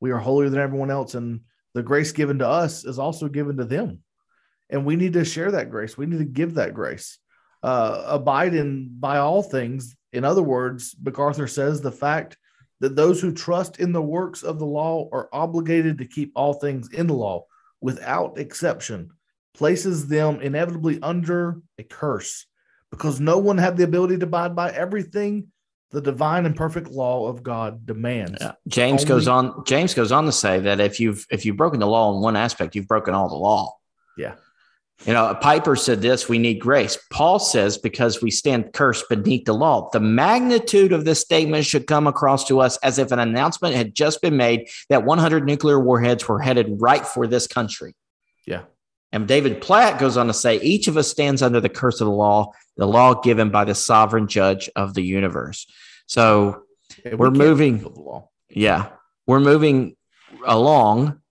We 0.00 0.12
are 0.12 0.18
holier 0.18 0.48
than 0.50 0.60
everyone 0.60 0.90
else. 0.90 1.14
And 1.14 1.40
the 1.74 1.82
grace 1.82 2.12
given 2.12 2.38
to 2.38 2.48
us 2.48 2.84
is 2.84 2.98
also 2.98 3.28
given 3.28 3.56
to 3.56 3.64
them. 3.64 4.00
And 4.70 4.86
we 4.86 4.96
need 4.96 5.14
to 5.14 5.24
share 5.24 5.50
that 5.50 5.70
grace. 5.70 5.98
We 5.98 6.06
need 6.06 6.18
to 6.18 6.24
give 6.24 6.54
that 6.54 6.74
grace. 6.74 7.18
uh, 7.62 8.02
abide 8.06 8.54
in 8.54 8.90
by 8.98 9.18
all 9.18 9.42
things. 9.42 9.96
In 10.12 10.24
other 10.24 10.42
words, 10.42 10.94
MacArthur 11.02 11.46
says 11.46 11.80
the 11.80 11.92
fact 11.92 12.36
that 12.82 12.96
those 12.96 13.20
who 13.20 13.32
trust 13.32 13.78
in 13.78 13.92
the 13.92 14.02
works 14.02 14.42
of 14.42 14.58
the 14.58 14.66
law 14.66 15.08
are 15.12 15.28
obligated 15.32 15.98
to 15.98 16.04
keep 16.04 16.32
all 16.34 16.52
things 16.52 16.92
in 16.92 17.06
the 17.06 17.14
law 17.14 17.46
without 17.80 18.38
exception 18.38 19.08
places 19.54 20.08
them 20.08 20.40
inevitably 20.40 20.98
under 21.00 21.62
a 21.78 21.84
curse 21.84 22.46
because 22.90 23.20
no 23.20 23.38
one 23.38 23.56
had 23.56 23.76
the 23.76 23.84
ability 23.84 24.18
to 24.18 24.24
abide 24.24 24.56
by 24.56 24.68
everything 24.70 25.46
the 25.92 26.00
divine 26.00 26.44
and 26.44 26.56
perfect 26.56 26.88
law 26.90 27.28
of 27.28 27.44
God 27.44 27.86
demands. 27.86 28.38
Yeah. 28.40 28.52
James 28.66 29.02
Only, 29.02 29.08
goes 29.08 29.28
on. 29.28 29.64
James 29.64 29.94
goes 29.94 30.10
on 30.10 30.24
to 30.24 30.32
say 30.32 30.58
that 30.58 30.80
if 30.80 30.98
you've 30.98 31.24
if 31.30 31.46
you've 31.46 31.56
broken 31.56 31.78
the 31.78 31.86
law 31.86 32.12
in 32.12 32.20
one 32.20 32.34
aspect, 32.34 32.74
you've 32.74 32.88
broken 32.88 33.14
all 33.14 33.28
the 33.28 33.36
law. 33.36 33.76
Yeah. 34.18 34.34
You 35.04 35.12
know, 35.12 35.36
Piper 35.40 35.74
said 35.74 36.00
this: 36.00 36.28
we 36.28 36.38
need 36.38 36.60
grace. 36.60 36.96
Paul 37.10 37.38
says 37.38 37.76
because 37.76 38.22
we 38.22 38.30
stand 38.30 38.72
cursed 38.72 39.08
beneath 39.08 39.46
the 39.46 39.52
law. 39.52 39.90
The 39.92 40.00
magnitude 40.00 40.92
of 40.92 41.04
this 41.04 41.20
statement 41.20 41.64
should 41.64 41.88
come 41.88 42.06
across 42.06 42.46
to 42.48 42.60
us 42.60 42.76
as 42.78 42.98
if 42.98 43.10
an 43.10 43.18
announcement 43.18 43.74
had 43.74 43.94
just 43.94 44.22
been 44.22 44.36
made 44.36 44.68
that 44.90 45.04
100 45.04 45.44
nuclear 45.44 45.80
warheads 45.80 46.28
were 46.28 46.38
headed 46.38 46.76
right 46.80 47.04
for 47.04 47.26
this 47.26 47.48
country. 47.48 47.94
Yeah. 48.46 48.62
And 49.10 49.26
David 49.28 49.60
Platt 49.60 49.98
goes 49.98 50.16
on 50.16 50.28
to 50.28 50.34
say 50.34 50.60
each 50.60 50.88
of 50.88 50.96
us 50.96 51.08
stands 51.08 51.42
under 51.42 51.60
the 51.60 51.68
curse 51.68 52.00
of 52.00 52.06
the 52.06 52.12
law, 52.12 52.52
the 52.76 52.86
law 52.86 53.14
given 53.20 53.50
by 53.50 53.64
the 53.64 53.74
sovereign 53.74 54.26
judge 54.26 54.70
of 54.76 54.94
the 54.94 55.02
universe. 55.02 55.66
So 56.06 56.62
yeah, 57.04 57.14
we 57.16 57.30
moving. 57.30 57.84
Yeah, 58.50 58.90
we're 59.26 59.40
moving 59.40 59.96
along. 60.46 61.21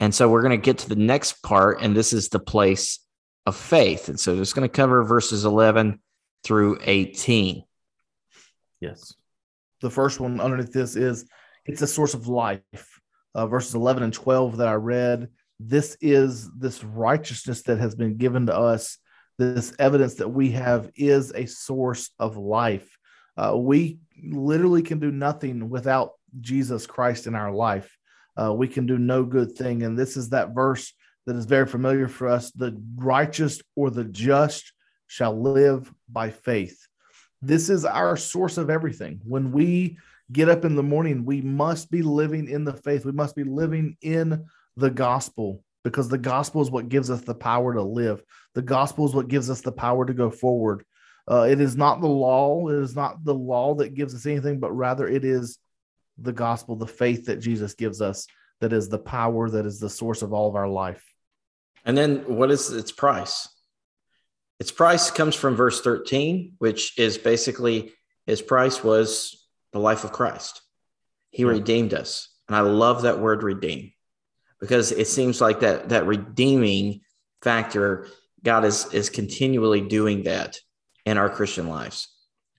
And 0.00 0.14
so 0.14 0.28
we're 0.28 0.42
going 0.42 0.58
to 0.58 0.64
get 0.64 0.78
to 0.78 0.88
the 0.88 0.96
next 0.96 1.42
part, 1.42 1.80
and 1.80 1.94
this 1.94 2.12
is 2.12 2.28
the 2.28 2.38
place 2.38 2.98
of 3.46 3.54
faith. 3.56 4.08
And 4.08 4.18
so 4.18 4.40
it's 4.40 4.52
going 4.52 4.68
to 4.68 4.74
cover 4.74 5.04
verses 5.04 5.44
11 5.44 6.00
through 6.42 6.78
18. 6.82 7.62
Yes. 8.80 9.14
The 9.82 9.90
first 9.90 10.18
one 10.18 10.40
underneath 10.40 10.72
this 10.72 10.96
is 10.96 11.26
it's 11.66 11.82
a 11.82 11.86
source 11.86 12.14
of 12.14 12.28
life. 12.28 12.62
Uh, 13.34 13.46
verses 13.46 13.74
11 13.76 14.02
and 14.02 14.12
12 14.12 14.56
that 14.56 14.66
I 14.66 14.74
read 14.74 15.28
this 15.60 15.96
is 16.00 16.50
this 16.52 16.82
righteousness 16.82 17.62
that 17.62 17.78
has 17.78 17.94
been 17.94 18.16
given 18.16 18.46
to 18.46 18.56
us 18.56 18.96
this 19.38 19.74
evidence 19.78 20.14
that 20.14 20.28
we 20.28 20.50
have 20.52 20.90
is 20.96 21.32
a 21.34 21.46
source 21.46 22.10
of 22.18 22.38
life 22.38 22.96
uh, 23.36 23.54
we 23.56 23.98
literally 24.22 24.82
can 24.82 24.98
do 24.98 25.10
nothing 25.10 25.68
without 25.68 26.12
jesus 26.40 26.86
christ 26.86 27.26
in 27.26 27.34
our 27.34 27.52
life 27.52 27.96
uh, 28.36 28.52
we 28.52 28.68
can 28.68 28.86
do 28.86 28.98
no 28.98 29.24
good 29.24 29.52
thing 29.52 29.82
and 29.82 29.98
this 29.98 30.16
is 30.16 30.30
that 30.30 30.54
verse 30.54 30.92
that 31.26 31.36
is 31.36 31.46
very 31.46 31.66
familiar 31.66 32.08
for 32.08 32.28
us 32.28 32.50
the 32.52 32.80
righteous 32.96 33.60
or 33.76 33.90
the 33.90 34.04
just 34.04 34.72
shall 35.06 35.40
live 35.40 35.92
by 36.08 36.30
faith 36.30 36.86
this 37.42 37.70
is 37.70 37.84
our 37.84 38.16
source 38.16 38.58
of 38.58 38.70
everything 38.70 39.20
when 39.24 39.52
we 39.52 39.96
get 40.32 40.48
up 40.48 40.64
in 40.64 40.76
the 40.76 40.82
morning 40.82 41.24
we 41.24 41.40
must 41.40 41.90
be 41.90 42.02
living 42.02 42.48
in 42.48 42.64
the 42.64 42.72
faith 42.72 43.04
we 43.04 43.12
must 43.12 43.34
be 43.34 43.44
living 43.44 43.96
in 44.02 44.44
the 44.76 44.90
gospel 44.90 45.62
because 45.84 46.08
the 46.08 46.18
gospel 46.18 46.60
is 46.60 46.70
what 46.70 46.88
gives 46.88 47.10
us 47.10 47.22
the 47.22 47.34
power 47.34 47.74
to 47.74 47.82
live. 47.82 48.22
The 48.54 48.62
gospel 48.62 49.06
is 49.06 49.14
what 49.14 49.28
gives 49.28 49.50
us 49.50 49.60
the 49.60 49.72
power 49.72 50.04
to 50.04 50.12
go 50.12 50.30
forward. 50.30 50.84
Uh, 51.30 51.46
it 51.48 51.60
is 51.60 51.76
not 51.76 52.00
the 52.00 52.08
law. 52.08 52.68
It 52.68 52.82
is 52.82 52.96
not 52.96 53.24
the 53.24 53.34
law 53.34 53.74
that 53.76 53.94
gives 53.94 54.14
us 54.14 54.26
anything, 54.26 54.58
but 54.58 54.72
rather 54.72 55.08
it 55.08 55.24
is 55.24 55.58
the 56.20 56.32
gospel, 56.32 56.76
the 56.76 56.86
faith 56.86 57.26
that 57.26 57.40
Jesus 57.40 57.74
gives 57.74 58.00
us, 58.00 58.26
that 58.60 58.72
is 58.72 58.88
the 58.88 58.98
power, 58.98 59.48
that 59.50 59.66
is 59.66 59.80
the 59.80 59.90
source 59.90 60.22
of 60.22 60.32
all 60.32 60.48
of 60.48 60.56
our 60.56 60.68
life. 60.68 61.04
And 61.84 61.96
then 61.96 62.18
what 62.26 62.50
is 62.50 62.70
its 62.70 62.92
price? 62.92 63.48
Its 64.58 64.70
price 64.70 65.10
comes 65.10 65.34
from 65.34 65.56
verse 65.56 65.80
13, 65.80 66.54
which 66.58 66.98
is 66.98 67.16
basically 67.16 67.92
his 68.26 68.42
price 68.42 68.84
was 68.84 69.46
the 69.72 69.78
life 69.78 70.04
of 70.04 70.12
Christ. 70.12 70.60
He 71.30 71.42
yeah. 71.42 71.50
redeemed 71.50 71.94
us. 71.94 72.28
And 72.48 72.56
I 72.56 72.60
love 72.60 73.02
that 73.02 73.20
word 73.20 73.42
redeem 73.42 73.92
because 74.60 74.92
it 74.92 75.08
seems 75.08 75.40
like 75.40 75.60
that 75.60 75.88
that 75.88 76.06
redeeming 76.06 77.00
factor 77.42 78.06
god 78.44 78.64
is 78.64 78.92
is 78.92 79.10
continually 79.10 79.80
doing 79.80 80.24
that 80.24 80.58
in 81.06 81.18
our 81.18 81.30
christian 81.30 81.68
lives 81.68 82.08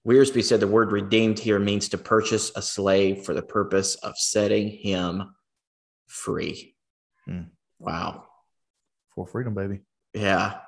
Wiersbe 0.07 0.43
said 0.43 0.59
the 0.59 0.67
word 0.67 0.91
redeemed 0.91 1.37
here 1.37 1.59
means 1.59 1.89
to 1.89 1.97
purchase 1.97 2.51
a 2.55 2.61
slave 2.61 3.23
for 3.23 3.33
the 3.33 3.41
purpose 3.41 3.95
of 3.95 4.17
setting 4.17 4.69
him 4.69 5.35
free. 6.07 6.75
Hmm. 7.25 7.43
wow. 7.79 8.25
For 9.13 9.27
freedom 9.27 9.53
baby. 9.53 9.81
Yeah. 10.13 10.59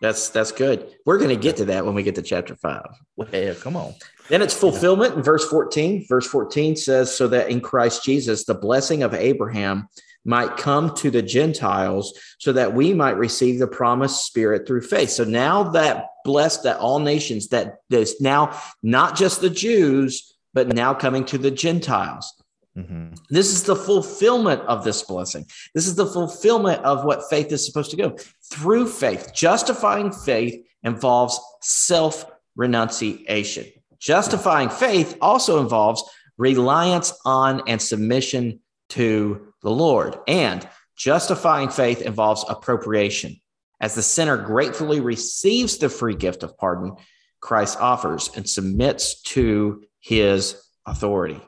That's 0.00 0.28
that's 0.30 0.52
good. 0.52 0.94
We're 1.04 1.18
going 1.18 1.30
to 1.30 1.36
get 1.36 1.56
to 1.56 1.66
that 1.66 1.84
when 1.84 1.94
we 1.94 2.02
get 2.02 2.14
to 2.14 2.22
chapter 2.22 2.54
5 2.54 2.82
well 3.16 3.54
come 3.56 3.76
on. 3.76 3.94
Then 4.28 4.42
it's 4.42 4.54
fulfillment 4.54 5.16
in 5.16 5.22
verse 5.22 5.44
14 5.48 6.06
verse 6.08 6.26
14 6.26 6.76
says 6.76 7.14
so 7.14 7.28
that 7.28 7.50
in 7.50 7.60
christ 7.60 8.04
jesus 8.04 8.44
the 8.44 8.54
blessing 8.54 9.02
of 9.02 9.14
abraham 9.14 9.88
might 10.28 10.58
come 10.58 10.94
to 10.94 11.10
the 11.10 11.22
Gentiles 11.22 12.12
so 12.38 12.52
that 12.52 12.74
we 12.74 12.92
might 12.92 13.16
receive 13.16 13.58
the 13.58 13.66
promised 13.66 14.26
spirit 14.26 14.66
through 14.66 14.82
faith. 14.82 15.08
So 15.08 15.24
now 15.24 15.62
that 15.70 16.04
blessed 16.22 16.64
that 16.64 16.76
all 16.76 16.98
nations, 16.98 17.48
that 17.48 17.78
is 17.88 18.20
now 18.20 18.60
not 18.82 19.16
just 19.16 19.40
the 19.40 19.48
Jews, 19.48 20.34
but 20.52 20.68
now 20.68 20.92
coming 20.92 21.24
to 21.26 21.38
the 21.38 21.50
Gentiles. 21.50 22.30
Mm-hmm. 22.76 23.14
This 23.30 23.48
is 23.48 23.64
the 23.64 23.74
fulfillment 23.74 24.60
of 24.62 24.84
this 24.84 25.02
blessing. 25.02 25.46
This 25.74 25.86
is 25.86 25.94
the 25.94 26.06
fulfillment 26.06 26.84
of 26.84 27.06
what 27.06 27.30
faith 27.30 27.50
is 27.50 27.64
supposed 27.64 27.90
to 27.92 27.96
go 27.96 28.18
through 28.52 28.88
faith. 28.88 29.32
Justifying 29.34 30.12
faith 30.12 30.62
involves 30.82 31.40
self 31.62 32.30
renunciation. 32.54 33.64
Justifying 33.98 34.68
faith 34.68 35.16
also 35.22 35.60
involves 35.60 36.04
reliance 36.36 37.18
on 37.24 37.62
and 37.66 37.80
submission 37.80 38.60
to 38.90 39.47
the 39.62 39.70
Lord. 39.70 40.16
And 40.26 40.68
justifying 40.96 41.68
faith 41.68 42.02
involves 42.02 42.44
appropriation. 42.48 43.36
As 43.80 43.94
the 43.94 44.02
sinner 44.02 44.36
gratefully 44.36 45.00
receives 45.00 45.78
the 45.78 45.88
free 45.88 46.16
gift 46.16 46.42
of 46.42 46.56
pardon 46.58 46.96
Christ 47.40 47.78
offers 47.80 48.30
and 48.34 48.48
submits 48.48 49.22
to 49.22 49.84
his 50.00 50.60
authority. 50.86 51.40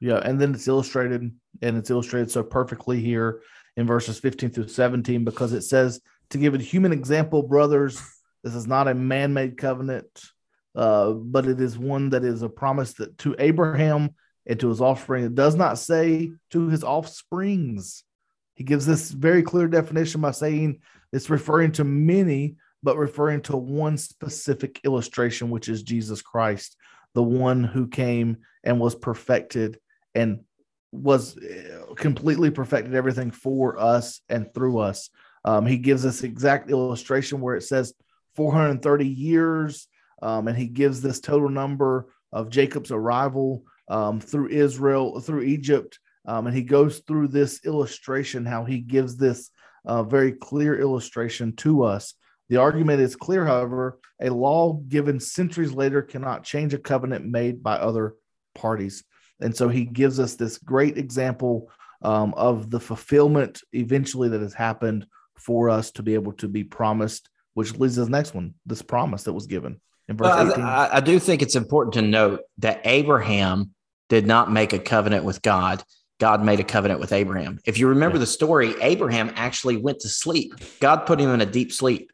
Yeah, 0.00 0.18
and 0.18 0.40
then 0.40 0.54
it's 0.54 0.68
illustrated, 0.68 1.32
and 1.62 1.76
it's 1.76 1.90
illustrated 1.90 2.30
so 2.30 2.42
perfectly 2.42 3.00
here 3.00 3.42
in 3.76 3.86
verses 3.86 4.18
15 4.18 4.50
through 4.50 4.68
17 4.68 5.24
because 5.24 5.52
it 5.52 5.62
says, 5.62 6.00
To 6.30 6.38
give 6.38 6.54
a 6.54 6.58
human 6.58 6.92
example, 6.92 7.42
brothers, 7.42 8.02
this 8.42 8.54
is 8.54 8.66
not 8.66 8.88
a 8.88 8.94
man 8.94 9.32
made 9.32 9.56
covenant, 9.56 10.06
uh, 10.74 11.12
but 11.12 11.46
it 11.46 11.60
is 11.60 11.78
one 11.78 12.10
that 12.10 12.24
is 12.24 12.42
a 12.42 12.48
promise 12.48 12.94
that 12.94 13.16
to 13.18 13.36
Abraham 13.38 14.14
and 14.46 14.60
to 14.60 14.68
his 14.68 14.80
offspring. 14.80 15.24
It 15.24 15.34
does 15.34 15.54
not 15.54 15.78
say 15.78 16.32
to 16.50 16.68
his 16.68 16.84
offsprings. 16.84 18.04
He 18.54 18.64
gives 18.64 18.86
this 18.86 19.10
very 19.10 19.42
clear 19.42 19.66
definition 19.66 20.20
by 20.20 20.30
saying 20.30 20.80
it's 21.12 21.30
referring 21.30 21.72
to 21.72 21.84
many, 21.84 22.56
but 22.82 22.98
referring 22.98 23.40
to 23.42 23.56
one 23.56 23.96
specific 23.96 24.80
illustration, 24.84 25.50
which 25.50 25.68
is 25.68 25.82
Jesus 25.82 26.22
Christ, 26.22 26.76
the 27.14 27.22
one 27.22 27.64
who 27.64 27.88
came 27.88 28.38
and 28.62 28.78
was 28.78 28.94
perfected 28.94 29.78
and 30.14 30.40
was 30.92 31.36
uh, 31.36 31.94
completely 31.94 32.50
perfected 32.50 32.94
everything 32.94 33.30
for 33.30 33.78
us 33.78 34.20
and 34.28 34.52
through 34.54 34.78
us. 34.78 35.10
Um, 35.44 35.66
he 35.66 35.76
gives 35.76 36.06
us 36.06 36.22
exact 36.22 36.70
illustration 36.70 37.40
where 37.40 37.56
it 37.56 37.62
says 37.62 37.92
430 38.36 39.06
years, 39.06 39.88
um, 40.22 40.48
and 40.48 40.56
he 40.56 40.66
gives 40.66 41.00
this 41.00 41.20
total 41.20 41.48
number 41.48 42.06
of 42.32 42.50
Jacob's 42.50 42.90
arrival 42.90 43.64
um, 43.88 44.20
through 44.20 44.48
Israel, 44.48 45.20
through 45.20 45.42
Egypt. 45.42 45.98
Um, 46.26 46.46
and 46.46 46.56
he 46.56 46.62
goes 46.62 47.00
through 47.00 47.28
this 47.28 47.64
illustration, 47.64 48.46
how 48.46 48.64
he 48.64 48.78
gives 48.78 49.16
this 49.16 49.50
uh, 49.84 50.02
very 50.02 50.32
clear 50.32 50.78
illustration 50.78 51.54
to 51.56 51.84
us. 51.84 52.14
The 52.48 52.56
argument 52.56 53.00
is 53.00 53.16
clear, 53.16 53.44
however, 53.44 53.98
a 54.20 54.30
law 54.30 54.74
given 54.88 55.20
centuries 55.20 55.72
later 55.72 56.02
cannot 56.02 56.44
change 56.44 56.72
a 56.74 56.78
covenant 56.78 57.26
made 57.26 57.62
by 57.62 57.76
other 57.76 58.14
parties. 58.54 59.04
And 59.40 59.54
so 59.54 59.68
he 59.68 59.84
gives 59.84 60.20
us 60.20 60.34
this 60.34 60.58
great 60.58 60.96
example 60.96 61.70
um, 62.02 62.34
of 62.34 62.70
the 62.70 62.80
fulfillment 62.80 63.62
eventually 63.72 64.28
that 64.28 64.40
has 64.40 64.54
happened 64.54 65.06
for 65.36 65.68
us 65.70 65.90
to 65.92 66.02
be 66.02 66.14
able 66.14 66.32
to 66.34 66.48
be 66.48 66.64
promised, 66.64 67.28
which 67.54 67.76
leads 67.76 67.94
to 67.94 68.04
the 68.04 68.10
next 68.10 68.34
one 68.34 68.54
this 68.66 68.82
promise 68.82 69.24
that 69.24 69.32
was 69.32 69.46
given 69.46 69.80
in 70.08 70.16
verse 70.16 70.26
well, 70.26 70.52
18. 70.52 70.64
I, 70.64 70.96
I 70.96 71.00
do 71.00 71.18
think 71.18 71.42
it's 71.42 71.56
important 71.56 71.94
to 71.94 72.02
note 72.02 72.40
that 72.58 72.80
Abraham 72.84 73.73
did 74.08 74.26
not 74.26 74.50
make 74.50 74.72
a 74.72 74.78
covenant 74.78 75.24
with 75.24 75.42
God. 75.42 75.82
God 76.20 76.44
made 76.44 76.60
a 76.60 76.64
covenant 76.64 77.00
with 77.00 77.12
Abraham. 77.12 77.58
If 77.64 77.78
you 77.78 77.88
remember 77.88 78.16
yeah. 78.16 78.20
the 78.20 78.26
story, 78.26 78.74
Abraham 78.80 79.32
actually 79.34 79.76
went 79.76 80.00
to 80.00 80.08
sleep. 80.08 80.54
God 80.80 81.06
put 81.06 81.20
him 81.20 81.30
in 81.30 81.40
a 81.40 81.46
deep 81.46 81.72
sleep. 81.72 82.12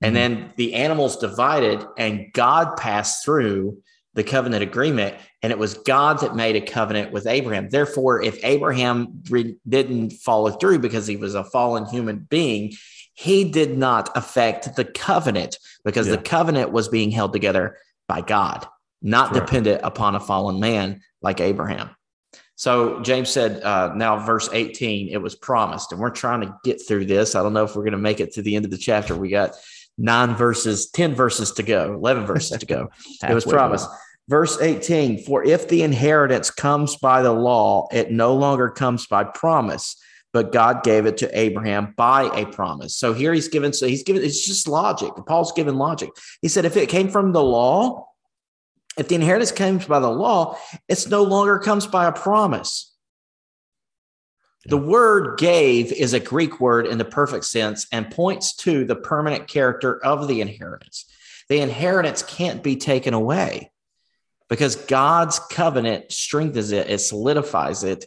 And 0.00 0.14
mm-hmm. 0.14 0.34
then 0.34 0.52
the 0.56 0.74
animals 0.74 1.16
divided, 1.16 1.84
and 1.96 2.32
God 2.32 2.76
passed 2.76 3.24
through 3.24 3.78
the 4.14 4.24
covenant 4.24 4.62
agreement, 4.62 5.16
and 5.42 5.52
it 5.52 5.58
was 5.58 5.74
God 5.74 6.20
that 6.20 6.34
made 6.34 6.56
a 6.56 6.60
covenant 6.60 7.12
with 7.12 7.26
Abraham. 7.26 7.68
Therefore, 7.68 8.22
if 8.22 8.38
Abraham 8.44 9.22
re- 9.30 9.56
didn't 9.68 10.12
follow 10.12 10.50
through 10.50 10.80
because 10.80 11.06
he 11.06 11.16
was 11.16 11.34
a 11.34 11.44
fallen 11.44 11.86
human 11.86 12.26
being, 12.28 12.72
he 13.14 13.44
did 13.44 13.78
not 13.78 14.10
affect 14.16 14.76
the 14.76 14.84
covenant 14.84 15.58
because 15.84 16.06
Yeah. 16.06 16.16
the 16.16 16.22
covenant 16.22 16.72
was 16.72 16.88
being 16.88 17.10
held 17.10 17.32
together 17.32 17.76
by 18.08 18.20
God, 18.20 18.66
not 19.02 19.30
Correct. 19.30 19.46
dependent 19.46 19.80
upon 19.84 20.14
a 20.14 20.20
fallen 20.20 20.60
man 20.60 21.00
like 21.22 21.40
Abraham. 21.40 21.90
So 22.58 23.00
James 23.02 23.30
said, 23.30 23.62
uh, 23.62 23.92
now 23.94 24.18
verse 24.18 24.48
18, 24.52 25.10
it 25.10 25.22
was 25.22 25.36
promised. 25.36 25.92
And 25.92 26.00
we're 26.00 26.10
trying 26.10 26.40
to 26.40 26.56
get 26.64 26.84
through 26.86 27.04
this. 27.04 27.36
I 27.36 27.42
don't 27.42 27.52
know 27.52 27.62
if 27.62 27.76
we're 27.76 27.84
going 27.84 27.92
to 27.92 27.98
make 27.98 28.18
it 28.18 28.32
to 28.32 28.42
the 28.42 28.56
end 28.56 28.64
of 28.64 28.72
the 28.72 28.76
chapter. 28.76 29.14
We 29.14 29.28
got 29.28 29.54
nine 29.96 30.34
verses, 30.34 30.90
10 30.90 31.14
verses 31.14 31.52
to 31.52 31.62
go, 31.62 31.94
11 31.94 32.26
verses 32.26 32.58
to 32.58 32.66
go. 32.66 32.88
it 33.22 33.32
was 33.32 33.44
promised. 33.44 33.88
Verse 34.28 34.60
18, 34.60 35.22
for 35.22 35.44
if 35.44 35.68
the 35.68 35.82
inheritance 35.82 36.50
comes 36.50 36.96
by 36.96 37.22
the 37.22 37.32
law, 37.32 37.86
it 37.92 38.10
no 38.10 38.34
longer 38.34 38.68
comes 38.68 39.06
by 39.06 39.22
promise, 39.22 39.96
but 40.32 40.52
God 40.52 40.82
gave 40.82 41.06
it 41.06 41.18
to 41.18 41.38
Abraham 41.38 41.94
by 41.96 42.24
a 42.36 42.44
promise. 42.44 42.96
So 42.96 43.14
here 43.14 43.32
he's 43.32 43.48
given, 43.48 43.72
so 43.72 43.86
he's 43.86 44.02
given, 44.02 44.22
it's 44.22 44.44
just 44.44 44.66
logic. 44.66 45.12
Paul's 45.26 45.52
given 45.52 45.78
logic. 45.78 46.10
He 46.42 46.48
said, 46.48 46.64
if 46.64 46.76
it 46.76 46.88
came 46.88 47.08
from 47.08 47.32
the 47.32 47.42
law, 47.42 48.07
if 48.98 49.08
the 49.08 49.14
inheritance 49.14 49.52
comes 49.52 49.86
by 49.86 50.00
the 50.00 50.10
law, 50.10 50.58
it's 50.88 51.06
no 51.06 51.22
longer 51.22 51.58
comes 51.58 51.86
by 51.86 52.06
a 52.06 52.12
promise. 52.12 52.92
The 54.66 54.76
word 54.76 55.38
gave 55.38 55.92
is 55.92 56.12
a 56.12 56.20
Greek 56.20 56.60
word 56.60 56.86
in 56.86 56.98
the 56.98 57.04
perfect 57.04 57.44
sense 57.44 57.86
and 57.92 58.10
points 58.10 58.54
to 58.56 58.84
the 58.84 58.96
permanent 58.96 59.46
character 59.46 60.04
of 60.04 60.28
the 60.28 60.40
inheritance. 60.40 61.06
The 61.48 61.60
inheritance 61.60 62.22
can't 62.22 62.62
be 62.62 62.76
taken 62.76 63.14
away 63.14 63.70
because 64.48 64.76
God's 64.76 65.38
covenant 65.38 66.12
strengthens 66.12 66.72
it, 66.72 66.90
it 66.90 66.98
solidifies 66.98 67.84
it 67.84 68.06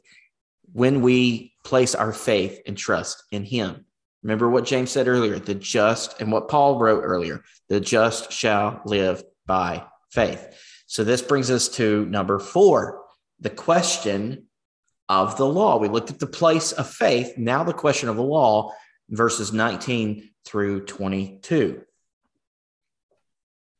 when 0.73 1.01
we 1.01 1.53
place 1.63 1.95
our 1.95 2.13
faith 2.13 2.61
and 2.67 2.77
trust 2.77 3.23
in 3.31 3.43
Him. 3.43 3.85
Remember 4.23 4.49
what 4.49 4.65
James 4.65 4.91
said 4.91 5.07
earlier 5.07 5.39
the 5.39 5.55
just, 5.55 6.21
and 6.21 6.31
what 6.31 6.47
Paul 6.47 6.79
wrote 6.79 7.01
earlier 7.01 7.43
the 7.69 7.79
just 7.79 8.31
shall 8.31 8.81
live 8.85 9.23
by 9.47 9.83
faith. 10.11 10.45
So 10.91 11.05
this 11.05 11.21
brings 11.21 11.49
us 11.49 11.69
to 11.69 12.05
number 12.07 12.37
four 12.37 13.05
the 13.39 13.49
question 13.49 14.47
of 15.07 15.37
the 15.37 15.47
law. 15.47 15.77
We 15.77 15.87
looked 15.87 16.09
at 16.09 16.19
the 16.19 16.27
place 16.27 16.73
of 16.73 16.85
faith. 16.85 17.37
Now, 17.37 17.63
the 17.63 17.71
question 17.71 18.09
of 18.09 18.17
the 18.17 18.23
law, 18.23 18.73
verses 19.09 19.53
19 19.53 20.29
through 20.45 20.87
22. 20.87 21.83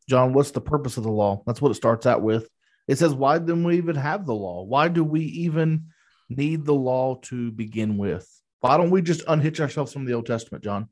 John, 0.08 0.32
what's 0.32 0.52
the 0.52 0.62
purpose 0.62 0.96
of 0.96 1.04
the 1.04 1.12
law? 1.12 1.44
That's 1.46 1.62
what 1.62 1.72
it 1.72 1.76
starts 1.76 2.06
out 2.06 2.22
with. 2.22 2.48
It 2.88 2.98
says, 2.98 3.14
Why 3.14 3.40
then 3.40 3.66
we 3.66 3.76
even 3.76 3.98
have 3.98 4.26
the 4.26 4.34
law? 4.34 4.64
Why 4.64 4.88
do 4.88 5.04
we 5.04 5.20
even 5.20 5.88
need 6.30 6.64
the 6.64 6.74
law 6.74 7.16
to 7.24 7.52
begin 7.52 7.98
with? 7.98 8.26
Why 8.62 8.78
don't 8.78 8.90
we 8.90 9.02
just 9.02 9.26
unhitch 9.28 9.60
ourselves 9.60 9.92
from 9.92 10.06
the 10.06 10.14
Old 10.14 10.28
Testament, 10.28 10.64
John? 10.64 10.88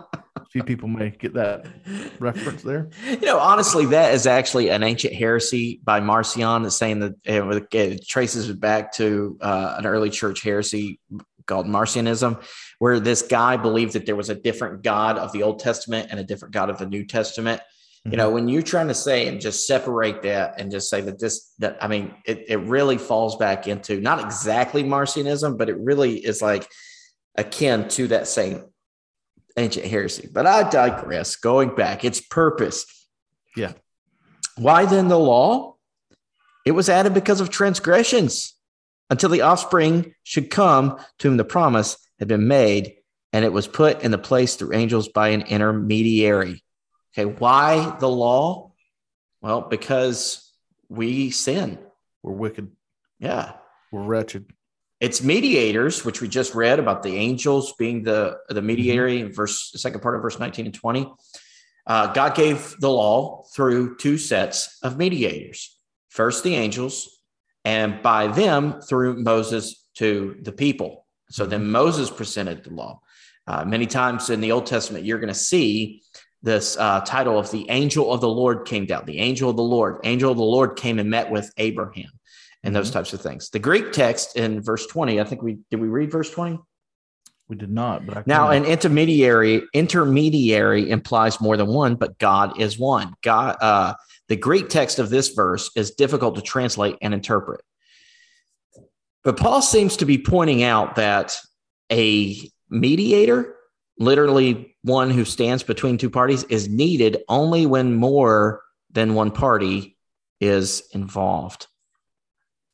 A 0.46 0.48
few 0.50 0.62
people 0.62 0.88
may 0.88 1.10
get 1.10 1.34
that 1.34 1.66
reference 2.20 2.62
there. 2.62 2.88
You 3.06 3.26
know, 3.26 3.38
honestly, 3.38 3.86
that 3.86 4.14
is 4.14 4.26
actually 4.26 4.68
an 4.68 4.84
ancient 4.84 5.12
heresy 5.12 5.80
by 5.82 6.00
Marcion 6.00 6.62
that's 6.62 6.76
saying 6.76 7.00
that 7.00 7.14
it, 7.72 8.06
traces 8.06 8.48
it 8.48 8.60
back 8.60 8.92
to 8.94 9.36
uh, 9.40 9.74
an 9.78 9.86
early 9.86 10.10
church 10.10 10.42
heresy 10.42 11.00
called 11.46 11.66
Marcionism, 11.66 12.42
where 12.78 13.00
this 13.00 13.22
guy 13.22 13.56
believed 13.56 13.94
that 13.94 14.06
there 14.06 14.16
was 14.16 14.30
a 14.30 14.34
different 14.34 14.82
God 14.82 15.18
of 15.18 15.32
the 15.32 15.42
Old 15.42 15.58
Testament 15.58 16.08
and 16.10 16.20
a 16.20 16.24
different 16.24 16.54
God 16.54 16.70
of 16.70 16.78
the 16.78 16.86
New 16.86 17.04
Testament. 17.04 17.60
You 18.08 18.16
know, 18.16 18.30
when 18.30 18.48
you're 18.48 18.62
trying 18.62 18.86
to 18.86 18.94
say 18.94 19.26
and 19.26 19.40
just 19.40 19.66
separate 19.66 20.22
that 20.22 20.60
and 20.60 20.70
just 20.70 20.88
say 20.88 21.00
that 21.00 21.18
this, 21.18 21.52
that 21.58 21.76
I 21.82 21.88
mean, 21.88 22.14
it, 22.24 22.44
it 22.46 22.58
really 22.58 22.98
falls 22.98 23.34
back 23.34 23.66
into 23.66 24.00
not 24.00 24.20
exactly 24.20 24.84
Marcionism, 24.84 25.58
but 25.58 25.68
it 25.68 25.76
really 25.76 26.24
is 26.24 26.40
like 26.40 26.70
akin 27.36 27.88
to 27.88 28.06
that 28.08 28.28
same 28.28 28.62
ancient 29.56 29.86
heresy. 29.86 30.28
But 30.32 30.46
I 30.46 30.68
digress. 30.68 31.36
Going 31.36 31.74
back, 31.74 32.04
its 32.04 32.20
purpose. 32.20 32.86
Yeah. 33.56 33.72
Why 34.56 34.86
then 34.86 35.08
the 35.08 35.18
law? 35.18 35.76
It 36.64 36.72
was 36.72 36.88
added 36.88 37.14
because 37.14 37.40
of 37.40 37.50
transgressions 37.50 38.54
until 39.08 39.30
the 39.30 39.42
offspring 39.42 40.14
should 40.24 40.50
come 40.50 40.98
to 41.18 41.28
whom 41.28 41.36
the 41.36 41.44
promise 41.44 41.96
had 42.18 42.28
been 42.28 42.48
made, 42.48 42.94
and 43.32 43.44
it 43.44 43.52
was 43.52 43.68
put 43.68 44.02
in 44.02 44.10
the 44.10 44.18
place 44.18 44.56
through 44.56 44.74
angels 44.74 45.08
by 45.08 45.28
an 45.28 45.42
intermediary. 45.42 46.62
Okay, 47.12 47.24
why 47.24 47.96
the 48.00 48.08
law? 48.08 48.72
Well, 49.40 49.60
because 49.62 50.52
we 50.88 51.30
sin. 51.30 51.78
We're 52.22 52.32
wicked. 52.32 52.72
Yeah. 53.20 53.52
We're 53.92 54.02
wretched. 54.02 54.46
It's 55.00 55.22
mediators, 55.22 56.04
which 56.04 56.20
we 56.20 56.28
just 56.28 56.54
read 56.54 56.78
about 56.78 57.02
the 57.02 57.16
angels 57.16 57.74
being 57.78 58.02
the 58.02 58.38
the 58.48 58.62
mediator 58.62 59.06
in 59.06 59.32
verse 59.32 59.70
the 59.70 59.78
second 59.78 60.00
part 60.00 60.16
of 60.16 60.22
verse 60.22 60.38
19 60.38 60.66
and 60.66 60.74
20. 60.74 61.12
Uh, 61.86 62.12
God 62.12 62.34
gave 62.34 62.74
the 62.80 62.90
law 62.90 63.44
through 63.54 63.96
two 63.96 64.18
sets 64.18 64.78
of 64.82 64.98
mediators. 64.98 65.78
First, 66.08 66.42
the 66.42 66.54
angels, 66.54 67.20
and 67.64 68.02
by 68.02 68.28
them 68.28 68.80
through 68.80 69.22
Moses 69.22 69.86
to 69.96 70.36
the 70.42 70.52
people. 70.52 71.06
So 71.30 71.46
then 71.46 71.70
Moses 71.70 72.10
presented 72.10 72.64
the 72.64 72.70
law. 72.70 73.00
Uh, 73.46 73.64
many 73.64 73.86
times 73.86 74.30
in 74.30 74.40
the 74.40 74.52
Old 74.52 74.66
Testament, 74.66 75.04
you're 75.04 75.18
going 75.18 75.28
to 75.28 75.34
see 75.34 76.02
this 76.42 76.76
uh, 76.76 77.00
title 77.00 77.38
of 77.38 77.50
the 77.50 77.68
angel 77.70 78.12
of 78.12 78.20
the 78.20 78.28
Lord 78.28 78.66
came 78.66 78.86
down. 78.86 79.04
The 79.04 79.18
angel 79.18 79.50
of 79.50 79.56
the 79.56 79.62
Lord, 79.62 79.98
angel 80.04 80.30
of 80.30 80.36
the 80.36 80.44
Lord 80.44 80.76
came 80.76 80.98
and 80.98 81.10
met 81.10 81.30
with 81.30 81.52
Abraham, 81.56 82.10
and 82.66 82.74
those 82.74 82.90
types 82.90 83.12
of 83.12 83.20
things. 83.20 83.50
The 83.50 83.58
Greek 83.58 83.92
text 83.92 84.36
in 84.36 84.60
verse 84.60 84.86
20, 84.86 85.20
I 85.20 85.24
think 85.24 85.42
we 85.42 85.58
did 85.70 85.80
we 85.80 85.88
read 85.88 86.10
verse 86.10 86.30
20? 86.30 86.58
We 87.48 87.56
did 87.56 87.70
not, 87.70 88.04
but 88.04 88.16
I 88.16 88.22
Now, 88.26 88.50
an 88.50 88.64
intermediary 88.64 89.62
intermediary 89.72 90.90
implies 90.90 91.40
more 91.40 91.56
than 91.56 91.68
one, 91.68 91.94
but 91.94 92.18
God 92.18 92.60
is 92.60 92.76
one. 92.76 93.14
God, 93.22 93.56
uh, 93.60 93.94
the 94.28 94.36
Greek 94.36 94.68
text 94.68 94.98
of 94.98 95.10
this 95.10 95.28
verse 95.28 95.70
is 95.76 95.92
difficult 95.92 96.34
to 96.34 96.42
translate 96.42 96.96
and 97.00 97.14
interpret. 97.14 97.60
But 99.22 99.36
Paul 99.36 99.62
seems 99.62 99.96
to 99.98 100.06
be 100.06 100.18
pointing 100.18 100.64
out 100.64 100.96
that 100.96 101.36
a 101.90 102.36
mediator, 102.68 103.54
literally 103.96 104.76
one 104.82 105.10
who 105.10 105.24
stands 105.24 105.62
between 105.62 105.98
two 105.98 106.10
parties, 106.10 106.42
is 106.44 106.68
needed 106.68 107.22
only 107.28 107.66
when 107.66 107.94
more 107.94 108.62
than 108.90 109.14
one 109.14 109.30
party 109.30 109.96
is 110.40 110.82
involved. 110.92 111.68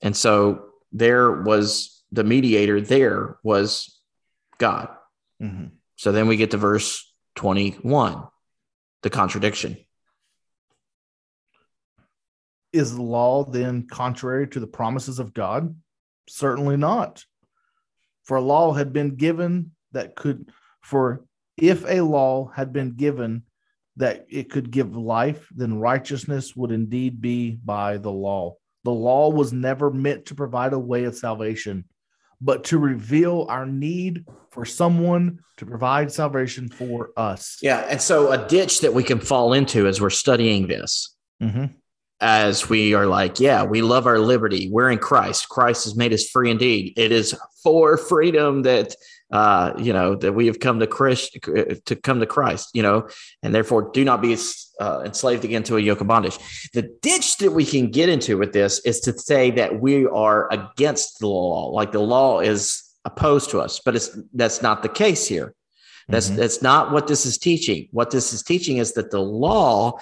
And 0.02 0.16
so 0.16 0.66
there 0.92 1.30
was 1.42 2.02
the 2.12 2.24
mediator, 2.24 2.80
there 2.80 3.38
was 3.42 4.00
God. 4.58 4.88
Mhm. 5.40 5.72
So 5.96 6.12
then 6.12 6.28
we 6.28 6.36
get 6.36 6.50
to 6.50 6.56
verse 6.58 7.14
21, 7.36 8.28
the 9.02 9.10
contradiction. 9.10 9.78
is 12.72 12.94
the 12.94 13.02
law 13.02 13.44
then 13.44 13.86
contrary 13.86 14.48
to 14.48 14.60
the 14.60 14.66
promises 14.66 15.18
of 15.18 15.34
God? 15.34 15.76
Certainly 16.28 16.78
not. 16.78 17.24
For 18.24 18.38
a 18.38 18.42
law 18.42 18.72
had 18.72 18.92
been 18.92 19.16
given 19.16 19.72
that 19.92 20.16
could, 20.16 20.50
for 20.80 21.24
if 21.56 21.84
a 21.86 22.00
law 22.00 22.48
had 22.48 22.72
been 22.72 22.92
given 22.92 23.42
that 23.96 24.26
it 24.30 24.50
could 24.50 24.70
give 24.70 24.96
life, 24.96 25.48
then 25.54 25.78
righteousness 25.78 26.56
would 26.56 26.70
indeed 26.70 27.20
be 27.20 27.50
by 27.50 27.98
the 27.98 28.10
law. 28.10 28.56
The 28.84 28.92
law 28.92 29.30
was 29.30 29.52
never 29.52 29.90
meant 29.90 30.26
to 30.26 30.34
provide 30.34 30.72
a 30.72 30.78
way 30.78 31.04
of 31.04 31.14
salvation, 31.16 31.84
but 32.40 32.64
to 32.64 32.78
reveal 32.78 33.46
our 33.48 33.66
need 33.66 34.24
for 34.50 34.64
someone 34.64 35.38
to 35.56 35.66
provide 35.66 36.10
salvation 36.12 36.68
for 36.68 37.10
us. 37.16 37.58
Yeah. 37.62 37.80
And 37.88 38.00
so 38.00 38.32
a 38.32 38.48
ditch 38.48 38.80
that 38.80 38.92
we 38.92 39.02
can 39.02 39.20
fall 39.20 39.52
into 39.52 39.86
as 39.86 40.00
we're 40.00 40.10
studying 40.10 40.66
this, 40.66 41.16
Mm-hmm. 41.42 41.66
as 42.20 42.68
we 42.68 42.94
are 42.94 43.06
like, 43.06 43.40
yeah, 43.40 43.64
we 43.64 43.82
love 43.82 44.06
our 44.06 44.18
liberty. 44.18 44.68
We're 44.70 44.90
in 44.90 44.98
Christ. 44.98 45.48
Christ 45.48 45.84
has 45.84 45.96
made 45.96 46.12
us 46.12 46.28
free 46.28 46.50
indeed. 46.50 46.94
It 46.96 47.10
is 47.12 47.36
for 47.62 47.96
freedom 47.96 48.62
that, 48.62 48.94
uh, 49.32 49.72
you 49.78 49.92
know, 49.94 50.14
that 50.14 50.34
we 50.34 50.46
have 50.46 50.60
come 50.60 50.78
to 50.78 50.86
Christ, 50.86 51.38
to 51.42 51.96
come 51.96 52.20
to 52.20 52.26
Christ, 52.26 52.68
you 52.74 52.82
know, 52.82 53.08
and 53.42 53.54
therefore 53.54 53.90
do 53.90 54.04
not 54.04 54.20
be 54.20 54.36
uh, 54.78 55.02
enslaved 55.04 55.44
again 55.44 55.62
to 55.64 55.78
a 55.78 55.80
yoke 55.80 56.02
of 56.02 56.06
bondage. 56.06 56.38
The 56.74 56.94
ditch 57.00 57.38
that 57.38 57.50
we 57.50 57.64
can 57.64 57.90
get 57.90 58.10
into 58.10 58.36
with 58.36 58.52
this 58.52 58.80
is 58.80 59.00
to 59.00 59.18
say 59.18 59.50
that 59.52 59.80
we 59.80 60.06
are 60.06 60.52
against 60.52 61.20
the 61.20 61.28
law, 61.28 61.70
like 61.70 61.92
the 61.92 62.00
law 62.00 62.40
is 62.40 62.82
opposed 63.06 63.50
to 63.50 63.60
us, 63.60 63.80
but 63.82 63.96
it's 63.96 64.16
that's 64.34 64.60
not 64.60 64.82
the 64.82 64.88
case 64.88 65.26
here. 65.26 65.54
That's 66.08 66.28
that's 66.28 66.60
not 66.60 66.92
what 66.92 67.06
this 67.06 67.24
is 67.24 67.38
teaching. 67.38 67.88
What 67.90 68.10
this 68.10 68.34
is 68.34 68.42
teaching 68.42 68.76
is 68.78 68.92
that 68.94 69.10
the 69.10 69.20
law 69.20 69.98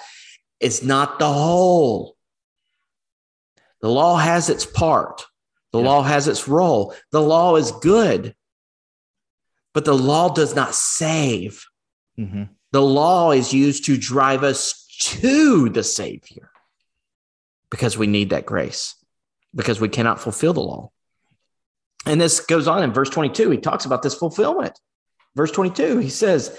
is 0.59 0.83
not 0.83 1.19
the 1.19 1.31
whole. 1.31 2.17
The 3.81 3.89
law 3.89 4.17
has 4.17 4.49
its 4.49 4.65
part. 4.65 5.25
The 5.71 5.79
law 5.79 6.01
has 6.01 6.27
its 6.27 6.47
role. 6.47 6.93
The 7.11 7.21
law 7.21 7.55
is 7.55 7.71
good, 7.71 8.35
but 9.73 9.85
the 9.85 9.95
law 9.95 10.33
does 10.33 10.55
not 10.55 10.75
save. 10.75 11.65
Mm-hmm. 12.19 12.43
The 12.71 12.81
law 12.81 13.31
is 13.31 13.53
used 13.53 13.85
to 13.85 13.97
drive 13.97 14.43
us 14.43 14.85
to 14.99 15.69
the 15.69 15.83
Savior 15.83 16.51
because 17.69 17.97
we 17.97 18.07
need 18.07 18.29
that 18.29 18.45
grace, 18.45 18.95
because 19.55 19.79
we 19.79 19.89
cannot 19.89 20.19
fulfill 20.19 20.53
the 20.53 20.61
law. 20.61 20.91
And 22.05 22.19
this 22.19 22.39
goes 22.39 22.67
on 22.67 22.83
in 22.83 22.93
verse 22.93 23.09
22. 23.09 23.49
He 23.51 23.57
talks 23.57 23.85
about 23.85 24.01
this 24.01 24.15
fulfillment. 24.15 24.79
Verse 25.35 25.51
22, 25.51 25.99
he 25.99 26.09
says, 26.09 26.57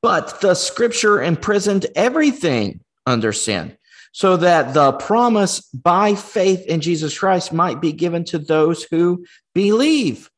But 0.00 0.40
the 0.40 0.54
scripture 0.54 1.22
imprisoned 1.22 1.86
everything 1.96 2.80
under 3.06 3.32
sin, 3.32 3.76
so 4.12 4.36
that 4.36 4.74
the 4.74 4.92
promise 4.92 5.60
by 5.60 6.14
faith 6.14 6.66
in 6.66 6.80
Jesus 6.80 7.18
Christ 7.18 7.52
might 7.52 7.80
be 7.80 7.92
given 7.92 8.24
to 8.26 8.38
those 8.38 8.84
who 8.84 9.24
believe. 9.54 10.30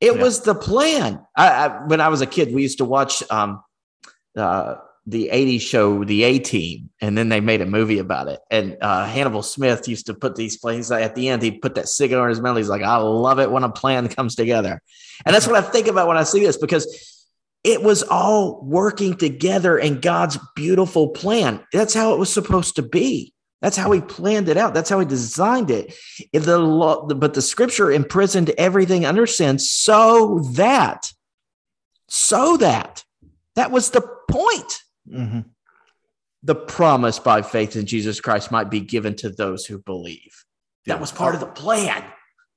It 0.00 0.14
yeah. 0.14 0.22
was 0.22 0.42
the 0.42 0.54
plan. 0.54 1.24
I, 1.36 1.48
I, 1.48 1.86
when 1.86 2.00
I 2.00 2.08
was 2.08 2.20
a 2.20 2.26
kid, 2.26 2.54
we 2.54 2.62
used 2.62 2.78
to 2.78 2.84
watch 2.84 3.22
um, 3.30 3.62
uh, 4.36 4.76
the 5.06 5.30
80s 5.32 5.60
show, 5.60 6.04
The 6.04 6.24
A 6.24 6.38
Team, 6.38 6.90
and 7.00 7.16
then 7.16 7.28
they 7.28 7.40
made 7.40 7.60
a 7.60 7.66
movie 7.66 7.98
about 7.98 8.28
it. 8.28 8.40
And 8.50 8.76
uh, 8.80 9.06
Hannibal 9.06 9.42
Smith 9.42 9.86
used 9.88 10.06
to 10.06 10.14
put 10.14 10.34
these 10.34 10.56
plays 10.56 10.90
at 10.90 11.14
the 11.14 11.28
end, 11.28 11.42
he'd 11.42 11.62
put 11.62 11.76
that 11.76 11.88
cigar 11.88 12.24
in 12.24 12.30
his 12.30 12.40
mouth. 12.40 12.56
He's 12.56 12.68
like, 12.68 12.82
I 12.82 12.96
love 12.96 13.38
it 13.38 13.50
when 13.50 13.62
a 13.62 13.70
plan 13.70 14.08
comes 14.16 14.34
together. 14.34 14.82
And 15.24 15.34
that's 15.34 15.46
what 15.46 15.56
I 15.56 15.62
think 15.62 15.86
about 15.86 16.08
when 16.08 16.16
I 16.16 16.24
see 16.24 16.40
this 16.40 16.58
because 16.58 17.16
it 17.62 17.82
was 17.82 18.02
all 18.02 18.60
working 18.62 19.16
together 19.16 19.78
in 19.78 20.00
God's 20.00 20.38
beautiful 20.54 21.08
plan. 21.08 21.64
That's 21.72 21.94
how 21.94 22.12
it 22.12 22.18
was 22.18 22.32
supposed 22.32 22.76
to 22.76 22.82
be. 22.82 23.32
That's 23.62 23.76
how 23.76 23.90
he 23.90 24.00
planned 24.00 24.48
it 24.48 24.56
out. 24.56 24.74
That's 24.74 24.90
how 24.90 25.00
he 25.00 25.06
designed 25.06 25.70
it. 25.70 25.94
The 26.32 26.58
law, 26.58 27.06
but 27.06 27.34
the 27.34 27.42
scripture 27.42 27.90
imprisoned 27.90 28.50
everything 28.58 29.06
under 29.06 29.26
sin 29.26 29.58
so 29.58 30.40
that, 30.54 31.12
so 32.08 32.58
that, 32.58 33.04
that 33.54 33.70
was 33.70 33.90
the 33.90 34.06
point. 34.30 34.82
Mm-hmm. 35.10 35.40
The 36.42 36.54
promise 36.54 37.18
by 37.18 37.42
faith 37.42 37.76
in 37.76 37.86
Jesus 37.86 38.20
Christ 38.20 38.52
might 38.52 38.70
be 38.70 38.80
given 38.80 39.16
to 39.16 39.30
those 39.30 39.64
who 39.64 39.78
believe. 39.78 40.44
That 40.84 41.00
was 41.00 41.10
part 41.10 41.34
of 41.34 41.40
the 41.40 41.46
plan. 41.46 42.04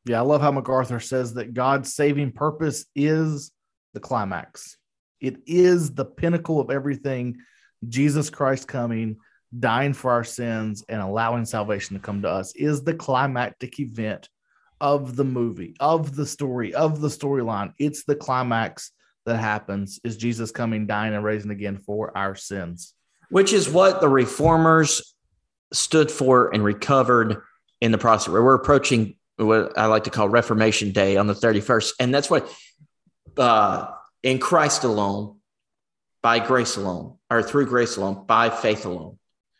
Yeah, 0.05 0.19
I 0.19 0.21
love 0.21 0.41
how 0.41 0.51
MacArthur 0.51 0.99
says 0.99 1.33
that 1.35 1.53
God's 1.53 1.93
saving 1.93 2.33
purpose 2.33 2.85
is 2.95 3.51
the 3.93 3.99
climax. 3.99 4.77
It 5.19 5.37
is 5.47 5.93
the 5.93 6.05
pinnacle 6.05 6.59
of 6.59 6.69
everything. 6.69 7.37
Jesus 7.87 8.29
Christ 8.29 8.67
coming, 8.67 9.17
dying 9.57 9.93
for 9.93 10.11
our 10.11 10.23
sins, 10.23 10.83
and 10.89 11.01
allowing 11.01 11.45
salvation 11.45 11.95
to 11.95 12.01
come 12.01 12.21
to 12.21 12.29
us 12.29 12.53
is 12.55 12.83
the 12.83 12.93
climactic 12.93 13.79
event 13.79 14.29
of 14.81 15.15
the 15.15 15.23
movie, 15.23 15.75
of 15.79 16.15
the 16.15 16.25
story, 16.25 16.73
of 16.73 17.01
the 17.01 17.07
storyline. 17.07 17.73
It's 17.79 18.03
the 18.03 18.15
climax 18.15 18.91
that 19.25 19.37
happens 19.37 19.99
is 20.03 20.17
Jesus 20.17 20.51
coming, 20.51 20.87
dying, 20.87 21.13
and 21.13 21.23
raising 21.23 21.51
again 21.51 21.77
for 21.77 22.15
our 22.17 22.35
sins. 22.35 22.93
Which 23.29 23.53
is 23.53 23.69
what 23.69 24.01
the 24.01 24.09
reformers 24.09 25.15
stood 25.71 26.11
for 26.11 26.53
and 26.53 26.63
recovered 26.63 27.41
in 27.81 27.91
the 27.91 27.97
process. 27.97 28.29
We're 28.29 28.55
approaching 28.55 29.15
what 29.37 29.77
I 29.77 29.85
like 29.85 30.05
to 30.05 30.09
call 30.09 30.29
Reformation 30.29 30.91
Day 30.91 31.17
on 31.17 31.27
the 31.27 31.33
31st. 31.33 31.93
And 31.99 32.13
that's 32.13 32.29
what 32.29 32.51
uh, 33.37 33.87
in 34.23 34.39
Christ 34.39 34.83
alone, 34.83 35.37
by 36.21 36.39
grace 36.39 36.75
alone, 36.75 37.17
or 37.29 37.43
through 37.43 37.67
grace 37.67 37.97
alone, 37.97 38.25
by 38.25 38.49
faith 38.49 38.85
alone. 38.85 39.18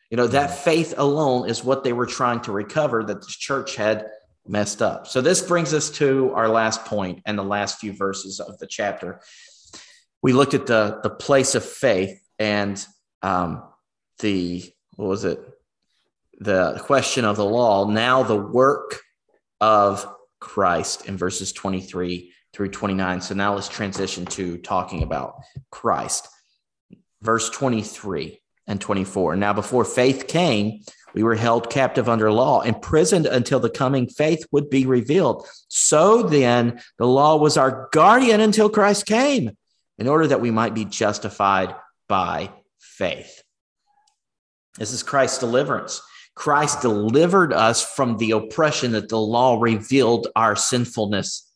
You 0.10 0.18
know, 0.18 0.28
that 0.28 0.64
faith 0.64 0.94
alone 0.98 1.48
is 1.50 1.64
what 1.64 1.84
they 1.84 1.94
were 1.94 2.08
trying 2.08 2.42
to 2.42 2.52
recover 2.52 3.04
that 3.04 3.22
the 3.22 3.28
church 3.28 3.76
had 3.76 4.08
messed 4.48 4.82
up. 4.82 5.08
So 5.08 5.22
this 5.22 5.42
brings 5.42 5.74
us 5.74 5.92
to 5.92 6.32
our 6.34 6.50
last 6.50 6.86
point 6.86 7.22
and 7.26 7.38
the 7.38 7.44
last 7.44 7.80
few 7.80 7.94
verses 7.94 8.40
of 8.40 8.58
the 8.58 8.68
chapter. 8.68 9.22
We 10.22 10.34
looked 10.34 10.54
at 10.54 10.66
the 10.66 11.00
the 11.04 11.10
place 11.10 11.56
of 11.56 11.64
faith 11.64 12.20
and 12.40 12.84
um, 13.22 13.64
the 14.20 14.64
what 14.96 15.08
was 15.08 15.26
it? 15.26 15.40
The 16.40 16.80
question 16.84 17.26
of 17.26 17.36
the 17.36 17.46
law. 17.46 17.86
Now 17.86 18.24
the 18.24 18.36
work 18.36 19.00
of 19.62 20.08
christ 20.40 21.06
in 21.06 21.18
verses 21.18 21.52
23 21.52 22.32
through 22.54 22.70
29 22.70 23.20
so 23.20 23.36
now 23.36 23.54
let's 23.54 23.68
transition 23.68 24.26
to 24.26 24.58
talking 24.58 25.04
about 25.04 25.36
christ. 25.70 26.28
Verse 27.22 27.50
23 27.50 28.39
and 28.70 28.80
24 28.80 29.36
now 29.36 29.52
before 29.52 29.84
faith 29.84 30.28
came 30.28 30.80
we 31.14 31.24
were 31.24 31.36
held 31.36 31.70
captive 31.70 32.08
under 32.08 32.32
law, 32.32 32.62
imprisoned 32.62 33.26
until 33.26 33.60
the 33.60 33.70
coming 33.70 34.08
faith 34.08 34.46
would 34.52 34.70
be 34.70 34.86
revealed. 34.86 35.48
So 35.68 36.24
then, 36.24 36.82
the 36.98 37.08
law 37.08 37.38
was 37.38 37.58
our 37.58 37.90
guardian 37.92 38.42
until 38.42 38.70
Christ 38.70 39.06
came 39.06 39.58
in 39.98 40.08
order 40.08 40.28
that 40.28 40.42
we 40.42 40.52
might 40.52 40.74
be 40.74 40.86
justified 40.86 41.76
by 42.08 42.52
faith. 42.80 43.44
This 44.78 44.94
is 44.94 45.04
Christ's 45.04 45.40
deliverance. 45.40 46.02
Christ 46.36 46.82
delivered 46.82 47.52
us 47.52 47.84
from 47.96 48.18
the 48.18 48.32
oppression 48.32 48.94
that 48.94 49.10
the 49.10 49.20
law 49.20 49.60
revealed 49.60 50.28
our 50.36 50.56
sinfulness 50.56 51.52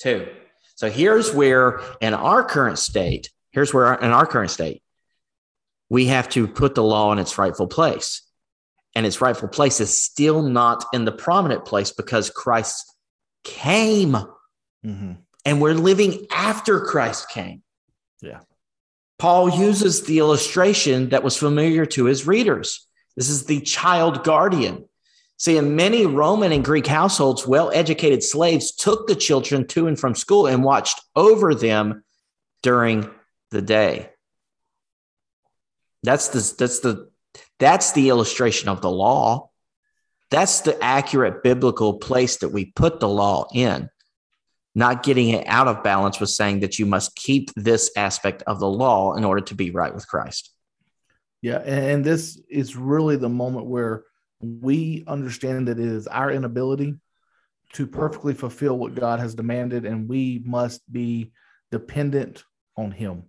to. 0.00 0.28
So 0.74 0.90
here's 0.90 1.32
where, 1.32 1.80
in 2.00 2.12
our 2.12 2.44
current 2.44 2.78
state, 2.78 3.30
here's 3.52 3.72
where, 3.72 3.94
in 3.94 4.10
our 4.10 4.26
current 4.26 4.50
state, 4.50 4.82
we 5.92 6.06
have 6.06 6.28
to 6.30 6.48
put 6.48 6.74
the 6.74 6.82
law 6.82 7.12
in 7.12 7.18
its 7.18 7.36
rightful 7.36 7.68
place. 7.68 8.22
And 8.94 9.06
its 9.06 9.20
rightful 9.20 9.48
place 9.48 9.80
is 9.80 9.96
still 9.96 10.42
not 10.42 10.84
in 10.92 11.04
the 11.04 11.12
prominent 11.12 11.64
place 11.64 11.92
because 11.92 12.28
Christ 12.30 12.94
came. 13.44 14.16
Mm-hmm 14.84 15.12
and 15.44 15.60
we're 15.60 15.74
living 15.74 16.26
after 16.30 16.80
Christ 16.80 17.28
came. 17.28 17.62
Yeah. 18.20 18.40
Paul 19.18 19.50
uses 19.50 20.02
the 20.02 20.18
illustration 20.18 21.10
that 21.10 21.22
was 21.22 21.36
familiar 21.36 21.86
to 21.86 22.04
his 22.04 22.26
readers. 22.26 22.86
This 23.16 23.28
is 23.28 23.44
the 23.44 23.60
child 23.60 24.24
guardian. 24.24 24.88
See, 25.36 25.56
in 25.56 25.74
many 25.74 26.06
Roman 26.06 26.52
and 26.52 26.64
Greek 26.64 26.86
households, 26.86 27.46
well 27.46 27.70
educated 27.74 28.22
slaves 28.22 28.72
took 28.72 29.06
the 29.06 29.16
children 29.16 29.66
to 29.68 29.88
and 29.88 29.98
from 29.98 30.14
school 30.14 30.46
and 30.46 30.62
watched 30.62 31.00
over 31.16 31.54
them 31.54 32.04
during 32.62 33.10
the 33.50 33.62
day. 33.62 34.11
That's 36.02 36.28
the, 36.28 36.54
that's 36.58 36.80
the, 36.80 37.10
that's 37.58 37.92
the 37.92 38.08
illustration 38.08 38.68
of 38.68 38.80
the 38.80 38.90
law. 38.90 39.50
That's 40.30 40.60
the 40.60 40.82
accurate 40.82 41.42
biblical 41.42 41.94
place 41.98 42.38
that 42.38 42.48
we 42.48 42.66
put 42.66 43.00
the 43.00 43.08
law 43.08 43.46
in 43.52 43.90
not 44.74 45.02
getting 45.02 45.30
it 45.30 45.46
out 45.46 45.68
of 45.68 45.82
balance 45.82 46.18
was 46.18 46.36
saying 46.36 46.60
that 46.60 46.78
you 46.78 46.86
must 46.86 47.14
keep 47.14 47.50
this 47.54 47.90
aspect 47.96 48.42
of 48.46 48.58
the 48.58 48.68
law 48.68 49.14
in 49.14 49.24
order 49.24 49.42
to 49.42 49.54
be 49.54 49.70
right 49.70 49.94
with 49.94 50.08
Christ. 50.08 50.52
Yeah, 51.42 51.58
and 51.58 52.04
this 52.04 52.40
is 52.48 52.76
really 52.76 53.16
the 53.16 53.28
moment 53.28 53.66
where 53.66 54.04
we 54.40 55.04
understand 55.06 55.68
that 55.68 55.78
it 55.78 55.86
is 55.86 56.06
our 56.06 56.30
inability 56.30 56.94
to 57.74 57.86
perfectly 57.86 58.34
fulfill 58.34 58.78
what 58.78 58.94
God 58.94 59.18
has 59.18 59.34
demanded, 59.34 59.84
and 59.84 60.08
we 60.08 60.42
must 60.44 60.80
be 60.90 61.32
dependent 61.70 62.44
on 62.76 62.92
Him. 62.92 63.24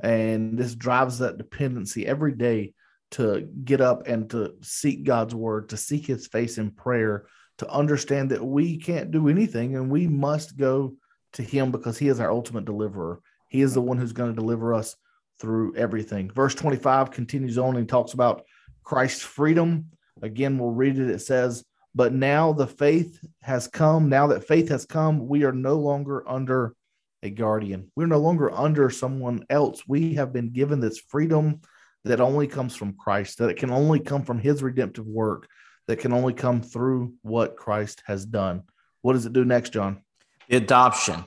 And 0.00 0.56
this 0.56 0.74
drives 0.74 1.18
that 1.18 1.38
dependency 1.38 2.06
every 2.06 2.32
day 2.32 2.74
to 3.12 3.48
get 3.64 3.80
up 3.80 4.06
and 4.06 4.28
to 4.30 4.54
seek 4.62 5.04
God's 5.04 5.34
word, 5.34 5.70
to 5.70 5.76
seek 5.76 6.06
His 6.06 6.26
face 6.26 6.58
in 6.58 6.70
prayer, 6.70 7.26
to 7.58 7.70
understand 7.70 8.30
that 8.30 8.44
we 8.44 8.76
can't 8.76 9.10
do 9.10 9.28
anything 9.28 9.76
and 9.76 9.90
we 9.90 10.06
must 10.06 10.56
go 10.56 10.94
to 11.32 11.42
him 11.42 11.70
because 11.70 11.98
he 11.98 12.08
is 12.08 12.20
our 12.20 12.30
ultimate 12.30 12.64
deliverer. 12.64 13.20
He 13.48 13.60
is 13.60 13.74
the 13.74 13.82
one 13.82 13.98
who's 13.98 14.12
going 14.12 14.30
to 14.30 14.40
deliver 14.40 14.74
us 14.74 14.96
through 15.40 15.76
everything. 15.76 16.30
Verse 16.30 16.54
25 16.54 17.10
continues 17.10 17.58
on 17.58 17.76
and 17.76 17.88
talks 17.88 18.12
about 18.12 18.44
Christ's 18.82 19.22
freedom. 19.22 19.86
Again, 20.22 20.58
we'll 20.58 20.70
read 20.70 20.98
it. 20.98 21.10
It 21.10 21.20
says, 21.20 21.64
But 21.94 22.12
now 22.12 22.52
the 22.52 22.66
faith 22.66 23.20
has 23.42 23.68
come. 23.68 24.08
Now 24.08 24.28
that 24.28 24.46
faith 24.46 24.68
has 24.70 24.84
come, 24.84 25.28
we 25.28 25.44
are 25.44 25.52
no 25.52 25.76
longer 25.76 26.28
under 26.28 26.74
a 27.22 27.30
guardian. 27.30 27.90
We're 27.96 28.06
no 28.06 28.18
longer 28.18 28.50
under 28.52 28.90
someone 28.90 29.44
else. 29.50 29.82
We 29.86 30.14
have 30.14 30.32
been 30.32 30.50
given 30.50 30.80
this 30.80 30.98
freedom 30.98 31.60
that 32.04 32.20
only 32.20 32.46
comes 32.46 32.76
from 32.76 32.94
Christ, 32.94 33.38
that 33.38 33.50
it 33.50 33.56
can 33.56 33.70
only 33.70 34.00
come 34.00 34.22
from 34.22 34.38
his 34.38 34.62
redemptive 34.62 35.06
work, 35.06 35.48
that 35.86 35.98
can 35.98 36.12
only 36.12 36.32
come 36.32 36.62
through 36.62 37.14
what 37.22 37.56
Christ 37.56 38.02
has 38.06 38.24
done. 38.24 38.62
What 39.02 39.14
does 39.14 39.26
it 39.26 39.32
do 39.32 39.44
next, 39.44 39.72
John? 39.72 40.02
The 40.48 40.56
adoption 40.56 41.24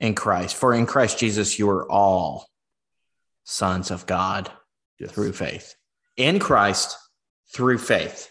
in 0.00 0.14
Christ. 0.14 0.56
For 0.56 0.74
in 0.74 0.86
Christ 0.86 1.18
Jesus, 1.18 1.58
you 1.58 1.70
are 1.70 1.90
all 1.90 2.48
sons 3.44 3.90
of 3.90 4.06
God 4.06 4.50
yes. 4.98 5.12
through 5.12 5.32
faith. 5.32 5.74
In 6.16 6.38
Christ, 6.38 6.96
through 7.54 7.78
faith, 7.78 8.30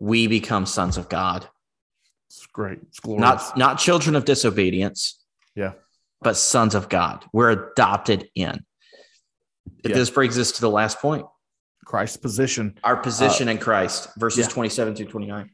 we 0.00 0.26
become 0.26 0.66
sons 0.66 0.96
of 0.96 1.08
God. 1.08 1.46
It's 2.28 2.46
great. 2.46 2.78
It's 2.88 3.00
glorious. 3.00 3.20
Not, 3.20 3.56
not 3.56 3.78
children 3.78 4.14
of 4.16 4.24
disobedience. 4.24 5.22
Yeah. 5.54 5.72
But 6.20 6.36
sons 6.36 6.74
of 6.74 6.88
God. 6.88 7.24
We're 7.32 7.50
adopted 7.50 8.28
in. 8.34 8.64
Yeah. 9.84 9.94
This 9.94 10.10
brings 10.10 10.38
us 10.38 10.52
to 10.52 10.60
the 10.60 10.70
last 10.70 10.98
point. 11.00 11.26
Christ's 11.84 12.16
position. 12.18 12.78
Our 12.84 12.96
position 12.96 13.48
uh, 13.48 13.52
in 13.52 13.58
Christ, 13.58 14.08
verses 14.18 14.46
yeah. 14.46 14.48
27 14.48 14.96
through 14.96 15.06
29. 15.06 15.50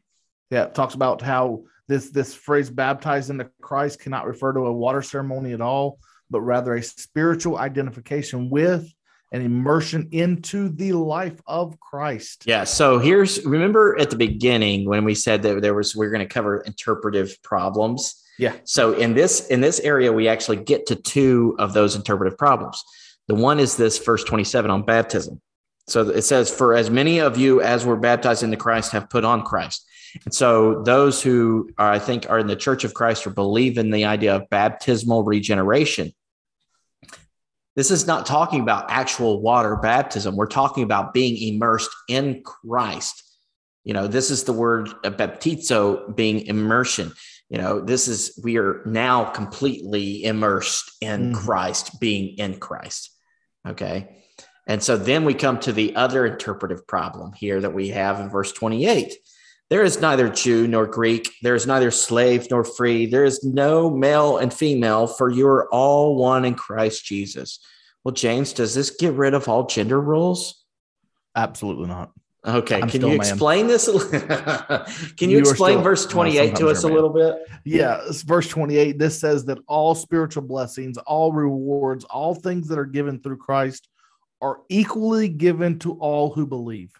Yeah, 0.50 0.64
it 0.64 0.74
talks 0.74 0.94
about 0.94 1.22
how 1.22 1.64
this 1.86 2.10
this 2.10 2.34
phrase 2.34 2.70
baptized 2.70 3.30
into 3.30 3.50
Christ 3.60 4.00
cannot 4.00 4.26
refer 4.26 4.52
to 4.52 4.60
a 4.60 4.72
water 4.72 5.02
ceremony 5.02 5.52
at 5.52 5.60
all, 5.60 5.98
but 6.30 6.40
rather 6.40 6.74
a 6.74 6.82
spiritual 6.82 7.56
identification 7.56 8.50
with 8.50 8.90
and 9.32 9.42
immersion 9.42 10.08
into 10.12 10.68
the 10.68 10.92
life 10.92 11.40
of 11.46 11.78
Christ. 11.80 12.44
Yeah. 12.46 12.64
So 12.64 12.98
here's 12.98 13.44
remember 13.44 13.98
at 13.98 14.10
the 14.10 14.16
beginning 14.16 14.88
when 14.88 15.04
we 15.04 15.14
said 15.14 15.42
that 15.42 15.60
there 15.60 15.74
was 15.74 15.96
we 15.96 16.06
are 16.06 16.10
going 16.10 16.26
to 16.26 16.32
cover 16.32 16.58
interpretive 16.58 17.42
problems. 17.42 18.22
Yeah. 18.38 18.54
So 18.64 18.92
in 18.94 19.14
this 19.14 19.48
in 19.48 19.60
this 19.60 19.80
area, 19.80 20.12
we 20.12 20.28
actually 20.28 20.58
get 20.58 20.86
to 20.86 20.96
two 20.96 21.56
of 21.58 21.72
those 21.72 21.96
interpretive 21.96 22.38
problems. 22.38 22.82
The 23.28 23.34
one 23.34 23.58
is 23.58 23.76
this 23.76 23.98
verse 23.98 24.22
27 24.24 24.70
on 24.70 24.82
baptism. 24.82 25.40
So 25.86 26.08
it 26.08 26.22
says, 26.22 26.50
For 26.50 26.74
as 26.74 26.90
many 26.90 27.20
of 27.20 27.36
you 27.36 27.60
as 27.60 27.84
were 27.84 27.96
baptized 27.96 28.42
into 28.42 28.56
Christ 28.56 28.92
have 28.92 29.10
put 29.10 29.24
on 29.24 29.42
Christ. 29.42 29.86
And 30.24 30.32
so 30.32 30.82
those 30.82 31.22
who 31.22 31.70
are, 31.78 31.90
I 31.90 31.98
think 31.98 32.30
are 32.30 32.38
in 32.38 32.46
the 32.46 32.56
church 32.56 32.84
of 32.84 32.94
Christ 32.94 33.26
or 33.26 33.30
believe 33.30 33.78
in 33.78 33.90
the 33.90 34.04
idea 34.04 34.36
of 34.36 34.48
baptismal 34.48 35.24
regeneration. 35.24 36.12
This 37.76 37.90
is 37.90 38.06
not 38.06 38.26
talking 38.26 38.60
about 38.60 38.86
actual 38.88 39.40
water 39.40 39.76
baptism. 39.76 40.36
We're 40.36 40.46
talking 40.46 40.84
about 40.84 41.12
being 41.12 41.36
immersed 41.36 41.90
in 42.08 42.42
Christ. 42.42 43.22
You 43.82 43.92
know, 43.92 44.06
this 44.06 44.30
is 44.30 44.44
the 44.44 44.52
word 44.52 44.88
baptizo 45.02 46.14
being 46.14 46.46
immersion. 46.46 47.12
You 47.50 47.58
know, 47.58 47.80
this 47.80 48.08
is, 48.08 48.40
we 48.42 48.58
are 48.58 48.82
now 48.86 49.24
completely 49.24 50.24
immersed 50.24 50.90
in 51.00 51.32
mm. 51.32 51.34
Christ, 51.34 52.00
being 52.00 52.38
in 52.38 52.58
Christ. 52.58 53.10
Okay. 53.66 54.22
And 54.66 54.82
so 54.82 54.96
then 54.96 55.24
we 55.24 55.34
come 55.34 55.58
to 55.60 55.72
the 55.72 55.94
other 55.96 56.24
interpretive 56.24 56.86
problem 56.86 57.32
here 57.32 57.60
that 57.60 57.74
we 57.74 57.88
have 57.88 58.20
in 58.20 58.30
verse 58.30 58.52
28. 58.52 59.14
There 59.74 59.82
is 59.82 60.00
neither 60.00 60.28
Jew 60.28 60.68
nor 60.68 60.86
Greek. 60.86 61.32
There 61.42 61.56
is 61.56 61.66
neither 61.66 61.90
slave 61.90 62.46
nor 62.48 62.62
free. 62.62 63.06
There 63.06 63.24
is 63.24 63.42
no 63.42 63.90
male 63.90 64.38
and 64.38 64.54
female, 64.54 65.08
for 65.08 65.30
you 65.30 65.48
are 65.48 65.68
all 65.74 66.14
one 66.14 66.44
in 66.44 66.54
Christ 66.54 67.04
Jesus. 67.04 67.58
Well, 68.04 68.14
James, 68.14 68.52
does 68.52 68.72
this 68.76 68.90
get 68.90 69.14
rid 69.14 69.34
of 69.34 69.48
all 69.48 69.66
gender 69.66 70.00
roles? 70.00 70.64
Absolutely 71.34 71.88
not. 71.88 72.12
Okay, 72.46 72.82
I'm 72.82 72.88
can 72.88 73.04
you 73.04 73.16
explain 73.16 73.66
this? 73.66 73.86
can 75.16 75.28
you, 75.28 75.38
you 75.38 75.40
explain 75.40 75.78
still, 75.78 75.82
verse 75.82 76.06
28 76.06 76.54
to 76.54 76.68
us 76.68 76.84
a 76.84 76.88
little 76.88 77.10
bit? 77.10 77.34
Yeah, 77.64 78.00
verse 78.26 78.46
28. 78.46 78.96
This 78.96 79.18
says 79.18 79.44
that 79.46 79.58
all 79.66 79.96
spiritual 79.96 80.44
blessings, 80.44 80.98
all 80.98 81.32
rewards, 81.32 82.04
all 82.04 82.36
things 82.36 82.68
that 82.68 82.78
are 82.78 82.84
given 82.84 83.18
through 83.18 83.38
Christ 83.38 83.88
are 84.40 84.60
equally 84.68 85.28
given 85.28 85.80
to 85.80 85.94
all 85.94 86.30
who 86.30 86.46
believe. 86.46 86.92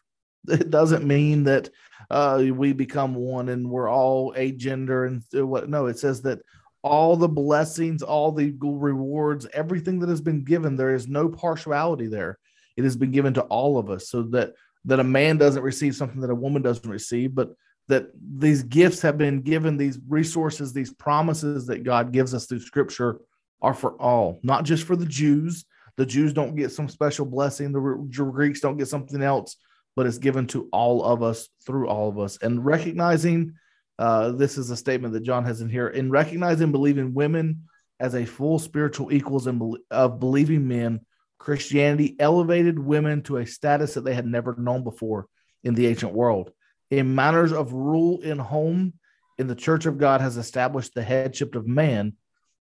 It 0.49 0.71
doesn't 0.71 1.07
mean 1.07 1.45
that 1.45 1.71
uh, 2.11 2.45
we 2.53 2.73
become 2.73 3.15
one 3.15 3.49
and 3.49 3.71
we're 3.71 3.91
all 3.91 4.35
a 4.37 4.53
gender 4.53 5.07
and 5.07 5.23
what. 5.33 5.69
No, 5.69 5.87
it 5.87 5.99
says 5.99 6.23
that 6.23 6.41
all 6.83 7.17
the 7.17 7.29
blessings, 7.29 8.03
all 8.03 8.31
the 8.31 8.55
rewards, 8.61 9.47
everything 9.55 10.01
that 10.01 10.11
has 10.11 10.21
been 10.21 10.45
given, 10.45 10.77
there 10.77 10.95
is 10.95 11.09
no 11.09 11.29
partiality 11.29 12.07
there. 12.07 12.39
It 12.77 12.85
has 12.85 12.97
been 12.97 13.11
given 13.11 13.33
to 13.35 13.43
all 13.43 13.79
of 13.79 13.89
us, 13.89 14.09
so 14.09 14.23
that 14.25 14.53
that 14.85 15.01
a 15.01 15.05
man 15.05 15.39
doesn't 15.39 15.63
receive 15.63 15.97
something 15.97 16.21
that 16.21 16.31
a 16.31 16.35
woman 16.35 16.61
doesn't 16.61 16.91
receive, 16.91 17.35
but 17.35 17.55
that 17.89 18.09
these 18.39 18.63
gifts 18.63 19.01
have 19.03 19.19
been 19.19 19.41
given, 19.43 19.77
these 19.77 19.99
resources, 20.09 20.73
these 20.73 20.93
promises 20.93 21.67
that 21.67 21.85
God 21.85 22.13
gives 22.13 22.35
us 22.35 22.47
through 22.47 22.61
Scripture 22.61 23.21
are 23.61 23.75
for 23.75 23.93
all, 24.01 24.39
not 24.43 24.65
just 24.65 24.85
for 24.85 24.97
the 24.97 25.07
Jews. 25.07 25.65
The 25.97 26.07
Jews 26.07 26.33
don't 26.33 26.57
get 26.57 26.73
some 26.73 26.89
special 26.89 27.25
blessing. 27.25 27.73
The 27.73 27.81
Greeks 27.81 28.61
don't 28.61 28.77
get 28.77 28.89
something 28.89 29.23
else, 29.23 29.57
but 29.97 30.07
it's 30.07 30.19
given 30.19 30.47
to 30.49 30.69
all 30.73 31.05
of 31.05 31.23
us 31.23 31.49
through 31.67 31.89
all 31.89 32.09
of 32.09 32.19
us. 32.19 32.39
And 32.39 32.65
recognizing 32.65 33.55
uh, 33.99 34.33
this 34.33 34.59
is 34.59 34.71
a 34.71 34.77
statement 34.77 35.15
that 35.15 35.23
John 35.23 35.45
has 35.45 35.61
in 35.61 35.69
here 35.69 35.89
in 35.89 36.11
recognizing 36.11 36.73
believing 36.73 37.15
women 37.15 37.65
as 38.01 38.15
a 38.15 38.25
full 38.25 38.59
spiritual 38.59 39.13
equals 39.13 39.47
in, 39.47 39.77
of 39.91 40.21
believing 40.21 40.67
men. 40.67 41.01
Christianity 41.39 42.17
elevated 42.19 42.79
women 42.79 43.23
to 43.23 43.37
a 43.37 43.47
status 43.47 43.95
that 43.95 44.05
they 44.05 44.15
had 44.15 44.27
never 44.27 44.57
known 44.57 44.83
before 44.83 45.27
in 45.63 45.75
the 45.75 45.87
ancient 45.87 46.15
world. 46.15 46.51
In 46.91 47.15
matters 47.15 47.53
of 47.53 47.73
rule 47.73 48.21
in 48.23 48.39
home, 48.39 48.95
in 49.37 49.47
the 49.47 49.55
church 49.55 49.85
of 49.85 49.99
God 49.99 50.21
has 50.21 50.37
established 50.37 50.95
the 50.95 51.03
headship 51.03 51.55
of 51.55 51.67
man, 51.67 52.15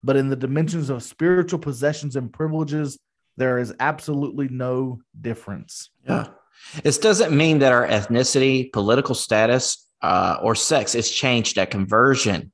but 0.03 0.17
in 0.17 0.29
the 0.29 0.37
dimensions 0.37 0.91
of 0.91 1.03
spiritual 1.03 1.61
possessions 1.61 2.17
and 2.17 2.33
privileges, 2.33 2.99
there 3.37 3.59
is 3.59 3.75
absolutely 3.79 4.49
no 4.49 5.01
difference. 5.21 5.91
Yeah. 6.09 6.29
This 6.83 6.99
doesn't 6.99 7.37
mean 7.37 7.59
that 7.61 7.73
our 7.73 7.87
ethnicity, 7.87 8.73
political 8.73 9.15
status, 9.15 9.87
uh, 10.01 10.39
or 10.43 10.55
sex 10.55 10.95
is 10.95 11.11
changed 11.11 11.59
at 11.59 11.71
conversion. 11.71 12.53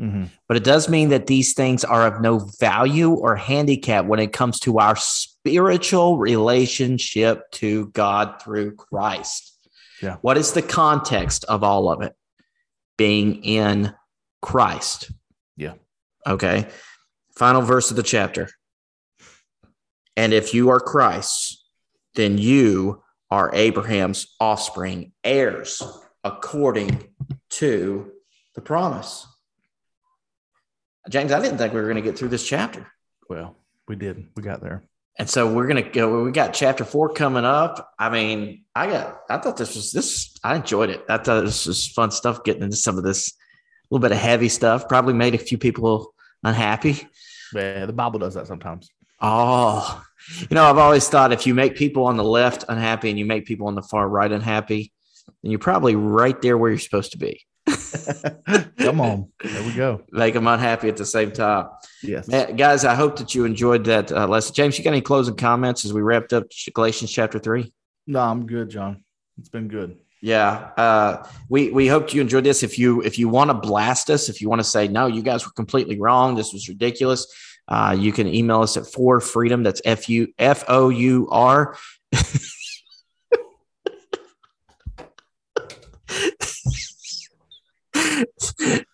Mm-hmm. 0.00 0.24
But 0.46 0.56
it 0.56 0.64
does 0.64 0.88
mean 0.88 1.08
that 1.08 1.26
these 1.26 1.54
things 1.54 1.84
are 1.84 2.06
of 2.06 2.20
no 2.20 2.38
value 2.60 3.10
or 3.10 3.34
handicap 3.34 4.04
when 4.04 4.20
it 4.20 4.32
comes 4.32 4.60
to 4.60 4.78
our 4.78 4.94
spiritual 4.94 6.18
relationship 6.18 7.50
to 7.52 7.88
God 7.88 8.40
through 8.40 8.76
Christ. 8.76 9.56
Yeah. 10.00 10.16
What 10.20 10.38
is 10.38 10.52
the 10.52 10.62
context 10.62 11.44
of 11.46 11.64
all 11.64 11.90
of 11.90 12.02
it? 12.02 12.14
Being 12.96 13.42
in 13.42 13.92
Christ. 14.40 15.10
Yeah. 15.56 15.74
Okay. 16.26 16.68
Final 17.36 17.62
verse 17.62 17.90
of 17.90 17.96
the 17.96 18.02
chapter. 18.04 18.48
And 20.16 20.32
if 20.32 20.54
you 20.54 20.68
are 20.68 20.80
Christ, 20.80 21.64
then 22.14 22.38
you 22.38 23.02
are 23.30 23.50
Abraham's 23.54 24.34
offspring, 24.40 25.12
heirs 25.22 25.82
according 26.24 27.08
to 27.50 28.12
the 28.54 28.60
promise. 28.60 29.26
James, 31.08 31.32
I 31.32 31.40
didn't 31.40 31.58
think 31.58 31.72
we 31.72 31.80
were 31.80 31.86
going 31.86 31.96
to 31.96 32.02
get 32.02 32.18
through 32.18 32.28
this 32.28 32.46
chapter. 32.46 32.86
Well, 33.28 33.56
we 33.86 33.96
did. 33.96 34.28
We 34.36 34.42
got 34.42 34.60
there. 34.60 34.84
And 35.18 35.28
so 35.28 35.52
we're 35.52 35.66
going 35.66 35.82
to 35.82 35.90
go. 35.90 36.22
We 36.22 36.30
got 36.30 36.54
chapter 36.54 36.84
four 36.84 37.12
coming 37.12 37.44
up. 37.44 37.92
I 37.98 38.08
mean, 38.08 38.64
I 38.74 38.86
got, 38.86 39.20
I 39.28 39.38
thought 39.38 39.56
this 39.56 39.74
was 39.74 39.90
this, 39.90 40.36
I 40.44 40.56
enjoyed 40.56 40.90
it. 40.90 41.04
I 41.08 41.18
thought 41.18 41.44
this 41.44 41.66
was 41.66 41.88
fun 41.88 42.10
stuff 42.10 42.44
getting 42.44 42.62
into 42.62 42.76
some 42.76 42.98
of 42.98 43.04
this, 43.04 43.30
a 43.30 43.34
little 43.90 44.02
bit 44.02 44.12
of 44.12 44.18
heavy 44.18 44.48
stuff. 44.48 44.88
Probably 44.88 45.14
made 45.14 45.34
a 45.34 45.38
few 45.38 45.58
people 45.58 46.14
unhappy. 46.44 47.08
Yeah, 47.52 47.86
the 47.86 47.92
Bible 47.92 48.20
does 48.20 48.34
that 48.34 48.46
sometimes. 48.46 48.90
Oh, 49.20 50.04
you 50.40 50.54
know, 50.54 50.64
I've 50.64 50.78
always 50.78 51.08
thought 51.08 51.32
if 51.32 51.46
you 51.46 51.54
make 51.54 51.76
people 51.76 52.04
on 52.04 52.16
the 52.16 52.24
left 52.24 52.64
unhappy 52.68 53.10
and 53.10 53.18
you 53.18 53.24
make 53.24 53.46
people 53.46 53.66
on 53.66 53.74
the 53.74 53.82
far 53.82 54.08
right 54.08 54.30
unhappy, 54.30 54.92
then 55.42 55.50
you're 55.50 55.58
probably 55.58 55.96
right 55.96 56.40
there 56.42 56.58
where 56.58 56.70
you're 56.70 56.78
supposed 56.78 57.12
to 57.12 57.18
be. 57.18 57.44
Come 58.78 59.00
on. 59.00 59.28
There 59.42 59.62
we 59.62 59.72
go. 59.74 60.02
Make 60.10 60.34
them 60.34 60.46
unhappy 60.46 60.88
at 60.88 60.96
the 60.96 61.04
same 61.04 61.32
time. 61.32 61.68
Yes. 62.02 62.28
Man, 62.28 62.56
guys, 62.56 62.84
I 62.84 62.94
hope 62.94 63.18
that 63.18 63.34
you 63.34 63.44
enjoyed 63.44 63.84
that 63.84 64.10
uh, 64.12 64.26
lesson. 64.26 64.54
James, 64.54 64.78
you 64.78 64.84
got 64.84 64.90
any 64.90 65.00
closing 65.00 65.36
comments 65.36 65.84
as 65.84 65.92
we 65.92 66.00
wrapped 66.00 66.32
up 66.32 66.44
Galatians 66.74 67.10
chapter 67.10 67.38
three? 67.38 67.72
No, 68.06 68.20
I'm 68.20 68.46
good, 68.46 68.70
John. 68.70 69.04
It's 69.38 69.48
been 69.48 69.68
good. 69.68 69.98
Yeah. 70.20 70.70
Uh, 70.76 71.26
we 71.48 71.70
we 71.70 71.86
hope 71.86 72.12
you 72.12 72.20
enjoyed 72.20 72.44
this. 72.44 72.62
If 72.62 72.78
you 72.78 73.02
if 73.02 73.18
you 73.18 73.28
want 73.28 73.50
to 73.50 73.54
blast 73.54 74.10
us, 74.10 74.28
if 74.28 74.40
you 74.40 74.48
want 74.48 74.60
to 74.60 74.64
say, 74.64 74.88
no, 74.88 75.06
you 75.06 75.22
guys 75.22 75.44
were 75.44 75.52
completely 75.52 75.98
wrong, 75.98 76.34
this 76.34 76.52
was 76.52 76.68
ridiculous, 76.68 77.26
uh, 77.68 77.96
you 77.98 78.12
can 78.12 78.26
email 78.26 78.62
us 78.62 78.76
at 78.76 78.86
for 78.86 79.20
freedom. 79.20 79.62
That's 79.62 79.82
F 79.84 80.08
U 80.08 80.32
F 80.38 80.64
O 80.68 80.88
U 80.88 81.28
R. 81.30 81.76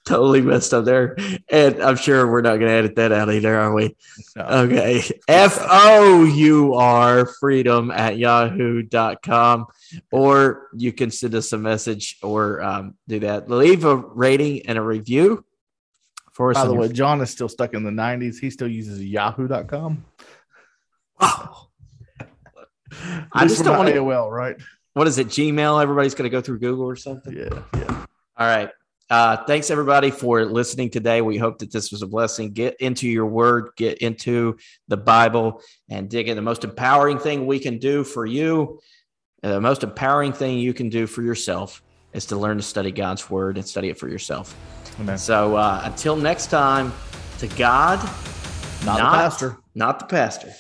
totally 0.05 0.41
messed 0.41 0.75
up 0.75 0.85
there. 0.85 1.17
And 1.49 1.83
I'm 1.83 1.97
sure 1.97 2.31
we're 2.31 2.43
not 2.43 2.57
going 2.57 2.69
to 2.69 2.73
edit 2.73 2.97
that 2.97 3.13
out 3.13 3.33
either, 3.33 3.57
are 3.57 3.73
we? 3.73 3.97
No. 4.37 4.45
Okay. 4.45 5.03
F 5.29 5.59
O 5.61 6.25
U 6.25 6.75
R 6.75 7.27
freedom 7.27 7.91
at 7.91 8.19
yahoo.com. 8.19 9.67
Or 10.13 10.69
you 10.75 10.93
can 10.93 11.11
send 11.11 11.35
us 11.35 11.53
a 11.53 11.59
message 11.59 12.19
or 12.23 12.63
um, 12.63 12.95
do 13.09 13.21
that. 13.21 13.51
Leave 13.51 13.85
a 13.85 13.97
rating 13.97 14.67
and 14.67 14.79
a 14.79 14.83
review 14.83 15.45
for 16.35 16.51
us. 16.51 16.57
By 16.57 16.67
the 16.67 16.75
way, 16.75 16.89
John 16.89 17.21
is 17.23 17.31
still 17.31 17.49
stuck 17.49 17.73
in 17.73 17.85
the 17.85 17.91
90s. 17.91 18.39
He 18.39 18.51
still 18.51 18.69
uses 18.69 19.03
yahoo.com. 19.03 20.05
Wow. 21.21 21.69
I 23.33 23.47
just 23.47 23.65
don't 23.65 23.79
want 23.79 23.89
to. 23.89 23.95
AOL, 23.95 24.31
right? 24.31 24.57
What 24.93 25.07
is 25.07 25.19
it? 25.19 25.29
Gmail? 25.29 25.81
Everybody's 25.81 26.15
going 26.15 26.29
to 26.29 26.37
go 26.37 26.41
through 26.41 26.59
Google 26.59 26.85
or 26.85 26.97
something? 26.97 27.33
Yeah. 27.33 27.63
Yeah. 27.75 28.07
All 28.37 28.47
right. 28.47 28.71
Uh, 29.09 29.37
thanks 29.45 29.71
everybody 29.71 30.11
for 30.11 30.45
listening 30.45 30.91
today. 30.91 31.21
We 31.21 31.37
hope 31.37 31.59
that 31.59 31.71
this 31.71 31.93
was 31.93 32.03
a 32.03 32.07
blessing. 32.07 32.53
Get 32.53 32.77
into 32.81 33.09
your 33.09 33.27
word, 33.27 33.71
get 33.77 33.99
into 33.99 34.57
the 34.89 34.97
Bible, 34.97 35.63
and 35.89 36.09
dig 36.09 36.29
in. 36.29 36.37
The 36.37 36.43
most 36.43 36.65
empowering 36.65 37.19
thing 37.19 37.47
we 37.47 37.61
can 37.61 37.79
do 37.79 38.03
for 38.03 38.27
you, 38.27 38.81
the 39.43 39.61
most 39.61 39.85
empowering 39.85 40.33
thing 40.33 40.59
you 40.59 40.75
can 40.75 40.89
do 40.89 41.07
for 41.07 41.23
yourself 41.23 41.84
is 42.15 42.25
to 42.27 42.37
learn 42.37 42.57
to 42.57 42.63
study 42.63 42.93
God's 42.93 43.29
word 43.29 43.59
and 43.59 43.67
study 43.67 43.91
it 43.91 43.99
for 43.99 44.09
yourself. 44.09 44.57
Amen. 45.01 45.19
So 45.19 45.57
uh, 45.57 45.83
until 45.85 46.17
next 46.17 46.47
time, 46.47 46.93
to 47.39 47.49
God, 47.49 47.99
not, 48.85 48.99
not 48.99 48.99
the 48.99 49.19
pastor, 49.19 49.57
not 49.75 49.99
the 49.99 50.07
pastor, 50.07 50.53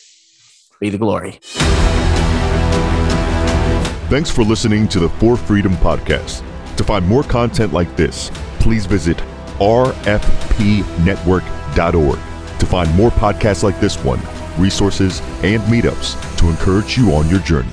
be 0.81 0.91
the 0.91 0.99
glory. 0.99 1.39
Thanks 4.11 4.31
for 4.31 4.45
listening 4.45 4.87
to 4.89 5.01
the 5.01 5.09
For 5.09 5.35
Freedom 5.37 5.73
Podcast. 5.75 6.43
To 6.77 6.85
find 6.85 7.07
more 7.07 7.23
content 7.23 7.73
like 7.73 7.97
this, 7.97 8.31
please 8.59 8.85
visit 8.87 9.17
rfpnetwork.org. 9.59 12.19
To 12.59 12.67
find 12.67 12.95
more 12.97 13.11
podcasts 13.11 13.63
like 13.63 13.79
this 13.81 13.97
one, 14.05 14.21
resources, 14.59 15.21
and 15.43 15.63
meetups 15.65 16.39
to 16.39 16.49
encourage 16.49 16.99
you 16.99 17.15
on 17.15 17.29
your 17.29 17.41
journey. 17.41 17.69